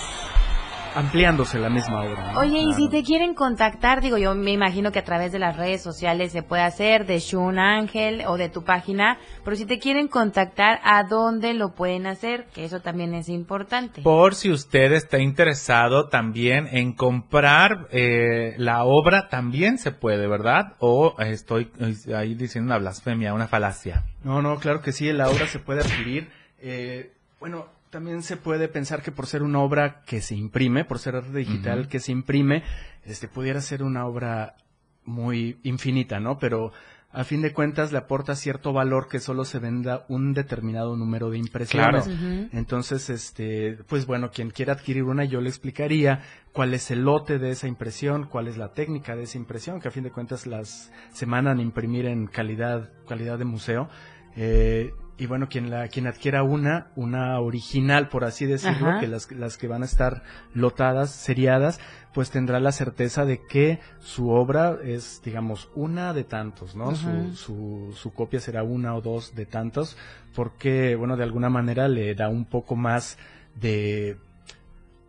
ampliándose 0.94 1.58
la 1.58 1.68
misma 1.68 2.02
obra. 2.02 2.32
¿no? 2.32 2.40
Oye, 2.40 2.58
y 2.58 2.64
Claro. 2.66 2.76
si 2.76 2.88
te 2.88 3.02
quieren 3.02 3.34
contactar, 3.34 4.00
digo, 4.00 4.16
yo 4.18 4.34
me 4.34 4.52
imagino 4.52 4.92
que 4.92 4.98
a 5.00 5.04
través 5.04 5.32
de 5.32 5.38
las 5.38 5.56
redes 5.56 5.82
sociales 5.82 6.32
se 6.32 6.42
puede 6.42 6.62
hacer, 6.62 7.06
de 7.06 7.18
Shun 7.18 7.58
Ángel 7.58 8.24
o 8.26 8.36
de 8.36 8.48
tu 8.48 8.64
página, 8.64 9.18
pero 9.44 9.56
si 9.56 9.66
te 9.66 9.78
quieren 9.78 10.08
contactar, 10.08 10.80
¿a 10.84 11.02
dónde 11.04 11.54
lo 11.54 11.74
pueden 11.74 12.06
hacer? 12.06 12.46
Que 12.54 12.64
eso 12.64 12.80
también 12.80 13.14
es 13.14 13.28
importante. 13.28 14.02
Por 14.02 14.34
si 14.34 14.50
usted 14.50 14.92
está 14.92 15.18
interesado 15.18 16.08
también 16.08 16.68
en 16.70 16.92
comprar 16.92 17.88
eh, 17.90 18.54
la 18.58 18.84
obra, 18.84 19.28
también 19.28 19.78
se 19.78 19.90
puede, 19.92 20.26
¿verdad? 20.26 20.74
O 20.78 21.14
estoy 21.18 21.70
eh, 21.80 22.14
ahí 22.14 22.34
diciendo 22.34 22.68
una 22.68 22.78
blasfemia, 22.78 23.34
una 23.34 23.48
falacia. 23.48 24.04
No, 24.22 24.42
no, 24.42 24.56
claro 24.58 24.80
que 24.80 24.92
sí, 24.92 25.12
la 25.12 25.28
obra 25.28 25.46
se 25.46 25.58
puede 25.58 25.80
adquirir. 25.80 26.30
Eh, 26.60 27.12
bueno, 27.40 27.66
también 27.94 28.24
se 28.24 28.36
puede 28.36 28.66
pensar 28.66 29.02
que 29.02 29.12
por 29.12 29.28
ser 29.28 29.44
una 29.44 29.60
obra 29.60 30.02
que 30.04 30.20
se 30.20 30.34
imprime, 30.34 30.84
por 30.84 30.98
ser 30.98 31.14
arte 31.14 31.38
digital 31.38 31.86
que 31.86 32.00
se 32.00 32.10
imprime, 32.10 32.64
este 33.04 33.28
pudiera 33.28 33.60
ser 33.60 33.84
una 33.84 34.04
obra 34.04 34.56
muy 35.04 35.60
infinita, 35.62 36.18
¿no? 36.18 36.36
Pero 36.40 36.72
a 37.12 37.22
fin 37.22 37.40
de 37.40 37.52
cuentas 37.52 37.92
le 37.92 37.98
aporta 37.98 38.34
cierto 38.34 38.72
valor 38.72 39.06
que 39.06 39.20
solo 39.20 39.44
se 39.44 39.60
venda 39.60 40.06
un 40.08 40.32
determinado 40.32 40.96
número 40.96 41.30
de 41.30 41.38
impresiones. 41.38 42.08
Claro. 42.08 42.48
Entonces, 42.50 43.10
este, 43.10 43.78
pues 43.86 44.06
bueno, 44.06 44.32
quien 44.32 44.50
quiera 44.50 44.72
adquirir 44.72 45.04
una, 45.04 45.24
yo 45.24 45.40
le 45.40 45.48
explicaría 45.48 46.20
cuál 46.52 46.74
es 46.74 46.90
el 46.90 47.04
lote 47.04 47.38
de 47.38 47.50
esa 47.50 47.68
impresión, 47.68 48.24
cuál 48.24 48.48
es 48.48 48.56
la 48.56 48.72
técnica 48.72 49.14
de 49.14 49.22
esa 49.22 49.38
impresión, 49.38 49.80
que 49.80 49.86
a 49.86 49.92
fin 49.92 50.02
de 50.02 50.10
cuentas 50.10 50.48
las 50.48 50.90
se 51.12 51.26
mandan 51.26 51.60
a 51.60 51.62
imprimir 51.62 52.06
en 52.06 52.26
calidad, 52.26 52.90
calidad 53.06 53.38
de 53.38 53.44
museo. 53.44 53.88
Eh, 54.34 54.90
y 55.16 55.26
bueno, 55.26 55.48
quien 55.48 55.70
la, 55.70 55.88
quien 55.88 56.06
adquiera 56.06 56.42
una, 56.42 56.88
una 56.96 57.38
original, 57.40 58.08
por 58.08 58.24
así 58.24 58.46
decirlo, 58.46 58.88
Ajá. 58.88 59.00
que 59.00 59.06
las, 59.06 59.30
las 59.30 59.56
que 59.56 59.68
van 59.68 59.82
a 59.82 59.84
estar 59.84 60.22
lotadas, 60.54 61.10
seriadas, 61.10 61.80
pues 62.12 62.30
tendrá 62.30 62.58
la 62.58 62.72
certeza 62.72 63.24
de 63.24 63.40
que 63.46 63.78
su 64.00 64.30
obra 64.30 64.78
es, 64.82 65.22
digamos, 65.24 65.68
una 65.74 66.12
de 66.12 66.24
tantos, 66.24 66.74
¿no? 66.74 66.94
Su, 66.96 67.34
su, 67.36 67.92
su 67.94 68.12
copia 68.12 68.40
será 68.40 68.62
una 68.62 68.94
o 68.94 69.00
dos 69.00 69.34
de 69.34 69.46
tantos, 69.46 69.96
porque, 70.34 70.96
bueno, 70.96 71.16
de 71.16 71.24
alguna 71.24 71.48
manera 71.48 71.86
le 71.88 72.14
da 72.14 72.28
un 72.28 72.44
poco 72.44 72.74
más 72.74 73.18
de, 73.54 74.16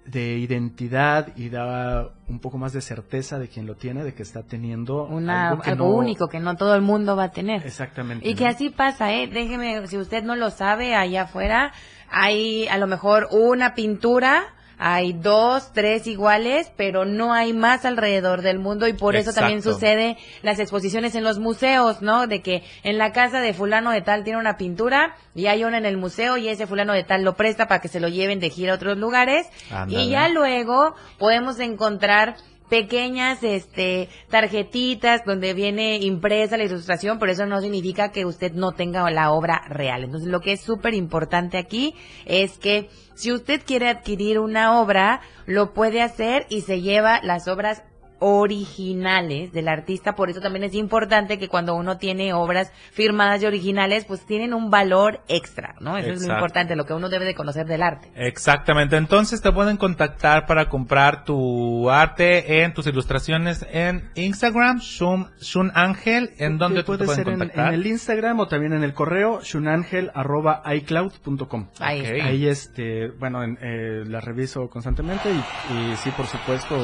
de 0.06 0.38
identidad 0.38 1.30
y 1.36 1.50
da 1.50 2.10
un 2.28 2.40
poco 2.40 2.58
más 2.58 2.74
de 2.74 2.82
certeza 2.82 3.40
de 3.40 3.48
quien 3.48 3.66
lo 3.66 3.76
tiene, 3.76 4.04
de 4.04 4.14
que 4.14 4.24
está 4.24 4.44
teniendo 4.44 5.06
Una, 5.06 5.50
algo, 5.50 5.64
algo, 5.64 5.64
que 5.64 5.76
no- 5.76 5.90
único 5.90 6.28
que 6.28 6.40
no 6.40 6.56
todo 6.56 6.76
el 6.76 6.82
mundo 6.82 7.16
va 7.16 7.26
a 7.26 7.32
tener. 7.32 7.66
Exactamente. 7.66 8.28
Y 8.28 8.36
que 8.36 8.48
así 8.48 8.70
pasa, 8.70 9.12
¿eh? 9.14 9.28
Déjeme, 9.28 9.88
si 9.88 9.98
usted 9.98 10.24
no 10.24 10.36
lo 10.36 10.52
sabe, 10.52 10.96
allá 10.96 11.24
afuera 11.24 11.74
hay 12.10 12.68
a 12.68 12.78
lo 12.78 12.88
mejor 12.88 13.28
una 13.32 13.74
pintura, 13.76 14.44
hay 14.78 15.14
dos, 15.14 15.72
tres 15.74 16.08
iguales, 16.08 16.72
pero 16.76 17.06
no 17.06 17.34
hay 17.34 17.54
más 17.54 17.86
alrededor 17.86 18.42
del 18.42 18.60
mundo 18.60 18.88
y 18.88 18.94
por 18.94 19.16
eso 19.16 19.34
también 19.34 19.62
sucede 19.62 20.18
las 20.42 20.60
exposiciones 20.60 21.16
en 21.16 21.24
los 21.24 21.40
museos, 21.40 22.02
¿no? 22.02 22.28
De 22.28 22.42
que 22.42 22.64
en 22.84 22.98
la 22.98 23.12
casa 23.12 23.40
de 23.40 23.54
fulano 23.54 23.92
de 23.92 24.02
tal 24.02 24.24
tiene 24.24 24.40
una 24.40 24.58
pintura 24.58 25.16
y 25.34 25.48
hay 25.48 25.64
una 25.64 25.78
en 25.78 25.86
el 25.86 25.98
museo 25.98 26.38
y 26.38 26.48
ese 26.48 26.68
fulano 26.68 26.94
de 26.94 27.04
tal 27.04 27.24
lo 27.24 27.36
presta 27.36 27.68
para 27.68 27.82
que 27.82 27.88
se 27.88 28.00
lo 28.00 28.08
lleven 28.08 28.40
de 28.40 28.50
gira 28.50 28.74
a 28.74 28.76
otros 28.76 28.98
lugares. 28.98 29.48
Y 29.88 30.10
ya 30.10 30.28
luego 30.30 30.96
podemos 31.18 31.60
encontrar 31.60 32.36
pequeñas 32.70 33.44
este 33.44 34.10
tarjetitas 34.30 35.24
donde 35.26 35.54
viene 35.54 35.98
impresa 35.98 36.58
la 36.58 36.64
ilustración, 36.64 37.20
pero 37.20 37.32
eso 37.32 37.46
no 37.46 37.62
significa 37.62 38.12
que 38.12 38.26
usted 38.26 38.54
no 38.54 38.72
tenga 38.72 39.10
la 39.12 39.32
obra 39.32 39.64
real. 39.68 40.04
Entonces, 40.04 40.30
lo 40.30 40.42
que 40.42 40.54
es 40.54 40.62
súper 40.62 40.94
importante 40.94 41.58
aquí 41.58 41.96
es 42.26 42.58
que 42.58 42.90
si 43.16 43.32
usted 43.32 43.62
quiere 43.66 43.90
adquirir 43.90 44.40
una 44.40 44.80
obra, 44.80 45.22
lo 45.46 45.74
puede 45.74 46.02
hacer 46.02 46.46
y 46.50 46.62
se 46.62 46.82
lleva 46.82 47.22
las 47.24 47.48
obras 47.48 47.84
originales 48.28 49.52
del 49.54 49.68
artista, 49.68 50.16
por 50.16 50.32
eso 50.32 50.42
también 50.42 50.64
es 50.64 50.74
importante 50.74 51.38
que 51.38 51.48
cuando 51.48 51.76
uno 51.76 52.00
tiene 52.00 52.34
obras 52.34 52.72
firmadas 52.92 53.44
y 53.44 53.46
originales, 53.46 54.04
pues 54.06 54.26
tienen 54.26 54.56
un 54.56 54.72
valor 54.72 55.22
extra, 55.28 55.76
¿no? 55.80 55.96
Eso 55.98 56.10
es 56.12 56.26
lo 56.26 56.34
importante, 56.34 56.76
lo 56.76 56.86
que 56.88 56.94
uno 56.94 57.08
debe 57.10 57.26
de 57.26 57.36
conocer 57.36 57.68
del 57.68 57.84
arte. 57.84 58.10
Exactamente, 58.16 58.98
entonces 58.98 59.42
te 59.44 59.52
pueden 59.52 59.78
contactar 59.78 60.48
para 60.48 60.70
comprar 60.70 61.24
tu 61.24 61.92
arte 61.92 62.64
en 62.64 62.74
tus 62.74 62.88
ilustraciones 62.88 63.64
en 63.72 64.10
Instagram, 64.16 64.80
Shun, 64.80 65.30
Shun 65.40 65.72
Ángel, 65.76 66.32
en 66.40 66.58
donde 66.58 66.84
tú 66.84 66.94
te 66.98 67.06
puede 67.06 67.08
pueden 67.08 67.26
ser 67.26 67.34
contactar. 67.38 67.68
en 67.68 67.74
el 67.80 67.86
Instagram 67.86 68.40
o 68.40 68.48
también 68.48 68.74
en 68.74 68.82
el 68.84 68.94
correo 68.94 69.42
shunangel@icloud.com. 69.44 71.68
Ahí 71.80 72.00
Ok. 72.02 72.06
está. 72.08 72.26
Ahí 72.26 72.48
este, 72.48 73.10
bueno, 73.20 73.44
en, 73.44 73.58
eh, 73.62 74.04
la 74.08 74.20
reviso 74.20 74.68
constantemente 74.70 75.30
y, 75.30 75.44
y 75.92 75.96
sí, 75.98 76.10
por 76.12 76.26
supuesto, 76.28 76.76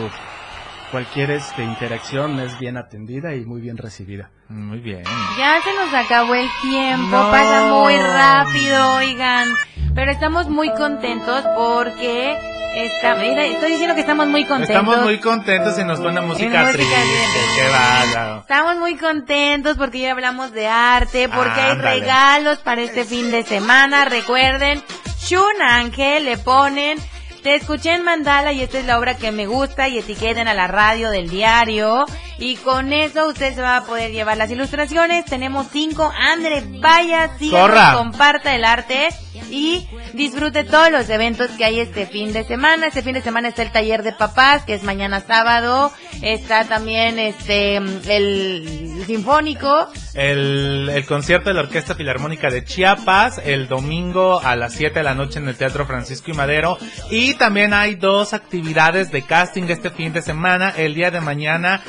cualquier 0.92 1.32
este 1.32 1.64
interacción 1.64 2.40
es 2.40 2.58
bien 2.60 2.78
atendida 2.78 3.34
y 3.34 3.46
muy 3.46 3.62
bien 3.62 3.78
recibida. 3.78 4.30
Muy 4.50 4.80
bien. 4.80 5.04
Ya 5.38 5.60
se 5.64 5.74
nos 5.74 5.94
acabó 5.94 6.36
el 6.36 6.48
tiempo, 6.62 7.08
No. 7.18 7.32
pasa 7.32 7.68
muy 7.68 7.96
rápido, 7.98 8.96
oigan. 8.96 9.48
Pero 9.96 10.12
estamos 10.12 10.50
muy 10.50 10.70
contentos 10.74 11.44
porque 11.56 12.38
está, 12.76 13.16
mira, 13.16 13.46
estoy 13.46 13.72
diciendo 13.72 13.96
que 13.96 14.02
estamos 14.02 14.28
muy 14.28 14.44
contentos. 14.46 14.70
Estamos 14.76 15.02
muy 15.04 15.20
contentos 15.20 15.78
y 15.80 15.84
nos 15.84 16.00
pone 16.00 16.22
música, 16.22 16.64
música 16.64 16.72
triste. 16.72 16.96
Qué 17.56 17.68
bárbaro. 17.70 18.40
Estamos 18.42 18.78
muy 18.78 18.96
contentos 18.96 19.78
porque 19.78 20.00
ya 20.00 20.12
hablamos 20.12 20.52
de 20.54 20.68
arte, 20.68 21.28
porque 21.30 21.60
hay 21.60 21.76
regalos 21.76 22.60
para 22.60 22.82
este 22.82 23.04
fin 23.06 23.32
de 23.32 23.44
semana. 23.44 24.06
Recuerden, 24.06 24.82
Shun 25.22 25.62
Ángel 25.62 26.26
le 26.26 26.38
ponen, 26.38 26.98
te 27.44 27.56
escuché 27.56 27.94
en 27.94 28.04
Mandala 28.04 28.54
y 28.54 28.62
esta 28.62 28.80
es 28.80 28.86
la 28.86 29.00
obra 29.00 29.18
que 29.18 29.32
me 29.32 29.48
gusta 29.48 29.88
y 29.88 29.98
etiqueten 29.98 30.48
a 30.48 30.54
la 30.54 30.68
radio 30.68 31.10
del 31.10 31.30
diario 31.30 32.06
Y 32.42 32.56
con 32.56 32.92
eso 32.92 33.28
usted 33.28 33.54
se 33.54 33.62
va 33.62 33.78
a 33.78 33.86
poder 33.86 34.12
llevar 34.12 34.36
las 34.36 34.50
ilustraciones. 34.50 35.26
Tenemos 35.26 35.68
cinco. 35.72 36.12
Andre, 36.18 36.64
vaya, 36.80 37.30
Corra. 37.52 37.94
comparta 37.94 38.56
el 38.56 38.66
arte 38.66 39.10
y 39.52 39.88
disfrute 40.14 40.64
todos 40.64 40.92
los 40.92 41.08
eventos 41.10 41.52
que 41.52 41.66
hay 41.66 41.80
este 41.80 42.08
fin 42.08 42.34
de 42.34 42.44
semana. 42.44 42.88
Este 42.88 43.04
fin 43.04 43.14
de 43.14 43.22
semana 43.22 43.50
está 43.50 43.62
el 43.62 43.72
taller 43.72 44.02
de 44.02 44.14
papás, 44.14 44.64
que 44.64 44.74
es 44.74 44.84
mañana 44.84 45.20
sábado. 45.20 45.92
Está 46.24 46.66
también 46.66 47.20
este 47.20 47.76
el 47.76 49.04
sinfónico. 49.06 49.88
El, 50.14 50.90
el 50.92 51.06
concierto 51.06 51.50
de 51.50 51.54
la 51.54 51.62
Orquesta 51.62 51.96
Filarmónica 51.96 52.50
de 52.50 52.66
Chiapas 52.66 53.40
el 53.46 53.68
domingo 53.68 54.42
a 54.42 54.56
las 54.56 54.74
7 54.74 55.00
de 55.00 55.04
la 55.04 55.14
noche 55.14 55.40
en 55.40 55.48
el 55.48 55.56
Teatro 55.56 55.86
Francisco 55.86 56.32
y 56.32 56.34
Madero. 56.34 56.78
Y 57.10 57.36
también 57.36 57.74
hay 57.74 57.96
dos 57.96 58.34
actividades 58.34 59.12
de 59.12 59.22
casting 59.22 59.64
este 59.70 59.90
fin 59.90 60.12
de 60.12 60.22
semana. 60.22 60.74
El 60.76 60.96
día 60.96 61.12
de 61.12 61.22
mañana, 61.22 61.82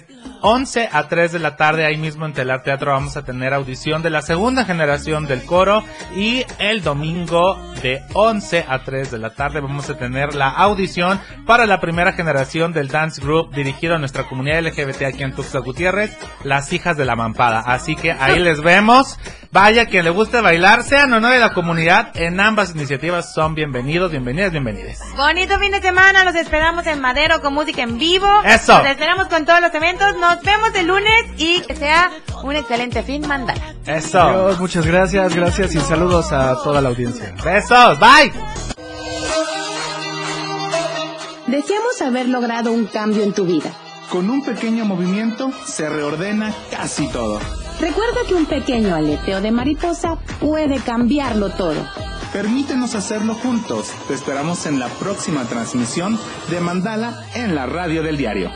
de 0.00 0.33
11 0.46 0.90
a 0.92 1.08
3 1.08 1.32
de 1.32 1.38
la 1.38 1.56
tarde, 1.56 1.86
ahí 1.86 1.96
mismo 1.96 2.26
en 2.26 2.34
Telar 2.34 2.62
Teatro 2.62 2.92
vamos 2.92 3.16
a 3.16 3.24
tener 3.24 3.54
audición 3.54 4.02
de 4.02 4.10
la 4.10 4.20
segunda 4.20 4.66
generación 4.66 5.26
del 5.26 5.42
coro. 5.42 5.82
Y 6.14 6.44
el 6.58 6.82
domingo 6.82 7.56
de 7.80 8.02
11 8.12 8.66
a 8.68 8.84
3 8.84 9.10
de 9.10 9.18
la 9.18 9.30
tarde 9.30 9.60
vamos 9.60 9.88
a 9.88 9.96
tener 9.96 10.34
la 10.34 10.50
audición 10.50 11.18
para 11.46 11.64
la 11.64 11.80
primera 11.80 12.12
generación 12.12 12.74
del 12.74 12.88
dance 12.88 13.22
group 13.22 13.54
dirigido 13.54 13.94
a 13.94 13.98
nuestra 13.98 14.24
comunidad 14.24 14.60
LGBT 14.66 15.04
aquí 15.04 15.22
en 15.22 15.32
Tuxtla 15.32 15.60
Gutiérrez, 15.60 16.14
las 16.42 16.70
hijas 16.74 16.98
de 16.98 17.06
la 17.06 17.16
mampada. 17.16 17.60
Así 17.60 17.96
que 17.96 18.12
ahí 18.12 18.38
les 18.38 18.60
vemos. 18.60 19.18
Vaya, 19.50 19.86
quien 19.86 20.04
le 20.04 20.10
guste 20.10 20.40
bailar, 20.40 20.82
sean 20.82 21.12
o 21.12 21.20
no 21.20 21.28
de 21.28 21.38
la 21.38 21.54
comunidad, 21.54 22.10
en 22.16 22.40
ambas 22.40 22.74
iniciativas 22.74 23.32
son 23.32 23.54
bienvenidos, 23.54 24.10
bienvenidas, 24.10 24.50
bienvenides. 24.50 24.98
Bonito 25.16 25.60
fin 25.60 25.70
de 25.70 25.80
semana, 25.80 26.24
los 26.24 26.34
esperamos 26.34 26.84
en 26.88 27.00
Madero 27.00 27.40
con 27.40 27.54
música 27.54 27.82
en 27.82 27.96
vivo. 27.96 28.26
Eso. 28.44 28.76
Los 28.78 28.88
esperamos 28.88 29.28
con 29.28 29.46
todos 29.46 29.60
los 29.60 29.72
eventos. 29.72 30.16
Nos 30.34 30.42
vemos 30.42 30.70
el 30.74 30.86
lunes 30.88 31.24
y 31.36 31.60
que 31.60 31.76
sea 31.76 32.10
un 32.42 32.56
excelente 32.56 33.04
fin 33.04 33.24
mandala. 33.24 33.72
Eso. 33.86 34.20
Adiós, 34.20 34.58
muchas 34.58 34.84
gracias, 34.84 35.32
gracias 35.32 35.74
y 35.76 35.80
saludos 35.80 36.32
a 36.32 36.60
toda 36.60 36.80
la 36.80 36.88
audiencia. 36.88 37.32
Besos, 37.44 38.00
bye. 38.00 38.32
Deseamos 41.46 42.02
haber 42.02 42.28
logrado 42.28 42.72
un 42.72 42.86
cambio 42.86 43.22
en 43.22 43.32
tu 43.32 43.44
vida. 43.44 43.70
Con 44.10 44.28
un 44.28 44.44
pequeño 44.44 44.84
movimiento 44.84 45.52
se 45.66 45.88
reordena 45.88 46.52
casi 46.68 47.06
todo. 47.08 47.38
Recuerda 47.80 48.20
que 48.26 48.34
un 48.34 48.46
pequeño 48.46 48.92
aleteo 48.92 49.40
de 49.40 49.52
mariposa 49.52 50.16
puede 50.40 50.80
cambiarlo 50.80 51.50
todo. 51.50 51.80
Permítenos 52.32 52.96
hacerlo 52.96 53.34
juntos. 53.34 53.92
Te 54.08 54.14
esperamos 54.14 54.66
en 54.66 54.80
la 54.80 54.88
próxima 54.88 55.44
transmisión 55.44 56.18
de 56.50 56.58
Mandala 56.58 57.24
en 57.34 57.54
la 57.54 57.66
radio 57.66 58.02
del 58.02 58.16
diario. 58.16 58.50